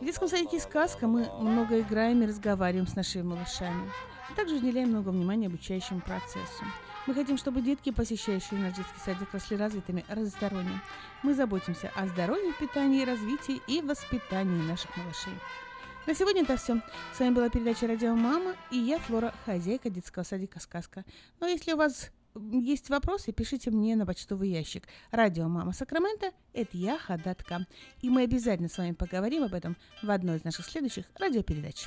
В 0.00 0.04
детском 0.04 0.28
садике 0.28 0.58
«Сказка» 0.58 1.06
мы 1.06 1.30
много 1.38 1.80
играем 1.80 2.22
и 2.22 2.26
разговариваем 2.26 2.86
с 2.86 2.96
нашими 2.96 3.22
малышами. 3.22 3.90
Также 4.34 4.56
уделяем 4.56 4.90
много 4.90 5.10
внимания 5.10 5.46
обучающему 5.46 6.00
процессу. 6.00 6.64
Мы 7.06 7.14
хотим, 7.14 7.38
чтобы 7.38 7.62
детки, 7.62 7.90
посещающие 7.90 8.60
наш 8.60 8.74
детский 8.74 9.00
садик, 9.02 9.32
росли 9.32 9.56
развитыми 9.56 10.04
разносторонне. 10.08 10.80
Мы 11.22 11.34
заботимся 11.34 11.90
о 11.96 12.06
здоровье, 12.06 12.52
питании, 12.60 13.04
развитии 13.04 13.60
и 13.66 13.80
воспитании 13.80 14.62
наших 14.68 14.94
малышей. 14.96 15.32
На 16.06 16.14
сегодня 16.14 16.42
это 16.42 16.56
все. 16.56 16.80
С 17.14 17.20
вами 17.20 17.34
была 17.34 17.48
передача 17.48 17.86
«Радио 17.86 18.14
Мама» 18.14 18.54
и 18.70 18.76
я, 18.76 18.98
Флора, 18.98 19.34
хозяйка 19.46 19.88
детского 19.88 20.24
садика 20.24 20.60
«Сказка». 20.60 21.04
Но 21.40 21.46
если 21.46 21.72
у 21.72 21.76
вас 21.76 22.10
есть 22.34 22.90
вопросы, 22.90 23.32
пишите 23.32 23.70
мне 23.70 23.96
на 23.96 24.04
почтовый 24.04 24.50
ящик. 24.50 24.84
Радио 25.10 25.48
Мама 25.48 25.72
Сакраменто– 25.72 26.32
это 26.52 26.76
я, 26.76 26.98
Хадатка. 26.98 27.66
И 28.02 28.10
мы 28.10 28.22
обязательно 28.22 28.68
с 28.68 28.76
вами 28.76 28.92
поговорим 28.92 29.42
об 29.42 29.54
этом 29.54 29.76
в 30.02 30.10
одной 30.10 30.36
из 30.36 30.44
наших 30.44 30.66
следующих 30.66 31.06
радиопередач. 31.18 31.86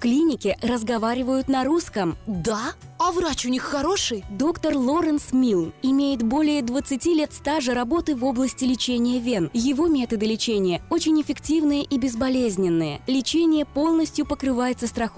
В 0.00 0.02
клинике 0.02 0.56
разговаривают 0.62 1.48
на 1.48 1.62
русском. 1.62 2.16
Да? 2.26 2.72
А 2.98 3.12
врач 3.12 3.44
у 3.44 3.50
них 3.50 3.62
хороший? 3.62 4.24
Доктор 4.30 4.74
Лоренс 4.74 5.32
Милл 5.32 5.74
имеет 5.82 6.22
более 6.22 6.62
20 6.62 7.04
лет 7.06 7.34
стажа 7.34 7.74
работы 7.74 8.16
в 8.16 8.24
области 8.24 8.64
лечения 8.64 9.20
вен. 9.20 9.50
Его 9.52 9.88
методы 9.88 10.24
лечения 10.24 10.82
очень 10.88 11.20
эффективные 11.20 11.82
и 11.82 11.98
безболезненные. 11.98 13.02
Лечение 13.06 13.66
полностью 13.66 14.24
покрывается 14.24 14.86
страховкой 14.86 15.10